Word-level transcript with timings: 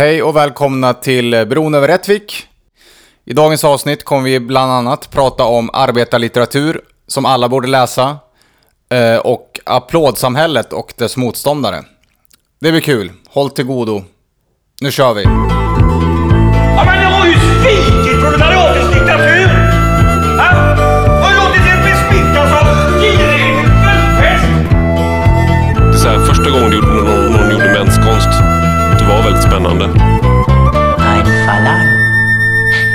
Hej 0.00 0.22
och 0.22 0.36
välkomna 0.36 0.94
till 0.94 1.46
Bron 1.46 1.74
över 1.74 1.88
Rättvik. 1.88 2.46
I 3.24 3.32
dagens 3.32 3.64
avsnitt 3.64 4.04
kommer 4.04 4.22
vi 4.22 4.40
bland 4.40 4.72
annat 4.72 5.10
prata 5.10 5.44
om 5.44 5.70
arbetarlitteratur 5.72 6.80
som 7.06 7.26
alla 7.26 7.48
borde 7.48 7.68
läsa 7.68 8.18
eh, 8.90 9.16
och 9.16 9.60
applådsamhället 9.64 10.72
och 10.72 10.92
dess 10.96 11.16
motståndare. 11.16 11.84
Det 12.60 12.70
blir 12.70 12.80
kul. 12.80 13.12
Håll 13.28 13.50
till 13.50 13.64
godo. 13.64 14.02
Nu 14.80 14.90
kör 14.90 15.14
vi! 15.14 15.22
Ja, 15.22 16.84
men 16.84 17.04
det 17.04 17.18
var 17.18 17.26
ju 17.26 17.34
fint! 17.34 17.99
Spännande. 29.60 29.84
Ein 30.98 31.26
Verlang. 31.44 31.86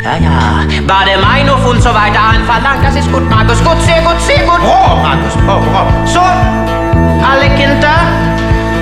Ja, 0.04 0.14
ja. 0.18 0.88
War 0.88 1.06
der 1.06 1.18
Meinhof 1.20 1.66
und 1.72 1.82
so 1.82 1.90
weiter 1.90 2.20
ein 2.34 2.44
Verlang. 2.46 2.82
Das 2.84 2.96
ist 2.96 3.12
gut, 3.12 3.30
Markus. 3.30 3.60
Gut, 3.64 3.80
sehr 3.82 4.02
gut, 4.02 4.20
sehr 4.22 4.40
gut. 4.40 4.60
Bra, 4.62 4.96
Marcus! 5.04 5.34
Bra, 5.46 5.60
bra! 5.60 6.06
So, 6.06 6.20
alle 7.30 7.50
Kinder. 7.58 8.00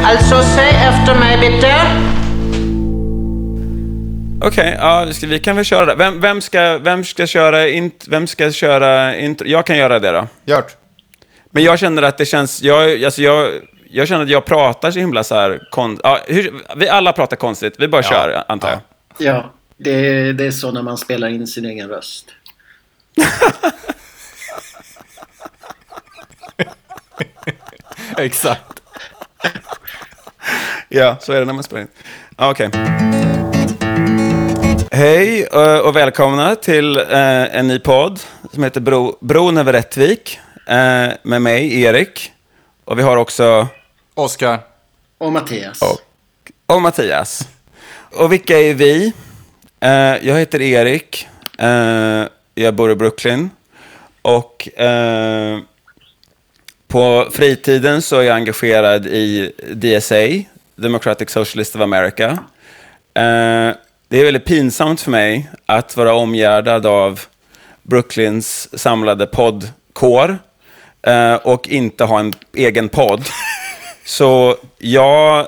Also 0.05 0.41
säg 0.55 0.69
efter 0.69 1.15
mig 1.15 1.37
bitte. 1.39 1.71
Okej, 4.45 4.75
ja, 4.79 5.07
ska- 5.13 5.27
vi 5.27 5.39
kan 5.39 5.55
väl 5.55 5.65
köra 5.65 5.85
det. 5.85 5.95
Vem, 5.95 6.21
vem, 6.21 6.41
ska, 6.41 6.77
vem 6.77 7.03
ska 7.03 7.27
köra 7.27 7.67
int, 7.67 8.05
Vem 8.07 8.27
ska 8.27 8.51
köra 8.51 9.15
intro? 9.17 9.47
Jag 9.47 9.65
kan 9.65 9.77
göra 9.77 9.99
det 9.99 10.11
då. 10.11 10.27
Gjort. 10.45 10.67
Men 11.51 11.63
jag 11.63 11.79
känner 11.79 12.01
att 12.03 12.17
det 12.17 12.25
känns... 12.25 12.61
Jag, 12.61 13.03
alltså 13.03 13.21
jag, 13.21 13.47
jag 13.95 14.07
känner 14.07 14.23
att 14.23 14.29
jag 14.29 14.45
pratar 14.45 14.91
så 14.91 14.99
himla 14.99 15.23
så 15.23 15.35
här... 15.35 15.67
Kon, 15.71 15.99
ja, 16.03 16.19
hur, 16.27 16.53
vi 16.75 16.89
alla 16.89 17.13
pratar 17.13 17.37
konstigt. 17.37 17.75
Vi 17.79 17.87
bara 17.87 18.03
kör, 18.03 18.43
antar 18.47 18.69
jag. 18.69 18.79
Ja, 19.17 19.51
det, 19.77 20.33
det 20.33 20.45
är 20.45 20.51
så 20.51 20.71
när 20.71 20.81
man 20.81 20.97
spelar 20.97 21.27
in 21.27 21.47
sin 21.47 21.65
egen 21.65 21.89
röst. 21.89 22.25
Exakt. 28.17 28.61
Ja, 30.89 31.17
så 31.21 31.33
är 31.33 31.39
det 31.39 31.45
när 31.45 31.53
man 31.53 31.63
spelar 31.63 31.81
in. 31.81 31.87
Ja, 32.37 32.51
Okej. 32.51 32.69
Hej 34.91 35.47
eh, 35.53 35.77
och 35.77 35.95
välkomna 35.95 36.55
till 36.55 36.97
eh, 36.97 37.55
en 37.57 37.67
ny 37.67 37.79
podd 37.79 38.19
som 38.53 38.63
heter 38.63 38.81
Bro, 38.81 39.17
Bron 39.21 39.57
över 39.57 39.73
Rättvik. 39.73 40.39
eh, 40.67 41.07
med 41.23 41.41
mig, 41.41 41.81
Erik. 41.81 42.31
Och 42.85 42.99
vi 42.99 43.03
har 43.03 43.17
också... 43.17 43.67
Oskar. 44.15 44.59
Och 45.17 45.31
Mattias. 45.31 45.81
Och, 45.81 46.01
och 46.75 46.81
Mattias. 46.81 47.47
Och 48.11 48.31
vilka 48.31 48.59
är 48.59 48.73
vi? 48.73 49.13
Eh, 49.79 49.89
jag 50.27 50.39
heter 50.39 50.61
Erik. 50.61 51.27
Eh, 51.59 52.23
jag 52.55 52.73
bor 52.73 52.91
i 52.91 52.95
Brooklyn. 52.95 53.49
Och 54.21 54.79
eh, 54.79 55.59
på 56.87 57.27
fritiden 57.31 58.01
så 58.01 58.19
är 58.19 58.23
jag 58.23 58.35
engagerad 58.35 59.05
i 59.05 59.51
DSA, 59.73 60.49
Democratic 60.75 61.29
Socialist 61.29 61.75
of 61.75 61.81
America. 61.81 62.39
Det 64.07 64.19
är 64.19 64.23
väldigt 64.23 64.45
pinsamt 64.45 65.01
för 65.01 65.11
mig 65.11 65.49
att 65.65 65.97
vara 65.97 66.13
omgärdad 66.13 66.85
av 66.85 67.21
Brooklyns 67.83 68.79
samlade 68.79 69.25
poddkår 69.25 70.37
och 71.43 71.67
inte 71.67 72.03
ha 72.03 72.19
en 72.19 72.33
egen 72.53 72.89
podd. 72.89 73.23
Så 74.05 74.55
jag 74.77 75.39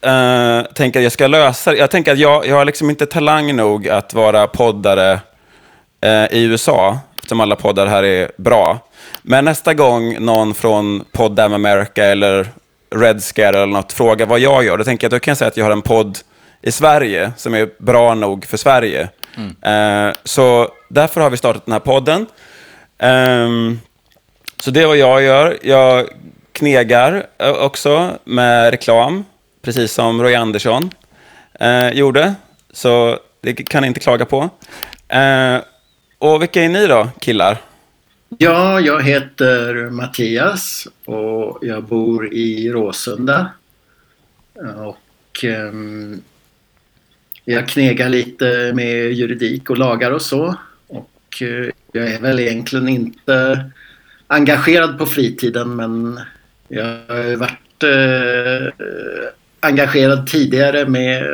eh, 0.00 0.62
tänker 0.62 1.00
att 1.00 1.02
jag 1.02 1.12
ska 1.12 1.26
lösa 1.26 1.70
det. 1.70 1.78
Jag 1.78 1.90
tänker 1.90 2.12
att 2.12 2.18
jag, 2.18 2.46
jag 2.46 2.56
har 2.56 2.64
liksom 2.64 2.90
inte 2.90 3.06
talang 3.06 3.56
nog 3.56 3.88
att 3.88 4.14
vara 4.14 4.46
poddare 4.46 5.20
eh, 6.00 6.24
i 6.30 6.42
USA, 6.44 6.98
eftersom 7.16 7.40
alla 7.40 7.56
poddar 7.56 7.86
här 7.86 8.02
är 8.02 8.30
bra. 8.36 8.78
Men 9.22 9.44
nästa 9.44 9.74
gång 9.74 10.24
någon 10.24 10.54
från 10.54 11.04
Pod 11.12 11.32
Damn 11.32 11.54
America 11.54 12.04
eller 12.04 12.48
Red 12.94 13.22
Scare 13.22 13.48
eller 13.48 13.66
något 13.66 13.92
frågar 13.92 14.26
vad 14.26 14.40
jag 14.40 14.64
gör, 14.64 14.78
då 14.78 14.84
tänker 14.84 15.04
jag 15.04 15.08
att 15.08 15.20
då 15.22 15.24
kan 15.24 15.30
jag 15.30 15.38
säga 15.38 15.48
att 15.48 15.56
jag 15.56 15.64
har 15.64 15.72
en 15.72 15.82
podd 15.82 16.18
i 16.62 16.72
Sverige 16.72 17.32
som 17.36 17.54
är 17.54 17.70
bra 17.78 18.14
nog 18.14 18.44
för 18.44 18.56
Sverige. 18.56 19.08
Eh, 19.62 20.14
så 20.24 20.68
därför 20.88 21.20
har 21.20 21.30
vi 21.30 21.36
startat 21.36 21.66
den 21.66 21.72
här 21.72 21.80
podden. 21.80 22.26
Ehm, 22.98 23.80
så 24.58 24.70
det 24.70 24.82
är 24.82 24.86
vad 24.86 24.96
jag 24.96 25.22
gör. 25.22 25.58
Jag 25.62 26.06
knegar 26.58 27.26
också 27.38 28.18
med 28.24 28.70
reklam, 28.70 29.24
precis 29.62 29.92
som 29.92 30.22
Roy 30.22 30.34
Andersson 30.34 30.90
eh, 31.60 31.88
gjorde. 31.88 32.34
Så 32.72 33.18
det 33.40 33.54
kan 33.54 33.82
ni 33.82 33.88
inte 33.88 34.00
klaga 34.00 34.24
på. 34.24 34.50
Eh, 35.08 35.56
och 36.18 36.42
vilka 36.42 36.62
är 36.62 36.68
ni 36.68 36.86
då, 36.86 37.08
killar? 37.20 37.58
Ja, 38.38 38.80
jag 38.80 39.02
heter 39.02 39.90
Mattias 39.90 40.88
och 41.04 41.58
jag 41.62 41.84
bor 41.84 42.34
i 42.34 42.70
Råsunda. 42.70 43.50
Och 44.76 45.44
eh, 45.44 45.72
jag 47.44 47.68
knegar 47.68 48.08
lite 48.08 48.72
med 48.74 49.12
juridik 49.12 49.70
och 49.70 49.78
lagar 49.78 50.10
och 50.10 50.22
så. 50.22 50.54
Och 50.88 51.42
eh, 51.42 51.70
jag 51.92 52.08
är 52.08 52.20
väl 52.20 52.40
egentligen 52.40 52.88
inte 52.88 53.64
engagerad 54.26 54.98
på 54.98 55.06
fritiden 55.06 55.76
men 55.76 56.20
jag 56.68 56.84
har 56.84 57.36
varit 57.36 57.82
eh, 57.82 58.72
engagerad 59.60 60.26
tidigare 60.26 60.88
med 60.88 61.24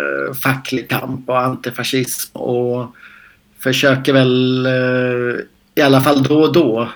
facklig 0.42 0.88
kamp 0.88 1.28
och 1.28 1.40
antifascism 1.40 2.36
och 2.36 2.86
försöker 3.58 4.12
väl 4.12 4.66
eh, 4.66 5.40
i 5.74 5.80
alla 5.82 6.00
fall 6.00 6.22
då 6.22 6.40
och 6.40 6.52
då 6.52 6.88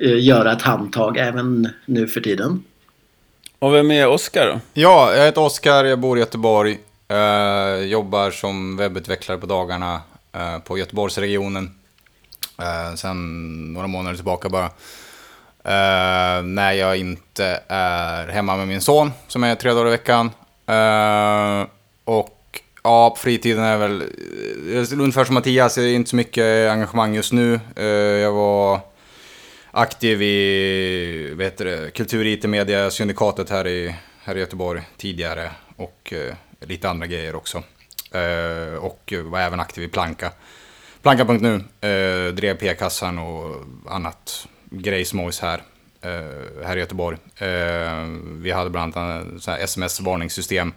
eh, 0.00 0.24
göra 0.24 0.52
ett 0.52 0.62
handtag 0.62 1.16
även 1.16 1.68
nu 1.86 2.06
för 2.06 2.20
tiden. 2.20 2.62
Och 3.58 3.74
vem 3.74 3.90
är 3.90 4.08
Oskar 4.08 4.46
då? 4.46 4.60
Ja, 4.72 5.14
jag 5.16 5.24
heter 5.24 5.40
Oskar, 5.40 5.84
jag 5.84 5.98
bor 5.98 6.16
i 6.16 6.20
Göteborg. 6.20 6.78
Eh, 7.08 7.84
jobbar 7.84 8.30
som 8.30 8.76
webbutvecklare 8.76 9.38
på 9.38 9.46
dagarna 9.46 10.00
eh, 10.32 10.58
på 10.58 10.78
Göteborgsregionen. 10.78 11.70
Eh, 12.58 12.94
sen 12.94 13.72
några 13.72 13.86
månader 13.86 14.16
tillbaka 14.16 14.48
bara. 14.48 14.70
Uh, 15.66 16.42
när 16.42 16.72
jag 16.72 16.96
inte 16.96 17.62
är 17.68 18.28
hemma 18.28 18.56
med 18.56 18.68
min 18.68 18.80
son, 18.80 19.12
som 19.28 19.44
är 19.44 19.54
tre 19.54 19.72
dagar 19.72 19.86
i 19.86 19.90
veckan. 19.90 20.30
Uh, 20.70 21.66
och 22.04 22.60
ja, 22.82 23.10
på 23.10 23.16
fritiden 23.16 23.64
är 23.64 23.76
väl 23.78 24.02
eh, 24.02 24.98
ungefär 25.00 25.24
som 25.24 25.34
Mattias, 25.34 25.74
det 25.74 25.82
är 25.82 25.94
inte 25.94 26.10
så 26.10 26.16
mycket 26.16 26.70
engagemang 26.70 27.14
just 27.14 27.32
nu. 27.32 27.60
Uh, 27.78 27.84
jag 27.84 28.32
var 28.32 28.80
aktiv 29.70 30.22
i 30.22 31.34
vad 31.34 31.44
heter 31.44 31.64
det, 31.64 31.90
kultur 31.90 32.26
IT 32.26 32.44
media 32.44 32.90
syndikatet 32.90 33.50
här 33.50 33.66
i, 33.66 33.94
här 34.24 34.36
i 34.36 34.40
Göteborg 34.40 34.82
tidigare 34.96 35.50
och 35.76 36.12
lite 36.60 36.90
andra 36.90 37.06
grejer 37.06 37.34
också. 37.34 37.62
Och 38.80 39.12
var 39.24 39.40
även 39.40 39.60
aktiv 39.60 39.84
i 39.84 39.88
Planka. 39.88 40.32
Planka.nu, 41.02 41.54
eh, 41.88 42.32
drev 42.34 42.54
P-kassan 42.54 43.18
och 43.18 43.56
annat 43.88 44.48
grejsmojs 44.70 45.40
här, 45.40 45.62
eh, 46.02 46.66
här 46.66 46.76
i 46.76 46.80
Göteborg. 46.80 47.16
Eh, 47.36 48.04
vi 48.42 48.50
hade 48.52 48.70
bland 48.70 48.96
annat 48.96 49.48
sms-varningssystem 49.60 50.72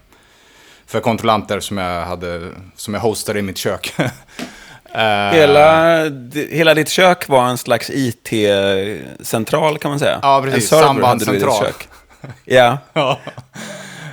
för 0.85 0.99
kontrollanter 0.99 1.59
som 1.59 1.77
jag, 1.77 2.05
hade, 2.05 2.49
som 2.75 2.93
jag 2.93 3.01
hostade 3.01 3.39
i 3.39 3.41
mitt 3.41 3.57
kök. 3.57 3.93
Eh, 4.95 5.31
Hela, 5.31 6.03
hela 6.49 6.73
ditt 6.73 6.89
kök 6.89 7.27
var 7.29 7.45
en 7.47 7.57
slags 7.57 7.89
IT-central 7.93 9.77
kan 9.77 9.89
man 9.91 9.99
säga. 9.99 10.19
Ja, 10.21 10.41
precis. 10.43 10.71
En 10.73 10.79
server 10.79 11.07
hade 11.07 11.25
du 11.25 11.31
i 11.31 11.33
ditt 11.33 11.41
Sambandscentral. 11.43 11.65
kök. 11.65 11.87
Ja. 12.45 12.77
Ja. 12.93 13.19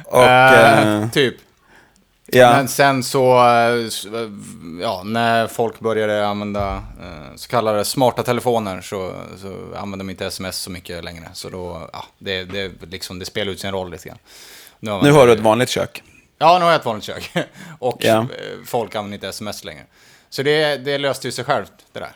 Och, 0.04 0.24
eh, 0.24 1.08
typ. 1.10 1.34
Ja. 2.32 2.50
Men 2.52 2.68
sen 2.68 3.02
så, 3.02 3.38
eh, 3.38 3.90
ja, 4.80 5.02
när 5.04 5.46
folk 5.46 5.80
började 5.80 6.26
använda 6.26 6.74
eh, 7.02 7.34
så 7.36 7.48
kallade 7.48 7.84
smarta 7.84 8.22
telefoner 8.22 8.80
så, 8.80 9.12
så 9.36 9.76
använder 9.76 9.98
de 9.98 10.10
inte 10.10 10.26
sms 10.26 10.56
så 10.58 10.70
mycket 10.70 11.04
längre. 11.04 11.28
Så 11.32 11.48
då, 11.48 11.88
ja, 11.92 12.04
det, 12.18 12.44
det, 12.44 12.72
liksom, 12.90 13.18
det 13.18 13.24
spelar 13.24 13.52
ut 13.52 13.60
sin 13.60 13.72
roll 13.72 13.90
lite 13.90 14.08
grann. 14.08 14.18
Nu 14.80 14.98
Nu 15.02 15.12
har 15.12 15.26
du 15.26 15.32
ett 15.32 15.40
vanligt 15.40 15.68
kök. 15.68 16.02
Ja, 16.38 16.58
nu 16.58 16.64
har 16.64 16.72
jag 16.72 16.78
ett 16.80 16.86
vanligt 16.86 17.04
kök. 17.04 17.32
Och 17.78 17.96
Ja. 18.04 18.18
eh, 18.18 18.26
folk 18.66 18.94
använder 18.94 19.14
inte 19.16 19.28
sms 19.28 19.64
längre. 19.64 19.82
Så 20.30 20.42
det, 20.42 20.76
det 20.76 20.98
löste 20.98 21.28
ju 21.28 21.32
sig 21.32 21.44
självt, 21.44 21.72
det 21.92 22.00
där. 22.00 22.12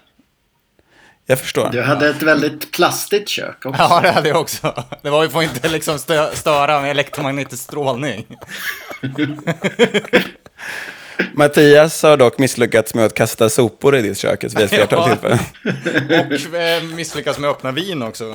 Jag 1.27 1.39
förstår. 1.39 1.69
Du 1.73 1.83
hade 1.83 2.09
ett 2.09 2.23
väldigt 2.23 2.73
plastigt 2.73 3.29
kök 3.29 3.67
också. 3.67 3.83
Ja, 3.83 4.01
det 4.01 4.11
hade 4.11 4.29
jag 4.29 4.41
också. 4.41 4.85
Det 5.03 5.11
var 5.11 5.23
ju 5.23 5.29
för 5.29 5.39
att 5.39 5.45
inte 5.45 5.69
liksom 5.69 5.99
stö, 5.99 6.31
störa 6.35 6.81
med 6.81 6.91
elektromagnetisk 6.91 7.63
strålning. 7.63 8.27
Mattias 11.33 12.03
har 12.03 12.17
dock 12.17 12.39
misslyckats 12.39 12.95
med 12.95 13.05
att 13.05 13.15
kasta 13.15 13.49
sopor 13.49 13.97
i 13.97 14.03
ditt 14.03 14.19
kök 14.19 14.45
vid 14.45 14.61
ett 14.61 14.71
flertal 14.75 15.09
tillfällen. 15.09 15.39
Och 16.09 16.55
eh, 16.55 16.83
misslyckas 16.83 17.39
med 17.39 17.51
att 17.51 17.57
öppna 17.57 17.73
vin 17.73 18.03
också. 18.03 18.35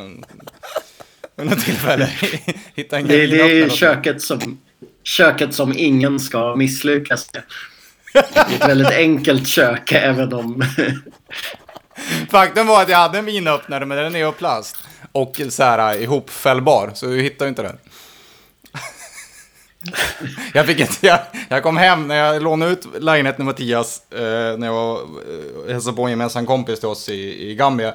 Vid 1.35 1.49
något 1.49 1.65
tillfälle. 1.65 2.09
Hitta 2.75 2.97
en 2.97 3.07
Det, 3.07 3.27
det 3.27 3.61
är 3.61 3.69
köket 3.69 4.21
som, 4.21 4.59
köket 5.03 5.53
som 5.53 5.73
ingen 5.77 6.19
ska 6.19 6.55
misslyckas 6.55 7.29
med. 7.33 7.43
Det 8.13 8.39
är 8.39 8.55
ett 8.55 8.69
väldigt 8.69 8.91
enkelt 8.91 9.47
kök 9.47 9.91
även 9.91 10.33
om... 10.33 10.63
Faktum 12.31 12.67
var 12.67 12.81
att 12.81 12.89
jag 12.89 12.97
hade 12.97 13.17
en 13.17 13.25
vinöppnare, 13.25 13.85
men 13.85 13.97
den 13.97 14.15
är 14.15 14.25
av 14.25 14.31
plast. 14.31 14.75
Och 15.11 15.41
så 15.49 15.63
här 15.63 15.95
äh, 15.95 16.03
ihopfällbar, 16.03 16.91
så 16.93 17.05
du 17.05 17.21
hittar 17.21 17.45
ju 17.45 17.49
inte 17.49 17.61
den. 17.61 17.77
Jag, 20.53 20.65
fick 20.65 20.79
inte, 20.79 21.07
jag, 21.07 21.19
jag 21.49 21.63
kom 21.63 21.77
hem 21.77 22.07
när 22.07 22.15
jag 22.15 22.43
lånade 22.43 22.71
ut 22.71 22.87
lägenheten 22.99 23.37
till 23.37 23.45
Mattias, 23.45 24.01
eh, 24.11 24.57
när 24.57 24.67
jag 24.67 24.73
var, 24.73 24.99
eh, 24.99 25.73
hälsade 25.73 25.95
på 25.95 26.03
en 26.03 26.09
gemensam 26.09 26.45
kompis 26.45 26.79
till 26.79 26.89
oss 26.89 27.09
i, 27.09 27.49
i 27.49 27.55
Gambia 27.55 27.87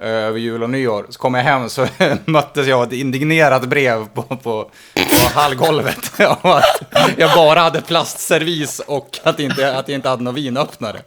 eh, 0.00 0.08
över 0.08 0.38
jul 0.38 0.62
och 0.62 0.70
nyår. 0.70 1.06
Så 1.08 1.18
kom 1.18 1.34
jag 1.34 1.42
hem 1.42 1.68
så 1.68 1.86
möttes 2.24 2.66
jag 2.66 2.78
av 2.78 2.86
ett 2.86 2.92
indignerat 2.92 3.64
brev 3.64 4.06
på, 4.14 4.22
på, 4.22 4.70
på 4.94 5.28
hallgolvet. 5.34 6.20
om 6.42 6.50
att 6.50 6.82
jag 7.16 7.34
bara 7.34 7.60
hade 7.60 7.80
plastservis 7.80 8.80
och 8.86 9.18
att, 9.22 9.40
inte, 9.40 9.76
att 9.76 9.88
jag 9.88 9.94
inte 9.94 10.08
hade 10.08 10.22
någon 10.22 10.34
vinöppnare. 10.34 11.00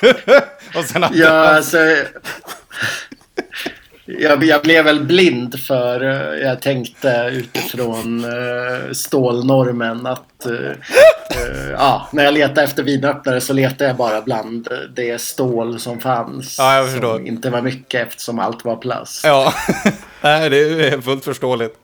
och 0.74 0.84
sen 0.84 1.04
att 1.04 1.14
Ja, 1.14 1.28
alltså... 1.28 1.78
Jag, 4.18 4.44
jag 4.44 4.62
blev 4.62 4.84
väl 4.84 5.04
blind 5.04 5.60
för 5.60 6.02
eh, 6.02 6.40
jag 6.40 6.62
tänkte 6.62 7.30
utifrån 7.32 8.24
uh, 8.24 8.92
stålnormen 8.92 10.06
att 10.06 10.46
uh, 10.46 10.52
uh, 10.52 11.70
ja, 11.72 12.08
när 12.12 12.24
jag 12.24 12.34
letade 12.34 12.62
efter 12.62 12.82
vinöppnare 12.82 13.40
så 13.40 13.52
letade 13.52 13.84
jag 13.84 13.96
bara 13.96 14.22
bland 14.22 14.68
det 14.96 15.20
stål 15.20 15.80
som 15.80 16.00
fanns. 16.00 16.58
Ja, 16.58 16.76
jag 16.76 16.90
förstår. 16.90 17.16
Som 17.16 17.26
inte 17.26 17.50
var 17.50 17.62
mycket 17.62 18.06
eftersom 18.08 18.38
allt 18.38 18.64
var 18.64 18.76
plast. 18.76 19.24
Ja, 19.24 19.54
Nej, 20.20 20.50
det 20.50 20.58
är 20.58 21.00
fullt 21.00 21.24
förståeligt. 21.24 21.76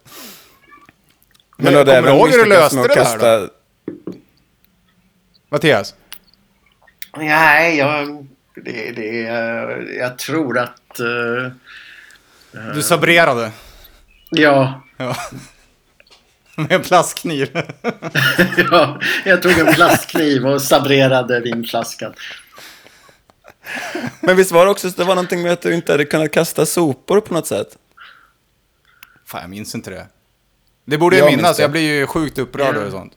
Men 1.57 1.73
då, 1.73 1.85
kommer 1.85 2.03
du 2.03 2.09
ihåg 2.09 2.31
hur 2.31 2.39
du 2.39 2.49
löste 2.49 2.77
det 2.77 2.95
där 2.95 3.41
då? 3.41 3.49
Mattias? 5.49 5.95
Nej, 7.19 7.77
jag, 7.77 8.27
det, 8.55 8.93
det, 8.93 9.19
jag 9.99 10.19
tror 10.19 10.59
att... 10.59 11.01
eh, 11.01 11.53
Du 12.75 12.83
sabrerade. 12.83 13.51
ja, 14.31 14.83
Ja. 14.97 15.17
Med 16.57 16.73
en 16.73 16.83
plastkniv. 16.83 17.51
ja, 18.71 19.01
jag 19.25 19.43
tog 19.43 19.59
en 19.59 19.75
plastkniv 19.75 20.47
och 20.47 20.63
sabrerade 20.63 21.41
vinflaskan. 21.41 22.13
Men 24.21 24.37
visst 24.37 24.53
var 24.53 24.65
det 24.65 24.71
också 24.71 24.91
så 24.91 24.97
det 24.97 25.05
var 25.05 25.15
någonting 25.15 25.43
med 25.43 25.53
att 25.53 25.63
du 25.63 25.75
inte 25.75 25.93
hade 25.93 26.05
kunnat 26.05 26.33
kasta 26.33 26.67
sopor 26.67 27.21
på 27.21 27.35
något 27.35 27.47
sätt? 27.47 27.79
Fan, 29.27 29.41
jag 29.41 29.51
minns 29.51 29.75
inte 29.75 29.91
det. 29.91 30.07
Det 30.85 30.99
borde 30.99 31.17
jag, 31.17 31.31
Jag 31.31 31.37
minnas. 31.37 31.59
Jag 31.59 31.71
blir 31.71 31.81
ju 31.99 32.07
sjukt 32.07 32.39
upprörd 32.39 32.75
Ja. 32.75 32.81
över 32.81 32.91
sånt. 32.91 33.13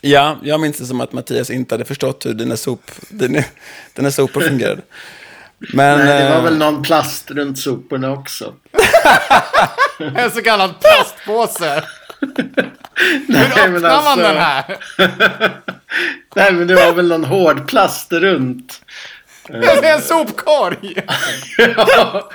Ja, 0.00 0.38
jag 0.42 0.60
minns 0.60 0.78
det 0.78 0.86
som 0.86 1.00
att 1.00 1.12
Mattias 1.12 1.50
inte 1.50 1.74
hade 1.74 1.84
förstått 1.84 2.26
hur 2.26 2.34
dina, 2.34 2.56
sop, 2.56 2.90
dina, 3.08 3.42
dina 3.94 4.10
sopor 4.10 4.40
fungerade. 4.40 4.82
Men, 5.58 5.98
Nej, 5.98 6.22
det 6.22 6.28
var 6.30 6.36
eh, 6.36 6.42
väl 6.44 6.58
någon 6.58 6.82
plast 6.82 7.30
runt 7.30 7.58
soporna 7.58 8.12
också. 8.12 8.54
En 10.16 10.30
så 10.30 10.42
kallad 10.42 10.74
plastpåse. 10.80 11.82
Hur 12.20 13.24
Nej, 13.28 13.42
öppnar 13.44 13.68
men 13.68 13.82
man 13.82 13.90
alltså- 13.90 14.16
den 14.22 14.36
här? 14.36 14.76
Nej, 16.36 16.52
men 16.52 16.66
det 16.66 16.74
var 16.74 16.92
väl 16.92 17.08
någon 17.08 17.24
hård 17.24 17.68
plast 17.68 18.12
runt. 18.12 18.82
Det 19.48 19.66
är 19.66 19.94
en 19.94 20.02
sopkorg. 20.02 20.94
Ja. 21.58 22.30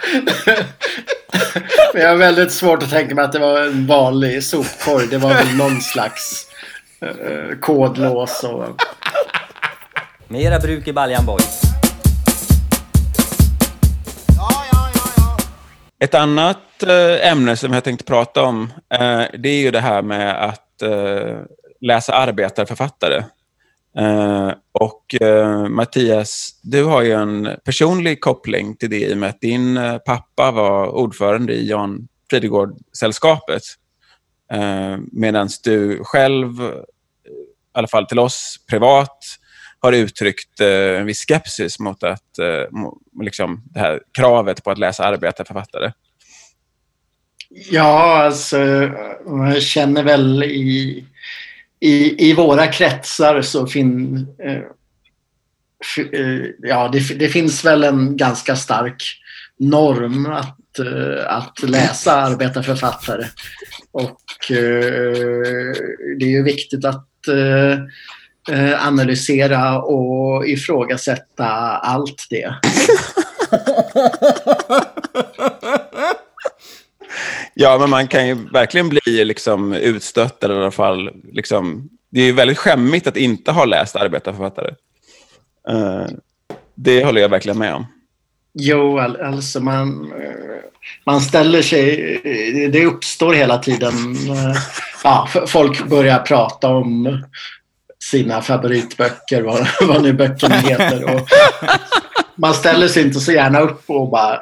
Men 1.94 2.01
jag 2.01 2.10
har 2.10 2.15
väldigt 2.15 2.51
svårt 2.51 2.83
att 2.83 2.89
tänka 2.89 3.15
mig 3.15 3.25
att 3.25 3.31
det 3.31 3.39
var 3.39 3.62
en 3.62 3.88
vanlig 3.88 4.44
sopkorg. 4.44 5.07
Det 5.07 5.18
var 5.18 5.33
väl 5.33 5.56
någon 5.56 5.81
slags 5.81 6.48
kodlås 7.59 8.44
och... 8.44 8.65
Mera 10.27 10.59
bruk 10.59 10.88
i 10.88 10.94
baljan 10.94 11.25
boys. 11.25 11.61
Ett 16.00 16.15
annat 16.15 16.83
eh, 16.83 17.31
ämne 17.31 17.57
som 17.57 17.73
jag 17.73 17.83
tänkte 17.83 18.05
prata 18.05 18.44
om, 18.44 18.73
eh, 18.94 19.21
det 19.39 19.50
är 19.50 19.61
ju 19.61 19.71
det 19.71 19.79
här 19.79 20.01
med 20.01 20.44
att 20.44 20.81
eh, 20.81 21.38
läsa 21.81 22.13
arbetarförfattare. 22.13 23.23
Eh, 23.97 24.51
och 24.71 25.21
eh, 25.21 25.67
Mattias, 25.67 26.59
du 26.63 26.83
har 26.83 27.01
ju 27.01 27.11
en 27.11 27.50
personlig 27.65 28.21
koppling 28.21 28.75
till 28.75 28.89
det 28.89 29.09
i 29.09 29.13
och 29.13 29.17
med 29.17 29.29
att 29.29 29.41
din 29.41 29.77
eh, 29.77 29.97
pappa 29.97 30.51
var 30.51 30.88
ordförande 30.88 31.53
i 31.53 31.69
Jan 31.69 32.07
Fridegård-sällskapet. 32.29 33.61
Eh, 34.51 34.97
Medan 35.11 35.50
du 35.63 36.00
själv, 36.03 36.61
eh, 36.61 36.71
i 37.75 37.80
alla 37.80 37.88
fall 37.88 38.06
till 38.06 38.20
oss 38.20 38.56
privat, 38.70 39.18
har 39.80 39.92
uttryckt 39.92 40.60
eh, 40.60 40.68
en 41.00 41.06
viss 41.06 41.25
skepsis 41.28 41.80
mot 41.80 42.04
att, 42.04 42.40
eh, 42.40 42.80
liksom 43.22 43.64
det 43.66 43.80
här 43.80 44.00
kravet 44.18 44.64
på 44.64 44.72
att 44.72 44.78
läsa 44.78 45.06
arbetarförfattare. 45.06 45.92
Ja, 47.50 48.24
alltså 48.24 48.58
jag 49.28 49.62
känner 49.62 50.04
väl 50.04 50.44
i, 50.44 51.06
i, 51.80 52.30
i 52.30 52.34
våra 52.34 52.68
kretsar 52.68 53.42
så 53.42 53.68
finns... 53.68 54.40
eh, 54.40 54.62
eh, 56.14 56.46
ja, 56.60 56.88
det, 56.88 57.20
det 57.20 57.30
finns 57.30 57.66
väl 57.66 57.84
en 57.84 58.18
ganska 58.18 58.56
stark 58.56 59.04
norm 59.60 60.25
att, 60.25 60.80
eh, 60.80 61.28
att 61.28 61.64
läsa 61.64 62.14
arbetarförfattare. 62.14 63.25
Och 63.92 64.52
eh, 64.52 65.74
det 66.20 66.25
är 66.25 66.31
ju 66.31 66.44
viktigt 66.44 66.86
att 66.86 67.08
Eh, 67.28 67.80
eh, 68.56 68.88
analysera 68.88 69.81
och 69.81 70.48
ifrågasätta 70.48 71.48
allt 71.78 72.28
det. 72.30 72.56
Ja, 77.56 77.78
men 77.80 77.90
man 77.90 78.08
kan 78.08 78.28
ju 78.28 78.34
verkligen 78.34 78.90
bli 78.90 79.25
liksom 79.25 79.74
utstött 79.74 80.44
eller 80.44 80.56
i 80.56 80.58
alla 80.58 80.72
fall... 80.72 81.10
Liksom, 81.31 81.90
det 82.10 82.22
är 82.22 82.25
ju 82.25 82.31
väldigt 82.31 82.58
skämmigt 82.58 83.08
att 83.08 83.18
inte 83.18 83.52
ha 83.52 83.66
läst 83.66 83.96
arbetarförfattare. 83.96 84.75
Eh, 85.70 86.06
det 86.75 87.06
håller 87.06 87.22
jag 87.22 87.30
verkligen 87.30 87.58
med 87.58 87.74
om. 87.74 87.86
Jo, 88.53 89.00
all- 89.00 89.21
alltså 89.21 89.59
man, 89.59 90.11
eh, 90.21 90.29
man 91.05 91.21
ställer 91.21 91.61
sig... 91.61 92.15
eh, 92.63 92.69
Det 92.71 92.85
uppstår 92.85 93.33
hela 93.33 93.57
tiden... 93.57 94.15
eh, 94.29 94.57
Ja, 95.03 95.27
folk 95.47 95.85
börjar 95.85 96.19
prata 96.19 96.67
om 96.67 97.23
sina 98.03 98.41
favoritböcker, 98.41 99.41
vad, 99.41 99.67
vad 99.81 100.01
nu 100.03 100.13
böckerna 100.13 100.55
heter. 100.55 101.15
Och 101.15 101.27
man 102.36 102.53
ställer 102.53 102.88
sig 102.88 103.03
inte 103.03 103.19
så 103.19 103.31
gärna 103.31 103.60
upp 103.60 103.83
och 103.89 104.10
bara... 104.10 104.33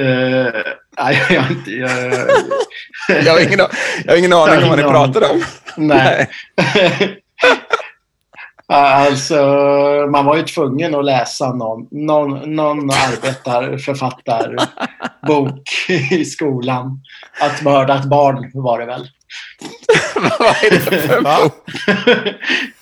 eh, 0.00 0.52
nej, 0.98 1.22
jag, 1.30 1.40
har 1.42 1.50
inte- 1.50 1.70
jag, 1.70 2.00
Jag 3.26 3.32
har 3.32 3.40
ingen, 3.40 3.58
jag 4.04 4.12
har 4.12 4.16
ingen 4.18 4.32
aning 4.32 4.62
om 4.62 4.68
vad 4.68 4.78
ni 4.78 4.84
pratar 4.84 5.30
om. 5.30 5.42
Nej. 5.76 6.30
Alltså, 8.68 9.36
man 10.10 10.24
var 10.24 10.36
ju 10.36 10.42
tvungen 10.42 10.94
att 10.94 11.04
läsa 11.04 11.52
någon, 11.52 11.88
någon, 11.90 12.56
någon 12.56 12.90
arbetarförfattarbok 12.90 15.70
i 16.10 16.24
skolan. 16.24 17.00
Att 17.40 17.62
mörda 17.62 17.98
ett 17.98 18.04
barn 18.04 18.50
var 18.54 18.78
det 18.78 18.86
väl. 18.86 19.08
vad 20.38 20.64
är 20.64 20.70
det 20.70 20.80
för 20.80 21.22
Va? 21.22 21.50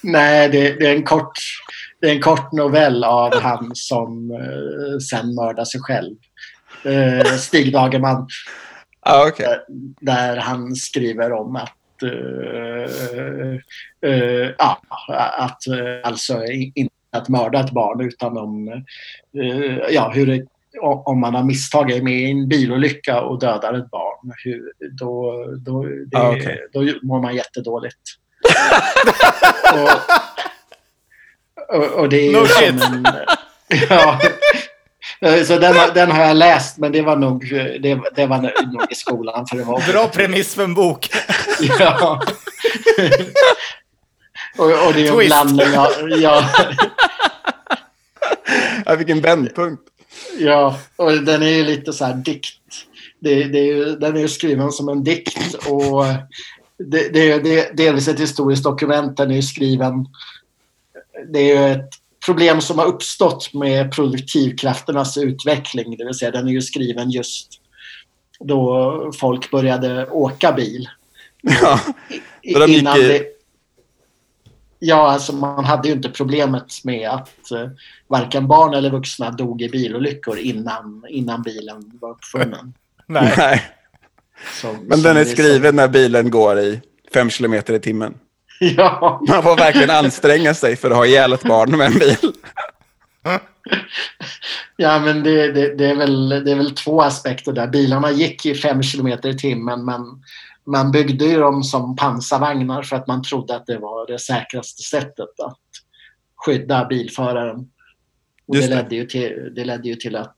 Nej, 0.00 0.48
det, 0.48 0.78
det, 0.78 0.86
är 0.86 0.94
en 0.94 1.02
kort, 1.02 1.38
det 2.00 2.06
är 2.06 2.12
en 2.14 2.20
kort 2.20 2.52
novell 2.52 3.04
av 3.04 3.40
han 3.40 3.70
som 3.74 4.30
eh, 4.30 4.98
sen 5.10 5.34
mördar 5.34 5.64
sig 5.64 5.80
själv. 5.80 6.16
Eh, 6.84 7.36
Stig 7.36 7.72
Dagerman. 7.72 8.28
ah, 9.00 9.28
okej. 9.28 9.46
där, 9.46 9.60
där 10.00 10.36
han 10.36 10.74
skriver 10.74 11.32
om 11.32 11.56
att 11.56 11.62
eh, 11.62 11.62
eh, 11.62 11.68
ja, 14.58 14.80
att 15.38 15.66
eh, 15.66 16.08
alltså 16.08 16.44
i- 16.44 16.72
inte 16.74 16.94
att 17.12 17.28
mörda 17.28 17.60
ett 17.60 17.70
barn 17.70 18.00
utan 18.00 18.38
om 18.38 18.68
eh, 19.42 19.76
ja, 19.90 20.10
hur 20.14 20.26
det, 20.26 20.46
om 20.80 21.20
man 21.20 21.34
har 21.34 21.42
misstagit 21.44 22.04
med 22.04 22.12
i 22.20 22.30
en 22.30 22.48
bilolycka 22.48 23.20
och 23.20 23.40
dödar 23.40 23.74
ett 23.74 23.90
barn. 23.90 24.32
Hur, 24.44 24.72
då, 24.98 25.44
då, 25.58 25.82
det, 26.06 26.16
Ah, 26.18 26.30
okej. 26.36 26.66
då 26.72 26.80
mår 27.02 27.22
man 27.22 27.36
jättedåligt. 27.36 28.00
och, 29.74 29.90
och, 31.76 31.84
och 32.00 32.08
det 32.08 32.26
är 32.26 32.32
No 32.32 32.46
som 32.46 32.64
en, 32.94 33.04
ja, 33.90 34.20
så 35.46 35.58
den, 35.58 35.76
har- 35.76 35.94
den 35.94 36.10
har 36.10 36.24
jag 36.24 36.36
läst, 36.36 36.78
men 36.78 36.92
det 36.92 37.02
var 37.02 37.16
nog, 37.16 37.48
det, 37.80 38.00
det 38.16 38.26
var 38.26 38.38
nog 38.38 38.52
i 38.90 38.94
skolan. 38.94 39.46
För 39.46 39.56
det 39.56 39.64
var 39.64 39.92
Bra 39.92 40.08
premiss 40.08 40.54
för 40.54 40.64
en 40.64 40.74
bok. 40.74 41.10
Ja. 41.78 42.20
och, 44.58 44.64
och 44.86 44.92
det 44.94 45.00
är 45.06 45.08
en 45.10 45.14
Twist. 45.16 45.26
blandning 45.28 45.78
av... 45.78 45.90
Ja, 46.20 46.48
Jag 48.86 48.98
fick 48.98 49.08
en 49.10 49.20
vändpunkt. 49.20 49.82
ja, 50.38 50.78
och 50.96 51.12
den 51.12 51.42
är 51.42 51.48
ju 51.48 51.64
lite 51.64 51.92
så 51.92 52.04
här 52.04 52.14
dikt. 52.14 52.58
Det, 53.20 53.44
det 53.44 53.58
är 53.58 53.64
ju, 53.66 53.84
den 53.96 54.16
är 54.16 54.20
ju 54.20 54.28
skriven 54.28 54.72
som 54.72 54.88
en 54.88 55.04
dikt 55.04 55.54
och 55.68 56.04
det, 56.78 57.08
det 57.08 57.32
är 57.32 57.74
delvis 57.76 58.08
ett 58.08 58.20
historiskt 58.20 58.64
dokument. 58.64 59.16
Den 59.16 59.30
är 59.30 59.34
ju 59.34 59.42
skriven... 59.42 60.06
Det 61.32 61.38
är 61.38 61.56
ju 61.68 61.72
ett 61.72 61.88
problem 62.24 62.60
som 62.60 62.78
har 62.78 62.86
uppstått 62.86 63.54
med 63.54 63.92
produktivkrafternas 63.92 65.16
utveckling. 65.16 65.96
Det 65.96 66.04
vill 66.04 66.14
säga 66.14 66.30
den 66.30 66.48
är 66.48 66.52
ju 66.52 66.62
skriven 66.62 67.10
just 67.10 67.60
då 68.40 69.12
folk 69.20 69.50
började 69.50 70.06
åka 70.06 70.52
bil. 70.52 70.88
Ja. 71.42 71.80
Så 72.52 72.58
de 72.58 72.66
gick 72.70 72.80
innan 72.80 72.98
det, 72.98 73.22
ja, 74.78 75.10
alltså 75.10 75.32
man 75.32 75.64
hade 75.64 75.88
ju 75.88 75.94
inte 75.94 76.08
problemet 76.08 76.84
med 76.84 77.08
att 77.10 77.50
eh, 77.50 77.68
varken 78.08 78.48
barn 78.48 78.74
eller 78.74 78.90
vuxna 78.90 79.30
dog 79.30 79.62
i 79.62 79.68
bilolyckor 79.68 80.38
innan, 80.38 81.04
innan 81.08 81.42
bilen 81.42 81.98
var 82.00 82.10
uppfunnen. 82.10 82.74
Nej. 83.06 83.62
Som- 84.60 84.76
Men 84.86 85.02
den 85.02 85.16
är 85.16 85.24
skriven 85.24 85.76
när 85.76 85.88
bilen 85.88 86.30
går 86.30 86.58
i 86.58 86.80
fem 87.14 87.30
kilometer 87.30 87.74
i 87.74 87.80
timmen. 87.80 88.14
Ja, 88.76 89.22
Man 89.28 89.42
får 89.42 89.56
verkligen 89.56 89.90
anstränga 89.90 90.54
sig 90.54 90.76
för 90.76 90.90
att 90.90 90.96
ha 90.96 91.06
ihjäl 91.06 91.32
ett 91.32 91.42
barn 91.42 91.76
med 91.76 91.86
en 91.86 91.98
bil. 91.98 92.32
ja 94.76 94.98
men 94.98 95.22
det, 95.22 95.52
det, 95.52 95.74
det, 95.74 95.86
är 95.86 95.94
väl, 95.94 96.28
det 96.28 96.50
är 96.50 96.56
väl 96.56 96.74
två 96.74 97.02
aspekter 97.02 97.52
där. 97.52 97.66
Bilarna 97.66 98.10
gick 98.10 98.46
i 98.46 98.54
fem 98.54 98.82
kilometer 98.82 99.28
i 99.28 99.38
timmen 99.38 99.84
men 99.84 100.00
man 100.66 100.92
byggde 100.92 101.24
ju 101.24 101.38
dem 101.38 101.62
som 101.62 101.96
pansarvagnar 101.96 102.82
för 102.82 102.96
att 102.96 103.06
man 103.06 103.22
trodde 103.22 103.56
att 103.56 103.66
det 103.66 103.78
var 103.78 104.06
det 104.06 104.18
säkraste 104.18 104.82
sättet 104.82 105.40
att 105.40 105.58
skydda 106.36 106.84
bilföraren. 106.84 107.70
Och 108.46 108.56
det, 108.56 108.68
ledde 108.68 108.96
ju 108.96 109.06
till, 109.06 109.52
det 109.56 109.64
ledde 109.64 109.88
ju 109.88 109.94
till 109.94 110.16
att 110.16 110.36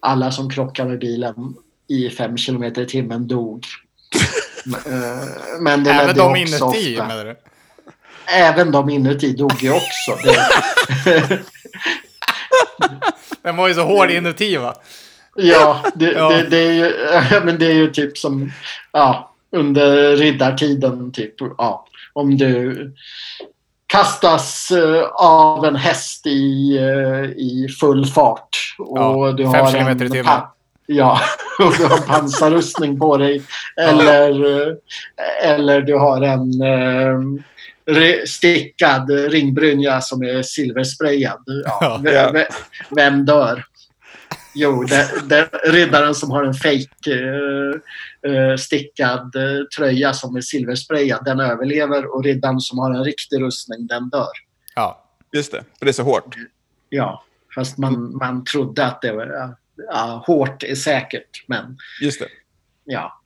alla 0.00 0.30
som 0.30 0.50
krockade 0.50 0.90
med 0.90 0.98
bilen 0.98 1.54
i 1.88 2.10
fem 2.10 2.36
kilometer 2.36 2.82
i 2.82 2.86
timmen 2.86 3.28
dog. 3.28 3.64
Men 5.60 5.84
det 5.84 5.90
Även 5.90 6.16
de 6.16 6.36
inuti 6.36 6.96
ofta... 6.96 7.06
menar 7.06 7.24
du? 7.24 7.36
Även 8.26 8.70
de 8.72 8.90
inuti 8.90 9.32
dog 9.32 9.62
ju 9.62 9.72
också. 9.72 10.16
Det, 10.24 11.38
Den 13.42 13.56
var 13.56 13.68
ju 13.68 13.74
så 13.74 13.82
hård 13.82 14.10
inuti 14.10 14.56
va? 14.56 14.74
Ja, 15.36 15.82
det, 15.94 16.12
Ja. 16.12 16.28
Det, 16.28 16.42
det, 16.42 16.58
är 16.58 16.72
ju, 16.72 16.94
men 17.44 17.58
det 17.58 17.66
är 17.66 17.74
ju 17.74 17.90
typ 17.90 18.18
som 18.18 18.52
ja, 18.92 19.34
under 19.52 20.16
riddartiden. 20.16 21.12
Typ, 21.12 21.34
ja, 21.58 21.86
om 22.12 22.36
du 22.36 22.92
kastas 23.86 24.70
eh, 24.70 25.04
av 25.14 25.64
en 25.64 25.76
häst 25.76 26.26
i, 26.26 26.76
eh, 26.76 27.24
i 27.24 27.68
full 27.80 28.06
fart. 28.06 28.74
Och 28.78 28.98
Ja, 28.98 29.32
du 29.32 29.44
fem 29.44 29.64
har 29.64 29.70
kilometer 29.70 30.04
i 30.04 30.06
en 30.06 30.12
timmen. 30.12 30.40
Ja, 30.90 31.20
och 31.58 31.72
du 31.78 31.84
har 31.84 31.98
pansarrustning 31.98 32.98
på 32.98 33.16
dig. 33.16 33.42
Eller, 33.80 34.30
eh, 34.70 34.74
eller 35.50 35.80
du 35.80 35.94
har 35.94 36.22
en 36.22 36.62
eh, 36.62 38.24
stickad 38.26 39.10
ringbrynja 39.10 40.00
som 40.00 40.22
är 40.22 40.42
silversprayad. 40.42 41.42
Ja, 41.46 41.78
Ja. 41.80 42.00
ve- 42.04 42.14
Ja. 42.14 42.30
ve- 42.32 42.48
vem 42.96 43.24
dör? 43.24 43.64
Jo, 44.54 44.84
det, 44.84 45.08
det, 45.28 45.48
riddaren 45.64 46.14
som 46.14 46.30
har 46.30 46.44
en 46.44 46.54
fejk 46.54 47.06
eh, 47.06 48.32
eh, 48.32 48.56
stickad 48.56 49.36
eh, 49.36 49.64
tröja 49.76 50.12
som 50.12 50.36
är 50.36 50.40
silversprayad, 50.40 51.24
den 51.24 51.40
överlever. 51.40 52.14
Och 52.14 52.24
riddaren 52.24 52.60
som 52.60 52.78
har 52.78 52.90
en 52.94 53.04
riktig 53.04 53.40
rustning, 53.40 53.86
den 53.86 54.08
dör. 54.08 54.28
Ja. 54.74 55.04
Just 55.32 55.52
det, 55.52 55.64
för 55.78 55.84
det 55.86 55.90
är 55.90 55.92
så 55.92 56.02
hårt. 56.02 56.34
Ja, 56.88 57.24
fast 57.54 57.78
man, 57.78 58.16
man 58.16 58.44
trodde 58.44 58.86
att 58.86 59.02
det 59.02 59.12
var... 59.12 59.54
Ja, 59.90 60.24
hårt 60.26 60.62
är 60.62 60.74
säkert, 60.74 61.44
men 61.46 61.76
Just 62.00 62.20
det. 62.20 62.26
ja. 62.84 63.20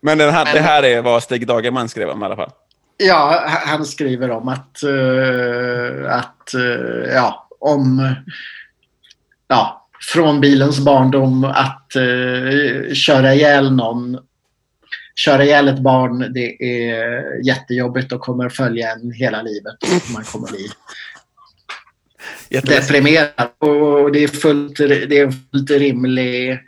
Men 0.00 0.18
den 0.18 0.34
här, 0.34 0.44
Men- 0.44 0.54
det 0.54 0.60
här 0.60 0.82
är 0.82 1.02
vad 1.02 1.22
Stig 1.22 1.46
Dagerman 1.46 1.88
skrev 1.88 2.08
om 2.08 2.22
i 2.22 2.24
alla 2.24 2.36
fall. 2.36 2.50
Ja, 2.96 3.44
han 3.46 3.84
skriver 3.86 4.30
om 4.30 4.48
att, 4.48 4.82
eh, 4.82 6.12
att 6.16 6.54
eh, 6.54 7.14
ja, 7.14 7.48
om 7.58 8.14
ja, 9.48 9.88
från 10.12 10.40
bilens 10.40 10.78
barndom 10.80 11.44
att 11.44 11.92
uh, 11.96 12.92
köra 12.92 13.34
ihjäl 13.34 13.72
någon 13.72 14.18
Köra 15.16 15.44
ihjäl 15.44 15.68
ett 15.68 15.78
barn, 15.78 16.32
det 16.32 16.62
är 16.62 17.46
jättejobbigt 17.46 18.12
och 18.12 18.20
kommer 18.20 18.48
följa 18.48 18.92
en 18.92 19.12
hela 19.12 19.42
livet. 19.42 19.74
Man 20.14 20.24
kommer 20.24 20.48
bli. 20.48 20.68
Deprimerad. 22.48 23.48
Och 23.58 24.12
det 24.12 24.24
är 24.24 24.28
fullt, 24.28 24.76
det 24.76 25.18
är 25.18 25.50
fullt 25.52 25.70
rimlig 25.70 26.50
eh, 26.50 26.58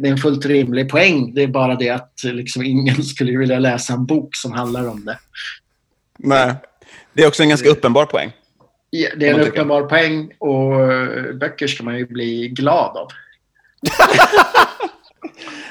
det 0.00 0.08
är 0.08 0.10
en 0.10 0.18
fullt 0.18 0.46
rimlig 0.46 0.88
poäng. 0.88 1.34
Det 1.34 1.42
är 1.42 1.46
bara 1.46 1.74
det 1.74 1.90
att 1.90 2.20
liksom, 2.24 2.62
ingen 2.62 3.02
skulle 3.02 3.38
vilja 3.38 3.58
läsa 3.58 3.92
en 3.92 4.06
bok 4.06 4.36
som 4.36 4.52
handlar 4.52 4.88
om 4.88 5.04
det. 5.04 5.18
Nej. 6.18 6.54
Det 7.12 7.22
är 7.22 7.28
också 7.28 7.42
en 7.42 7.48
ganska 7.48 7.68
uppenbar 7.68 8.06
poäng. 8.06 8.32
Ja, 8.90 9.08
Det 9.16 9.28
är 9.28 9.34
en 9.34 9.40
uppenbar 9.40 9.82
poäng 9.82 10.32
och 10.38 10.92
eh, 10.92 11.34
böcker 11.34 11.66
ska 11.66 11.84
man 11.84 11.98
ju 11.98 12.06
bli 12.06 12.48
glad 12.48 12.96
av. 12.96 13.08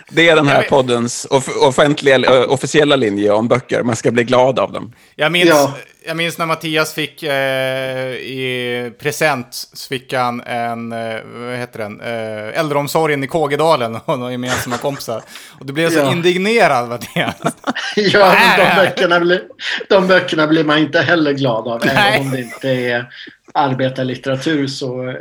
Det 0.09 0.29
är 0.29 0.35
den 0.35 0.47
här 0.47 0.61
poddens 0.63 1.27
off- 1.29 1.57
offentliga, 1.67 2.15
ö, 2.19 2.43
officiella 2.45 2.95
linje 2.95 3.31
om 3.31 3.47
böcker. 3.47 3.83
Man 3.83 3.95
ska 3.95 4.11
bli 4.11 4.23
glad 4.23 4.59
av 4.59 4.71
dem. 4.71 4.93
Jag 5.15 5.31
minns, 5.31 5.49
Ja. 5.49 5.73
jag 6.07 6.17
minns 6.17 6.37
när 6.37 6.45
Mattias 6.45 6.93
fick 6.93 7.23
eh, 7.23 8.07
i 8.11 8.91
present 8.99 9.63
fick 9.89 10.13
han 10.13 10.41
en, 10.41 10.91
eh, 10.91 11.15
vad 11.33 11.57
heter 11.57 11.79
den, 11.79 12.01
eh, 12.01 12.59
äldreomsorgen 12.59 13.23
i 13.23 13.27
Kågedalen 13.27 13.95
och 14.05 14.19
några 14.19 14.31
gemensamma 14.31 14.77
kompisar. 14.77 15.21
Och 15.59 15.65
du 15.65 15.73
blev 15.73 15.89
så 15.89 15.99
Ja. 15.99 16.11
indignerad 16.11 16.89
Mattias. 16.89 17.35
Ja, 17.95 18.35
de 18.57 18.75
böckerna, 18.85 19.19
blir, 19.19 19.41
de 19.89 20.07
böckerna 20.07 20.47
blir 20.47 20.63
man 20.63 20.77
inte 20.77 20.99
heller 21.01 21.31
glad 21.33 21.67
av. 21.67 21.81
Nej. 21.85 21.95
Även 22.15 22.21
om 22.21 22.31
det 22.31 22.39
inte 22.41 22.69
är 22.69 23.05
arbetarlitteratur 23.53 24.67
så... 24.67 25.15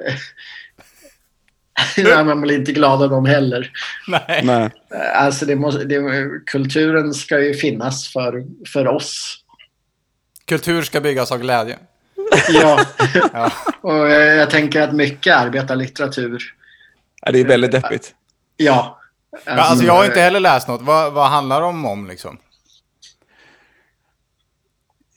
Nej, 1.97 2.25
man 2.25 2.41
blir 2.41 2.59
inte 2.59 2.73
glad 2.73 3.03
av 3.03 3.11
dem 3.11 3.27
heller. 3.27 3.71
Nej. 4.09 4.41
Nej. 4.45 4.71
Alltså 5.15 5.47
det 5.47 5.57
måste, 5.57 5.85
det, 5.85 6.01
kulturen 6.47 7.15
ska 7.15 7.41
ju 7.41 7.55
finnas 7.55 8.09
för, 8.09 8.45
för 8.73 8.87
oss. 8.89 9.37
Kultur 10.45 10.83
ska 10.83 11.01
byggas 11.01 11.33
av 11.33 11.39
glädje. 11.39 11.79
Ja. 12.49 12.81
Ja. 13.33 13.53
Och 13.81 13.95
jag, 13.97 14.37
jag 14.37 14.51
tänker 14.51 14.83
att 14.83 14.93
mycket 14.93 15.37
arbetarlitteratur, 15.37 16.43
Ja, 17.23 17.33
det 17.33 17.41
är 17.41 17.45
väldigt 17.45 17.73
deppigt. 17.73 18.15
ja. 18.57 18.97
Alltså 19.47 19.85
jag 19.85 19.93
har 19.93 20.05
inte 20.05 20.21
heller 20.21 20.41
läst 20.41 20.69
något. 20.69 20.83
Vad, 20.83 21.13
vad 21.13 21.29
handlar 21.29 21.61
de 21.61 21.85
om 21.87 22.07
liksom? 22.07 22.39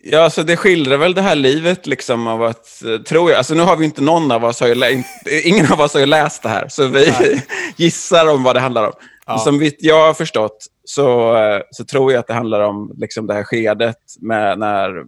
Ja, 0.06 0.30
så 0.30 0.44
det 0.44 0.58
skildrar 0.58 0.98
väl 0.98 1.14
det 1.14 1.22
här 1.22 1.36
livet 1.36 1.88
liksom 1.88 2.28
av 2.28 2.44
att, 2.44 2.84
eh, 2.84 2.98
tror 2.98 3.30
jag, 3.32 3.38
alltså 3.38 3.54
nu 3.54 3.62
har 3.64 3.78
vi 3.78 3.86
inte 3.86 4.02
någon 4.02 4.32
av 4.32 4.46
oss, 4.46 4.60
har 4.60 4.68
ju 4.68 4.76
lä- 4.76 5.04
ingen 5.44 5.72
av 5.72 5.82
oss 5.82 5.94
har 5.94 6.00
ju 6.00 6.06
läst 6.06 6.44
det 6.44 6.50
här, 6.50 6.68
så 6.68 6.88
vi 6.88 7.14
gissar 7.76 8.28
om 8.28 8.44
vad 8.44 8.56
det 8.56 8.60
handlar 8.60 8.86
om. 8.86 8.94
Ja. 9.26 9.38
Som 9.40 9.72
jag 9.80 10.06
har 10.08 10.14
förstått 10.14 10.66
så, 10.84 11.36
eh, 11.38 11.62
så 11.72 11.86
tror 11.86 12.12
jag 12.12 12.20
att 12.20 12.28
det 12.28 12.34
handlar 12.34 12.60
om 12.62 12.92
liksom 12.98 13.28
det 13.28 13.34
här 13.34 13.44
skedet 13.44 13.98
med 14.20 14.60
när 14.60 15.04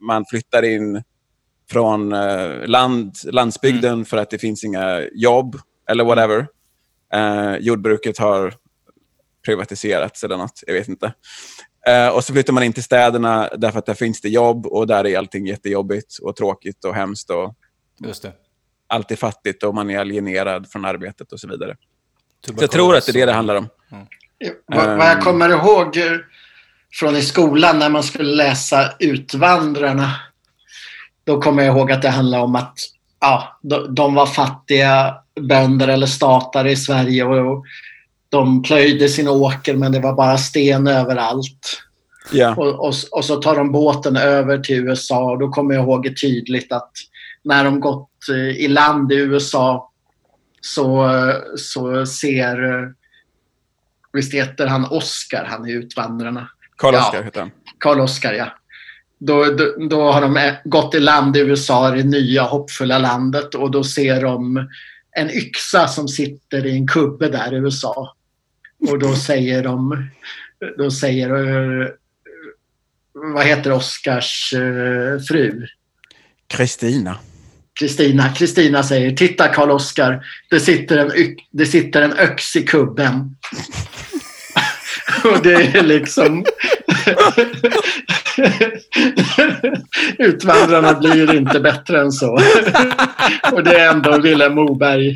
man 0.00 0.24
flyttar 0.30 0.62
in 0.62 1.02
från 1.70 2.12
eh, 2.12 2.66
land, 2.66 3.14
landsbygden 3.24 4.04
för 4.04 4.16
att 4.16 4.30
det 4.30 4.38
finns 4.38 4.64
inga 4.64 5.00
jobb 5.14 5.56
eller 5.90 6.04
whatever. 6.04 6.46
Eh, 7.14 7.56
jordbruket 7.56 8.18
har 8.18 8.54
privatiserats 9.46 10.24
eller 10.24 10.36
något, 10.36 10.62
jag 10.66 10.74
vet 10.74 10.88
inte. 10.88 11.12
Eh, 11.86 12.08
och 12.08 12.24
så 12.24 12.32
flyttar 12.32 12.52
man 12.52 12.62
in 12.62 12.72
till 12.72 12.82
städerna 12.82 13.50
därför 13.56 13.78
att 13.78 13.86
där 13.86 13.94
finns 13.94 14.20
det 14.20 14.28
jobb 14.28 14.66
och 14.66 14.86
där 14.86 15.06
är 15.06 15.18
allting 15.18 15.46
jättejobbigt 15.46 16.18
och 16.22 16.36
tråkigt 16.36 16.84
och 16.84 16.94
hemskt 16.94 17.30
och 17.30 17.54
Just 17.98 18.22
det. 18.22 18.32
allt 18.86 19.10
är 19.10 19.16
fattigt 19.16 19.62
och 19.62 19.74
man 19.74 19.90
är 19.90 19.98
alienerad 19.98 20.70
från 20.70 20.84
arbetet 20.84 21.32
och 21.32 21.40
så 21.40 21.48
vidare. 21.48 21.76
Så 22.46 22.54
jag 22.60 22.70
tror 22.70 22.96
att 22.96 23.06
det 23.06 23.12
är 23.12 23.12
det 23.12 23.26
det 23.26 23.32
handlar 23.32 23.54
om. 23.54 23.68
Vad, 24.66 24.98
vad 24.98 25.06
jag 25.06 25.22
kommer 25.22 25.48
ihåg 25.48 25.96
eh, 25.96 26.18
från 26.92 27.16
i 27.16 27.22
skolan 27.22 27.78
när 27.78 27.88
man 27.88 28.02
skulle 28.02 28.34
läsa 28.34 28.92
Utvandrarna. 28.98 30.10
Då 31.24 31.40
kommer 31.40 31.62
jag 31.62 31.76
ihåg 31.76 31.92
att 31.92 32.02
det 32.02 32.08
handlade 32.08 32.44
om 32.44 32.54
att 32.54 32.78
ja, 33.20 33.58
de, 33.62 33.94
de 33.94 34.14
var 34.14 34.26
fattiga 34.26 35.14
bönder 35.40 35.88
eller 35.88 36.06
statare 36.06 36.70
i 36.70 36.76
Sverige 36.76 37.24
och 37.24 37.64
de 38.34 38.62
plöjde 38.62 39.08
sin 39.08 39.28
åker 39.28 39.74
men 39.74 39.92
det 39.92 40.00
var 40.00 40.12
bara 40.12 40.38
sten 40.38 40.86
överallt. 40.86 41.82
Ja, 42.32 42.54
Och, 42.56 42.88
och, 42.88 42.94
och 43.10 43.24
så 43.24 43.36
tar 43.36 43.56
de 43.56 43.72
båten 43.72 44.16
över 44.16 44.58
till 44.58 44.76
USA 44.76 45.30
och 45.30 45.38
då 45.38 45.48
kommer 45.48 45.74
jag 45.74 45.84
ihåg 45.84 46.20
tydligt 46.20 46.72
att 46.72 46.92
när 47.44 47.64
de 47.64 47.80
gått 47.80 48.28
eh, 48.30 48.64
i 48.64 48.68
land 48.68 49.12
i 49.12 49.16
USA 49.16 49.90
så, 50.60 51.10
så 51.56 52.06
ser, 52.06 52.72
eh, 52.72 52.88
visst 54.12 54.34
heter 54.34 54.66
han 54.66 54.86
Oscar, 54.90 55.44
han 55.44 55.68
är 55.68 55.72
Utvandrarna. 55.72 56.48
Karl 56.76 56.94
Ja. 56.94 57.08
Oskar 57.08 57.22
heter 57.22 57.40
han. 57.40 57.50
Karl 57.78 58.00
Oskar, 58.00 58.32
ja. 58.32 58.46
Då, 59.18 59.44
då, 59.44 59.86
då 59.88 60.12
har 60.12 60.20
de 60.20 60.36
eh, 60.36 60.54
gått 60.64 60.94
i 60.94 61.00
land 61.00 61.36
i 61.36 61.40
USA, 61.40 61.90
det 61.90 62.02
nya 62.02 62.42
hoppfulla 62.42 62.98
landet 62.98 63.54
och 63.54 63.70
då 63.70 63.84
ser 63.84 64.22
de 64.22 64.68
en 65.16 65.30
yxa 65.30 65.88
som 65.88 66.08
sitter 66.08 66.66
i 66.66 66.76
en 66.76 66.86
kubbe 66.86 67.28
där 67.28 67.54
i 67.54 67.56
USA. 67.56 68.14
Och 68.88 68.98
då 68.98 69.16
säger 69.16 69.62
de, 69.62 70.06
då 70.78 70.90
säger, 70.90 71.28
eh, 71.28 71.88
vad 73.12 73.46
heter 73.46 73.72
Oscars 73.72 74.52
eh, 74.52 75.20
fru? 75.28 75.66
Kristina. 76.48 77.18
Kristina. 77.78 78.28
Kristina 78.34 78.82
säger, 78.82 79.16
titta 79.16 79.48
Karl 79.48 79.70
Oskar, 79.70 80.26
det 80.50 80.60
sitter 80.60 80.98
en, 80.98 81.36
det 81.50 81.66
sitter 81.66 82.02
en 82.02 82.12
öx 82.12 82.56
i 82.56 82.62
kubben. 82.62 83.36
Och 85.24 85.42
det 85.42 85.54
är 85.54 85.82
liksom... 85.82 86.44
Utvandrarna 90.18 90.94
blir 90.94 91.34
inte 91.34 91.60
bättre 91.60 92.00
än 92.00 92.12
så. 92.12 92.32
Och 93.52 93.64
det 93.64 93.78
är 93.78 93.90
ändå 93.90 94.18
Vilhelm 94.18 94.54
Moberg. 94.54 95.14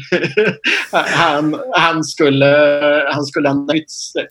Han, 0.93 1.61
han, 1.73 2.05
skulle, 2.05 2.47
han 3.13 3.25
skulle 3.25 3.49
ha 3.49 3.55
nöjt 3.55 3.91
sig. 3.91 4.27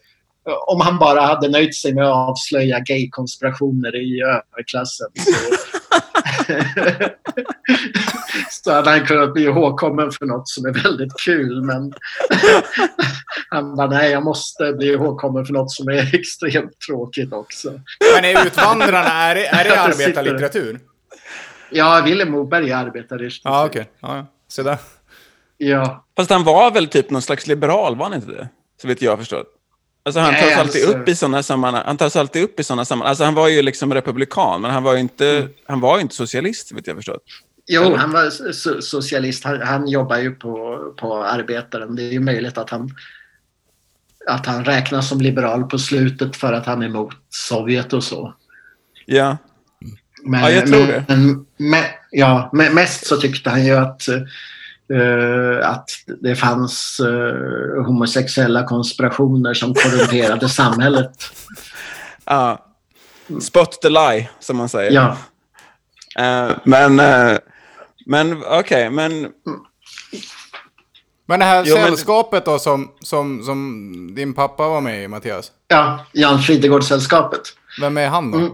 Om 0.67 0.81
han 0.81 0.99
bara 0.99 1.21
hade 1.21 1.49
nöjt 1.49 1.75
sig 1.75 1.93
med 1.93 2.05
att 2.05 2.29
avslöja 2.29 2.79
gaykonspirationer 2.79 3.95
i 3.95 4.21
överklassen. 4.21 5.07
Så, 8.49 8.71
hade 8.73 8.89
han 8.89 9.05
kunnat 9.05 9.33
bli 9.33 9.43
ihågkommen 9.43 10.11
för 10.11 10.25
något 10.25 10.49
som 10.49 10.65
är 10.65 10.71
väldigt 10.83 11.19
kul. 11.25 11.61
Men 11.63 11.93
han 13.49 13.75
bara, 13.75 13.87
nej 13.87 14.11
jag 14.11 14.23
måste 14.23 14.73
bli 14.73 14.87
ihågkommen 14.87 15.45
för 15.45 15.53
något 15.53 15.71
som 15.71 15.87
är 15.87 16.15
extremt 16.19 16.79
tråkigt 16.87 17.33
också. 17.33 17.79
Men 18.15 18.25
är 18.25 18.45
Utvandrarna, 18.45 19.03
är 19.13 19.35
det, 19.35 19.47
är 19.47 19.63
det 19.63 19.79
arbetarlitteratur? 19.81 20.79
Ja, 21.71 22.01
Willem 22.05 22.31
Moberg 22.31 22.71
är 22.71 22.75
arbetare. 22.77 23.29
Ja, 23.43 23.65
okej. 23.65 23.89
Ja, 23.99 24.17
ja. 24.17 24.25
Så 24.47 24.63
där. 24.63 24.77
Ja, 25.57 26.05
Fast 26.17 26.29
han 26.29 26.43
var 26.43 26.71
väl 26.71 26.87
typ 26.87 27.09
någon 27.09 27.21
slags 27.21 27.47
liberal, 27.47 27.95
var 27.95 28.05
han 28.05 28.13
inte 28.13 28.31
det? 28.31 28.49
Så 28.81 28.87
vet 28.87 29.01
jag 29.01 29.19
förstått. 29.19 29.47
Alltså 30.05 30.19
han 30.19 30.31
Nej, 30.33 30.41
tas 30.41 30.59
alltid 30.59 30.83
alltså- 30.83 30.97
upp 30.97 31.09
i 31.09 31.15
sådana 31.15 31.43
sammanhang. 31.43 31.83
Han 31.85 31.97
tas 31.97 32.15
alltid 32.15 32.43
upp 32.43 32.59
i 32.59 32.63
sådana 32.63 32.85
sammanhang. 32.85 33.09
Alltså 33.09 33.23
han 33.23 33.33
var 33.33 33.47
ju 33.47 33.61
liksom 33.61 33.93
republikan, 33.93 34.61
men 34.61 34.71
han 34.71 34.83
var 34.83 34.93
ju 34.93 34.99
inte, 34.99 35.29
Mm. 35.29 35.49
han 35.67 35.79
var 35.79 35.95
ju 35.97 36.01
inte 36.01 36.15
socialist, 36.15 36.71
vet 36.71 36.87
jag 36.87 36.95
förstått. 36.95 37.23
Jo, 37.67 37.95
han 37.95 38.11
var 38.11 38.25
so- 38.25 38.81
socialist. 38.81 39.43
Han, 39.43 39.61
han 39.61 39.87
jobbar 39.87 40.17
ju 40.17 40.31
på, 40.35 40.79
på 40.97 41.23
Arbetaren. 41.23 41.95
Det 41.95 42.03
är 42.03 42.11
ju 42.11 42.19
möjligt 42.19 42.57
att 42.57 42.69
han, 42.69 42.89
att 44.27 44.45
han 44.45 44.65
räknas 44.65 45.09
som 45.09 45.21
liberal 45.21 45.63
på 45.63 45.77
slutet 45.79 46.35
för 46.35 46.53
att 46.53 46.65
han 46.65 46.81
är 46.81 46.85
emot 46.85 47.13
Sovjet 47.29 47.93
och 47.93 48.03
så. 48.03 48.33
Ja. 49.05 49.37
Men, 50.23 50.39
Ja, 50.41 50.49
jag 50.51 50.67
tror 50.67 50.79
men, 50.79 50.87
det. 50.87 51.03
Men, 51.07 51.45
me- 51.73 51.91
ja, 52.11 52.49
men 52.53 52.73
mest 52.73 53.07
så 53.07 53.17
tyckte 53.17 53.49
han 53.49 53.65
ju 53.65 53.73
att, 53.75 54.07
eh, 54.07 55.69
att 55.69 55.89
det 56.21 56.35
fanns 56.35 56.99
eh, 56.99 57.83
homosexuella 57.85 58.63
konspirationer 58.63 59.53
som 59.53 59.73
korrumperade 59.73 60.49
samhället. 60.61 61.11
ja. 62.25 62.63
Spot 63.41 63.81
the 63.81 63.89
lie, 63.89 64.29
som 64.39 64.57
man 64.57 64.69
säger. 64.69 64.91
Ja. 64.91 65.17
Eh, 66.23 66.51
men, 66.63 66.99
eh, 66.99 67.37
men 68.07 68.43
okej, 68.59 68.89
men 68.89 69.27
Men 71.25 71.39
det 71.39 71.45
här 71.45 71.63
Jo, 71.65 71.75
men- 71.75 71.85
sällskapet 71.85 72.45
då 72.45 72.59
som, 72.59 72.91
som, 72.99 73.43
som 73.43 74.15
din 74.15 74.33
pappa 74.33 74.67
var 74.67 74.81
med 74.81 75.03
i, 75.03 75.07
Mattias. 75.07 75.51
ja, 75.67 76.05
Jan 76.13 76.39
Fridegård-sällskapet. 76.41 77.41
Vem 77.81 77.97
är 77.97 78.07
han 78.07 78.31
då? 78.31 78.37
Mm. 78.37 78.51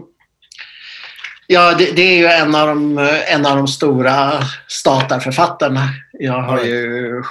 Ja, 1.46 1.74
det, 1.74 1.92
det 1.96 2.02
är 2.02 2.18
ju 2.18 2.26
en 2.26 2.54
av, 2.54 2.68
de, 2.68 2.98
en 3.28 3.46
av 3.46 3.56
de 3.56 3.68
stora 3.68 4.32
statarförfattarna. 4.68 5.80
Jag 6.12 6.42
har 6.42 6.64
ju 6.64 7.22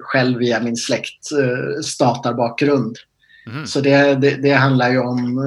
själv 0.00 0.38
via 0.38 0.60
min 0.60 0.76
släkt 0.76 1.32
eh, 1.32 1.80
statarbakgrund. 1.82 2.96
Mhm. 3.46 3.66
Så 3.66 3.80
det, 3.80 4.14
det, 4.14 4.30
det 4.42 4.52
handlar 4.52 4.90
ju 4.90 4.98
om... 4.98 5.40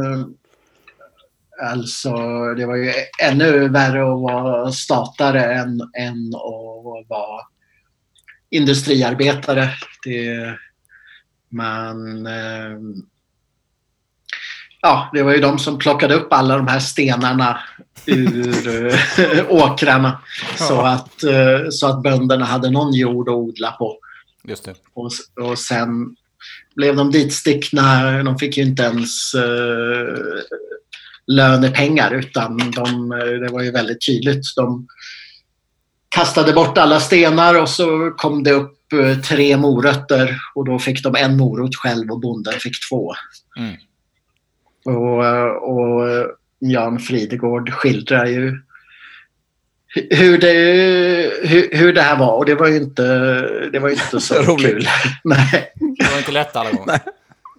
Alltså, 1.61 2.11
det 2.53 2.65
var 2.65 2.75
ju 2.75 2.93
ännu 3.21 3.67
värre 3.69 4.01
att 4.01 4.21
vara 4.21 4.71
statare 4.71 5.53
än, 5.53 5.81
än 5.97 6.35
att 6.35 7.09
vara 7.09 7.41
industriarbetare. 8.49 9.69
Det, 10.05 10.57
man... 11.49 12.27
Eh, 12.27 12.77
ja, 14.81 15.09
det 15.13 15.23
var 15.23 15.33
ju 15.33 15.41
de 15.41 15.59
som 15.59 15.77
plockade 15.77 16.15
upp 16.15 16.33
alla 16.33 16.57
de 16.57 16.67
här 16.67 16.79
stenarna 16.79 17.59
ur 18.05 18.89
eh, 18.89 19.45
åkrarna. 19.49 20.21
Så, 20.55 20.81
att, 20.81 21.23
eh, 21.23 21.69
så 21.69 21.87
att 21.87 22.03
bönderna 22.03 22.45
hade 22.45 22.69
någon 22.69 22.93
jord 22.93 23.29
att 23.29 23.35
odla 23.35 23.71
på. 23.71 23.97
Just 24.43 24.65
det. 24.65 24.75
Och, 24.93 25.11
och 25.41 25.59
sen 25.59 26.15
blev 26.75 26.95
de 26.95 27.11
ditstickna. 27.11 28.23
De 28.23 28.37
fick 28.37 28.57
ju 28.57 28.63
inte 28.63 28.83
ens 28.83 29.33
eh, 29.33 30.15
lönepengar 31.27 32.11
utan 32.11 32.57
de, 32.57 33.11
eh, 33.11 33.17
det 33.17 33.47
var 33.51 33.61
ju 33.61 33.71
väldigt 33.71 34.05
tydligt. 34.05 34.55
De 34.55 34.87
kastade 36.09 36.53
bort 36.53 36.77
alla 36.77 36.99
stenar 36.99 37.61
och 37.61 37.69
så 37.69 38.11
kom 38.17 38.43
det 38.43 38.51
upp 38.51 38.93
eh, 38.93 39.17
tre 39.17 39.57
morötter 39.57 40.37
och 40.55 40.65
då 40.65 40.79
fick 40.79 41.03
de 41.03 41.15
en 41.15 41.37
morot 41.37 41.75
själv 41.75 42.11
och 42.11 42.19
bonden 42.19 42.53
fick 42.53 42.89
två. 42.89 43.13
Mm. 43.57 43.75
Och, 44.85 45.25
eh, 45.25 45.45
och 45.45 46.27
Jan 46.59 46.99
Fridegård 46.99 47.73
skildrar 47.73 48.25
ju 48.25 48.61
hur 50.09 50.37
det, 50.37 50.53
hur, 51.43 51.77
hur 51.77 51.93
det 51.93 52.01
här 52.01 52.17
var 52.17 52.37
och 52.37 52.45
det 52.45 52.55
var 52.55 52.67
ju 52.67 52.75
inte, 52.77 53.03
det 53.71 53.79
var 53.79 53.89
inte 53.89 54.19
så 54.19 54.35
Roligt. 54.41 54.65
kul. 54.65 54.87
Nej. 55.23 55.73
Det 55.99 56.11
var 56.11 56.17
inte 56.17 56.31
lätt 56.31 56.55
alla 56.55 56.71
gånger. 56.71 56.99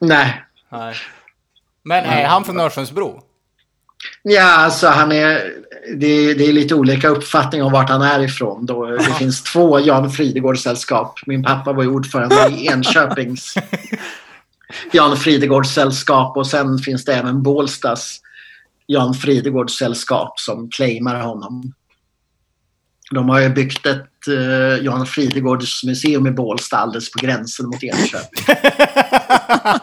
Nej. 0.00 0.42
Nej. 0.72 0.94
Men 1.82 2.04
är 2.04 2.26
han 2.26 2.44
från 2.44 2.60
Örsundsbro? 2.60 3.22
Ja, 4.22 4.56
alltså 4.56 4.86
han 4.86 5.12
är... 5.12 5.52
Det, 5.96 6.34
det 6.34 6.44
är 6.44 6.52
lite 6.52 6.74
olika 6.74 7.08
uppfattningar 7.08 7.64
om 7.64 7.72
vart 7.72 7.88
han 7.90 8.02
är 8.02 8.20
ifrån. 8.20 8.66
Då. 8.66 8.86
Det 8.86 9.14
finns 9.18 9.42
två 9.42 9.80
Jan 9.80 10.10
Fridegård-sällskap. 10.10 11.20
Min 11.26 11.42
pappa 11.42 11.72
var 11.72 11.82
ju 11.82 11.88
ordförande 11.88 12.48
i 12.50 12.66
Enköpings 12.66 13.54
Jan 14.92 15.16
Fridegård-sällskap 15.16 16.36
och 16.36 16.46
sen 16.46 16.78
finns 16.78 17.04
det 17.04 17.14
även 17.14 17.42
Bålstas 17.42 18.20
Jan 18.86 19.14
Fridegård-sällskap 19.14 20.40
som 20.40 20.70
claimar 20.70 21.20
honom. 21.20 21.72
De 23.10 23.28
har 23.28 23.40
ju 23.40 23.48
byggt 23.48 23.86
ett 23.86 24.28
uh, 24.28 24.84
Jan 24.84 25.06
Fridegårds 25.06 25.84
museum 25.84 26.26
i 26.26 26.30
Bålsta 26.30 26.76
alldeles 26.76 27.12
på 27.12 27.18
gränsen 27.26 27.66
mot 27.66 27.82
Enköping. 27.82 28.44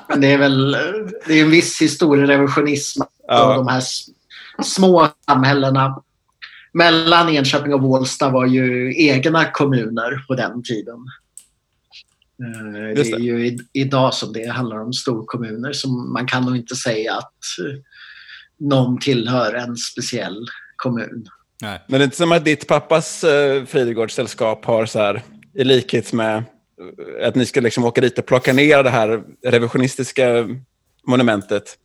Men 0.09 0.21
det 0.21 0.27
är 0.33 0.37
väl 0.37 0.71
det 1.27 1.39
är 1.39 1.43
en 1.43 1.51
viss 1.51 1.81
historierevisionism 1.81 3.01
Ja. 3.27 3.43
och 3.43 3.55
de 3.55 3.67
här 3.67 3.83
små 4.63 5.07
samhällena 5.25 6.01
mellan 6.73 7.29
Enköping 7.29 7.73
och 7.73 7.81
Bålsta 7.81 8.29
var 8.29 8.45
ju 8.45 8.93
egna 9.07 9.45
kommuner 9.51 10.25
på 10.27 10.35
den 10.35 10.63
tiden. 10.63 10.97
Eh, 12.43 12.95
Det 12.95 13.11
är 13.11 13.17
det. 13.17 13.23
ju 13.23 13.47
i, 13.47 13.57
idag 13.73 14.13
som 14.13 14.33
det 14.33 14.47
handlar 14.47 14.81
om 14.81 14.93
storkommuner 14.93 15.73
som 15.73 16.13
man 16.13 16.27
kan 16.27 16.43
nog 16.43 16.57
inte 16.57 16.75
säga 16.75 17.13
att 17.13 17.41
eh, 17.65 17.79
någon 18.59 18.99
tillhör 18.99 19.53
en 19.53 19.77
speciell 19.77 20.45
kommun. 20.75 21.27
Nej. 21.61 21.81
Men 21.87 21.99
det 21.99 22.03
är 22.03 22.05
inte 22.05 22.17
som 22.17 22.31
att 22.31 22.45
ditt 22.45 22.67
pappas 22.67 23.23
eh, 23.23 23.65
Fridegårdssällskap 23.65 24.65
har 24.65 24.85
så 24.85 24.99
här, 24.99 25.21
i 25.53 25.63
likhet 25.63 26.13
med 26.13 26.37
eh, 26.37 27.27
att 27.27 27.35
ni 27.35 27.45
ska 27.45 27.61
liksom 27.61 27.83
åka 27.83 28.01
dit 28.01 28.19
och 28.19 28.25
plocka 28.25 28.53
ner 28.53 28.83
det 28.83 28.89
här 28.89 29.23
revisionistiska 29.45 30.47
monumentet. 31.07 31.77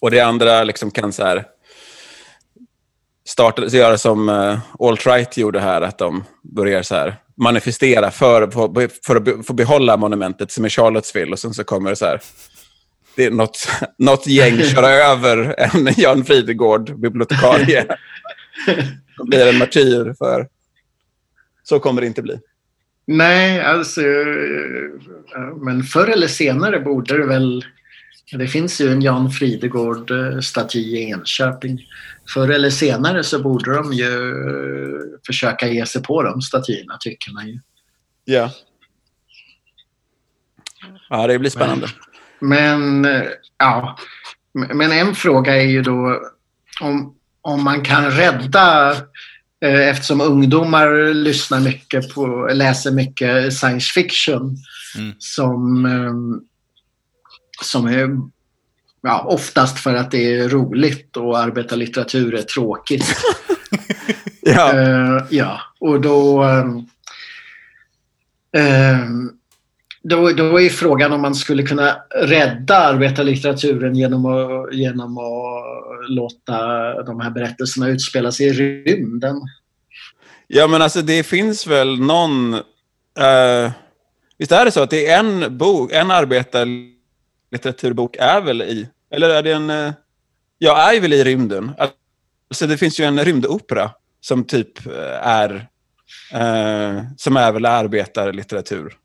Och 0.00 0.10
det 0.10 0.20
andra 0.20 0.64
liksom 0.64 0.90
kan 0.90 1.12
så 1.12 1.24
här 1.24 1.44
starta, 3.28 3.66
göra 3.66 3.98
som 3.98 4.28
uh, 4.28 4.58
alt-right 4.78 5.38
gjorde 5.38 5.60
här, 5.60 5.80
att 5.82 5.98
de 5.98 6.24
börjar 6.42 6.82
så 6.82 6.94
här 6.94 7.16
manifestera 7.36 8.10
för, 8.10 8.50
för, 8.50 8.90
för 9.06 9.16
att 9.16 9.46
få 9.46 9.52
behålla 9.52 9.96
monumentet 9.96 10.52
som 10.52 10.64
är 10.64 10.68
Charlottesville 10.68 11.32
och 11.32 11.38
sen 11.38 11.54
så 11.54 11.64
kommer 11.64 11.90
det 11.90 11.96
så 11.96 12.06
här 12.06 12.20
det 13.18 13.24
är 13.24 13.30
något, 13.30 13.68
något 13.98 14.26
gäng 14.26 14.62
köra 14.62 14.88
över 15.12 15.54
en 15.58 15.88
Jan 15.96 16.24
Fridegård, 16.24 17.00
bibliotekarie. 17.00 17.86
Då 19.16 19.24
blir 19.24 19.46
en 19.46 19.58
martyr 19.58 20.14
för... 20.18 20.48
Så 21.62 21.80
kommer 21.80 22.00
det 22.00 22.06
inte 22.06 22.22
bli. 22.22 22.38
Nej, 23.06 23.60
alltså... 23.60 24.00
eh, 24.00 25.40
Men 25.56 25.82
förr 25.82 26.08
eller 26.08 26.26
senare 26.26 26.80
borde 26.80 27.18
det 27.18 27.26
väl... 27.26 27.64
Det 28.32 28.48
finns 28.48 28.80
ju 28.80 28.92
en 28.92 29.02
Jan 29.02 29.30
Fridegård-staty 29.30 30.78
i 30.78 31.10
Enköping. 31.10 31.80
Förr 32.34 32.48
eller 32.48 32.70
senare 32.70 33.24
så 33.24 33.42
borde 33.42 33.74
de 33.74 33.92
ju 33.92 34.04
eh, 34.04 35.00
försöka 35.26 35.68
ge 35.68 35.86
sig 35.86 36.02
på 36.02 36.22
de 36.22 36.42
statyerna, 36.42 36.96
tycker 37.00 37.32
man 37.32 37.48
ju. 37.48 37.60
Ja. 38.24 38.50
Ja, 41.10 41.26
det 41.26 41.38
blir 41.38 41.50
spännande. 41.50 41.88
Men, 42.40 43.04
eh, 43.04 43.22
ja. 43.58 43.98
Men 44.52 44.92
en 44.92 45.14
fråga 45.14 45.56
är 45.56 45.66
ju 45.66 45.82
då 45.82 46.22
om, 46.80 47.14
om 47.42 47.64
man 47.64 47.82
kan 47.82 48.10
rädda 48.10 48.90
eh, 49.64 49.88
Eftersom 49.88 50.20
ungdomar 50.20 51.14
lyssnar 51.14 51.60
mycket 51.60 52.14
på, 52.14 52.50
läser 52.52 52.90
mycket 52.90 53.54
science 53.54 53.92
fiction 53.92 54.56
Mm. 54.96 55.14
som, 55.18 55.86
eh, 55.86 56.12
som 57.62 57.86
är 57.86 58.08
ja, 59.02 59.24
oftast 59.28 59.78
för 59.78 59.94
att 59.94 60.10
det 60.10 60.34
är 60.34 60.48
roligt 60.48 61.16
och 61.16 61.38
arbetarlitteratur 61.38 62.34
är 62.34 62.42
tråkigt. 62.42 63.04
Ja. 64.40 64.72
Eh, 64.72 65.24
ja, 65.30 65.60
och 65.80 66.00
då, 66.00 66.42
ehm, 68.56 69.30
då... 70.02 70.32
Då 70.32 70.60
är 70.60 70.68
frågan 70.68 71.12
om 71.12 71.20
man 71.20 71.34
skulle 71.34 71.62
kunna 71.62 71.96
rädda 72.22 72.76
arbetarlitteraturen 72.76 73.94
genom 73.94 74.26
att, 74.26 74.74
genom 74.74 75.18
att 75.18 76.10
låta 76.10 76.58
de 77.02 77.20
här 77.20 77.30
berättelserna 77.30 77.88
utspela 77.88 78.32
sig 78.32 78.46
i 78.46 78.52
rymden. 78.52 79.40
Ja, 80.46 80.66
men 80.66 80.82
alltså 80.82 81.02
det 81.02 81.22
finns 81.22 81.66
väl 81.66 82.00
någon... 82.00 82.54
eh, 82.54 83.72
visst 84.38 84.52
är 84.52 84.64
det 84.64 84.70
så 84.70 84.82
att 84.82 84.90
det 84.90 85.06
är 85.06 85.18
en 85.18 85.58
bok, 85.58 85.92
en 85.92 86.10
arbetarlitteraturbok 87.52 88.16
är 88.18 88.40
väl 88.40 88.62
i... 88.62 88.88
Eller 89.10 89.30
är 89.30 89.42
det 89.42 89.52
en... 89.52 89.70
Uh, 89.70 89.92
ja, 90.58 90.92
är 90.92 91.00
väl 91.00 91.12
i 91.12 91.24
rymden. 91.24 91.72
Alltså 91.78 92.66
det 92.66 92.78
finns 92.78 93.00
ju 93.00 93.04
en 93.04 93.24
rymdopera 93.24 93.90
som 94.20 94.44
typ 94.44 94.86
eh, 94.86 95.26
är... 95.28 95.68
eh, 96.32 97.02
som 97.16 97.36
är 97.36 97.52
väl 97.52 97.66
arbetarlitteratur. 97.66 98.96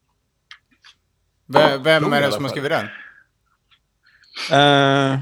V- 1.47 1.77
vem 1.84 2.13
är 2.13 2.21
det 2.21 2.32
som 2.32 2.43
har 2.43 2.49
skrivit 2.51 2.71
den? 2.71 2.86
Eh, 4.51 5.19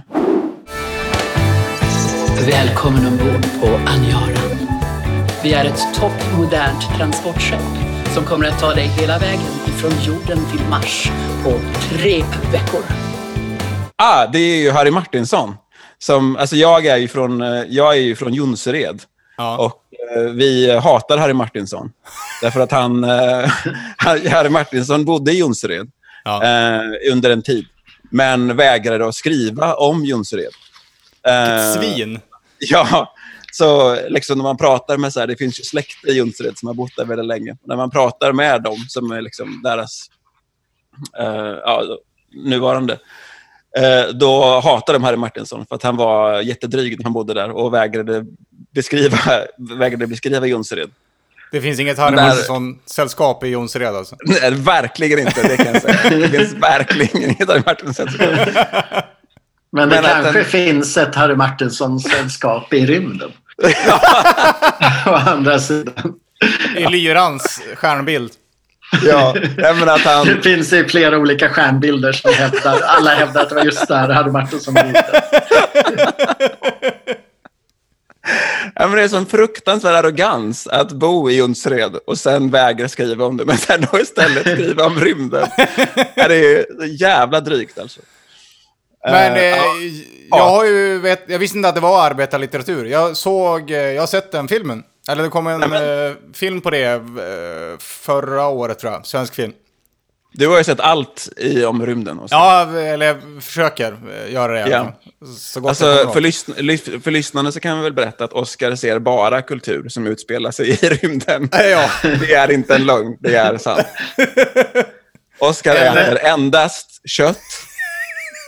Välkommen 2.48 3.08
ombord 3.08 3.46
på 3.62 3.68
Anjaran. 3.68 4.68
Vi 5.44 5.54
är 5.54 5.66
ett 5.66 5.94
toppmodernt 5.96 6.98
transportskepp 6.98 7.62
som 8.14 8.24
kommer 8.26 8.48
att 8.48 8.60
ta 8.60 8.74
dig 8.74 8.88
hela 8.88 9.20
vägen 9.20 9.52
ifrån 9.68 9.92
jorden 10.06 10.46
till 10.52 10.62
Mars 10.70 11.12
på 11.44 11.60
tre 11.90 12.24
veckor. 12.52 13.11
Ah, 14.02 14.28
det 14.28 14.40
är 14.40 14.62
ju 14.62 14.72
Harry 14.72 14.92
Martinsson. 14.92 15.56
Som, 15.98 16.36
alltså 16.36 16.56
jag 16.56 16.86
är 16.86 16.98
ju 16.98 17.08
från, 17.08 17.42
eh, 17.42 17.64
jag 17.70 17.98
är 17.98 18.16
från 18.16 18.34
Jonsered. 18.34 19.02
Ja. 19.38 19.58
Och 19.58 19.82
eh, 20.18 20.24
vi 20.32 20.80
hatar 20.80 21.18
Harry 21.18 21.34
Martinsson. 21.34 21.92
Därför 22.42 22.60
att 22.60 22.72
han, 22.72 23.04
eh, 23.04 23.52
Harry 24.32 24.50
Martinsson 24.50 25.06
bodde 25.06 25.32
i 25.32 25.40
Jonsered 25.40 25.92
Ja. 26.24 26.44
eh, 26.44 26.82
under 27.14 27.30
en 27.30 27.42
tid. 27.42 27.66
Men 28.10 28.56
vägrade 28.58 29.08
att 29.08 29.16
skriva 29.16 29.74
om 29.74 30.06
Jonsered. 30.06 30.52
Eh, 31.28 31.74
Svin. 31.82 32.20
Ja, 32.70 33.14
så 33.52 33.98
liksom 34.10 34.38
när 34.38 34.44
man 34.44 34.58
pratar 34.58 34.98
med 34.98 35.14
så 35.14 35.20
här, 35.20 35.28
det 35.28 35.36
finns 35.36 35.60
ju 35.60 35.64
släkt 35.64 36.06
i 36.06 36.12
Jonsered 36.12 36.58
som 36.58 36.68
har 36.68 36.74
bott 36.74 36.96
där 36.98 37.06
väldigt 37.06 37.26
länge. 37.28 37.58
När 37.66 37.76
man 37.76 37.90
pratar 37.90 38.32
med 38.32 38.64
dem 38.64 38.78
som 38.90 39.12
är 39.12 39.22
liksom 39.22 39.62
deras 39.64 40.08
eh, 41.20 41.58
ja, 41.66 41.84
nuvarande, 42.34 43.00
då 44.14 44.60
hatar 44.60 44.94
de 44.94 45.04
Harry 45.04 45.18
Martinsson 45.18 45.66
för 45.66 45.76
att 45.76 45.84
han 45.84 45.98
var 45.98 46.42
jättedryg 46.42 46.98
när 46.98 47.04
han 47.04 47.14
bodde 47.14 47.34
där 47.34 47.52
och 47.52 47.74
vägrade 47.74 48.26
beskriva, 48.74 49.18
vägrade 49.78 50.08
beskriva 50.08 50.46
Jonsered. 50.48 50.90
Det 51.52 51.62
finns 51.62 51.80
inget 51.80 51.98
Harry 51.98 52.16
Martinsson-sällskap 52.16 53.44
i 53.44 53.48
Jonsered 53.48 53.96
alltså. 53.96 54.16
Nej, 54.26 54.52
verkligen 54.52 55.20
inte, 55.20 55.48
det 55.48 55.58
kan 55.58 55.74
jag 55.74 55.82
säga. 55.82 56.00
Det 56.10 56.30
finns 56.30 56.54
verkligen 56.54 57.32
inget 57.32 57.48
Harry 57.50 57.62
Martinsson. 57.66 58.08
Men 59.74 59.90
det 59.90 59.96
Men 59.96 60.06
att 60.06 60.12
kanske 60.12 60.32
den- 60.34 60.46
finns 60.46 60.98
ett 60.98 61.16
Harry 61.16 61.36
Martinsson-sällskap 61.36 62.74
i 62.74 62.86
rymden. 62.86 63.32
Å 65.06 65.10
andra 65.14 65.60
sidan. 65.60 66.14
I 66.78 66.86
Lyrans 66.86 67.62
stjärnbild. 67.76 68.32
Ja, 69.06 69.36
jag 69.58 69.78
menar 69.78 69.96
att 69.96 70.02
han... 70.02 70.28
Det 70.28 70.42
finns 70.42 70.74
ju 70.74 70.88
flera 70.88 71.18
olika 71.18 71.50
stjärnbilder 71.50 72.12
som 72.12 72.34
hävdar, 72.34 72.82
alla 72.82 73.14
hävdar 73.14 73.42
att 73.42 73.50
det 73.50 73.56
var 73.56 73.64
just 73.64 73.88
där 73.88 74.10
Harry 74.10 74.32
Martinsson 74.32 74.74
bodde. 74.74 75.22
Ja, 78.76 78.88
men 78.88 78.92
det 78.92 79.04
är 79.04 79.08
sån 79.08 79.26
fruktansvärd 79.26 79.96
arrogans 79.96 80.68
att 80.68 80.92
bo 80.92 81.30
i 81.30 81.38
Jonsered 81.38 81.96
och 82.08 82.18
sen 82.18 82.50
vägra 82.50 82.90
skriva 82.90 83.26
om 83.26 83.38
det, 83.38 83.46
men 83.46 83.58
sen 83.58 83.86
då 83.92 84.00
istället 84.00 84.42
skriva 84.42 84.86
om 84.86 85.00
rymden. 85.00 85.48
Ja, 86.16 86.28
det 86.28 86.36
är 86.36 86.66
jävla 87.02 87.40
drygt 87.40 87.80
alltså. 87.80 88.02
Men 89.04 89.34
Eh, 89.34 89.44
eh, 89.44 89.58
ja. 90.30 90.38
jag 90.38 90.50
har 90.50 90.66
ju 90.66 91.00
vet, 91.00 91.24
jag 91.28 91.40
visste 91.40 91.58
inte 91.58 91.70
att 91.70 91.76
det 91.76 91.82
var 91.82 92.06
arbetarlitteratur. 92.06 92.86
Jag 92.86 93.18
såg, 93.18 93.72
eh, 93.72 93.78
jag 93.78 94.02
har 94.02 94.08
sett 94.08 94.32
den 94.32 94.48
filmen. 94.48 94.84
Eller 95.10 95.24
det 95.24 95.30
kom 95.30 95.48
en 95.48 95.64
eh, 95.74 96.14
film 96.34 96.62
på 96.62 96.70
det 96.70 96.84
eh, 96.94 97.78
förra 97.80 98.48
året 98.48 98.80
tror 98.80 98.94
jag, 98.94 99.06
svensk 99.06 99.36
film. 99.36 99.54
Du 100.34 100.48
har 100.48 100.58
ju 100.58 100.64
sett 100.64 100.80
allt 100.80 101.30
i, 101.38 101.66
om 101.66 101.86
rymden. 101.86 102.20
Och 102.20 102.30
så. 102.30 102.36
Ja, 102.36 102.78
eller 102.78 103.06
jag 103.06 103.44
försöker 103.44 103.98
eh, 104.26 104.34
göra 104.34 104.54
det 104.66 104.72
fall. 104.72 104.92
Så 105.38 105.60
gott 105.60 105.70
Alltså, 105.70 105.86
för, 105.86 106.04
ihåg. 106.04 106.18
lys- 106.18 106.56
lys- 106.58 107.02
för 107.04 107.12
lyssnarna 107.12 107.52
så 107.52 107.60
kan 107.60 107.78
vi 107.78 107.84
väl 107.84 107.94
berätta 107.94 108.24
att 108.24 108.34
Oscar 108.34 108.76
ser 108.76 109.00
bara 109.00 109.42
kultur 109.42 109.90
som 109.90 110.08
utspelar 110.08 110.52
sig 110.52 110.70
i 110.82 110.90
rymden. 110.90 111.50
Ja. 111.52 111.90
Det 112.04 112.34
är 112.34 112.52
inte 112.52 112.76
en 112.76 112.86
lögn, 112.86 113.18
det 113.20 113.36
är 113.36 113.58
sant. 113.58 113.88
Oscar 115.40 115.76
äter 115.76 116.18
endast 116.26 117.02
kött 117.10 117.38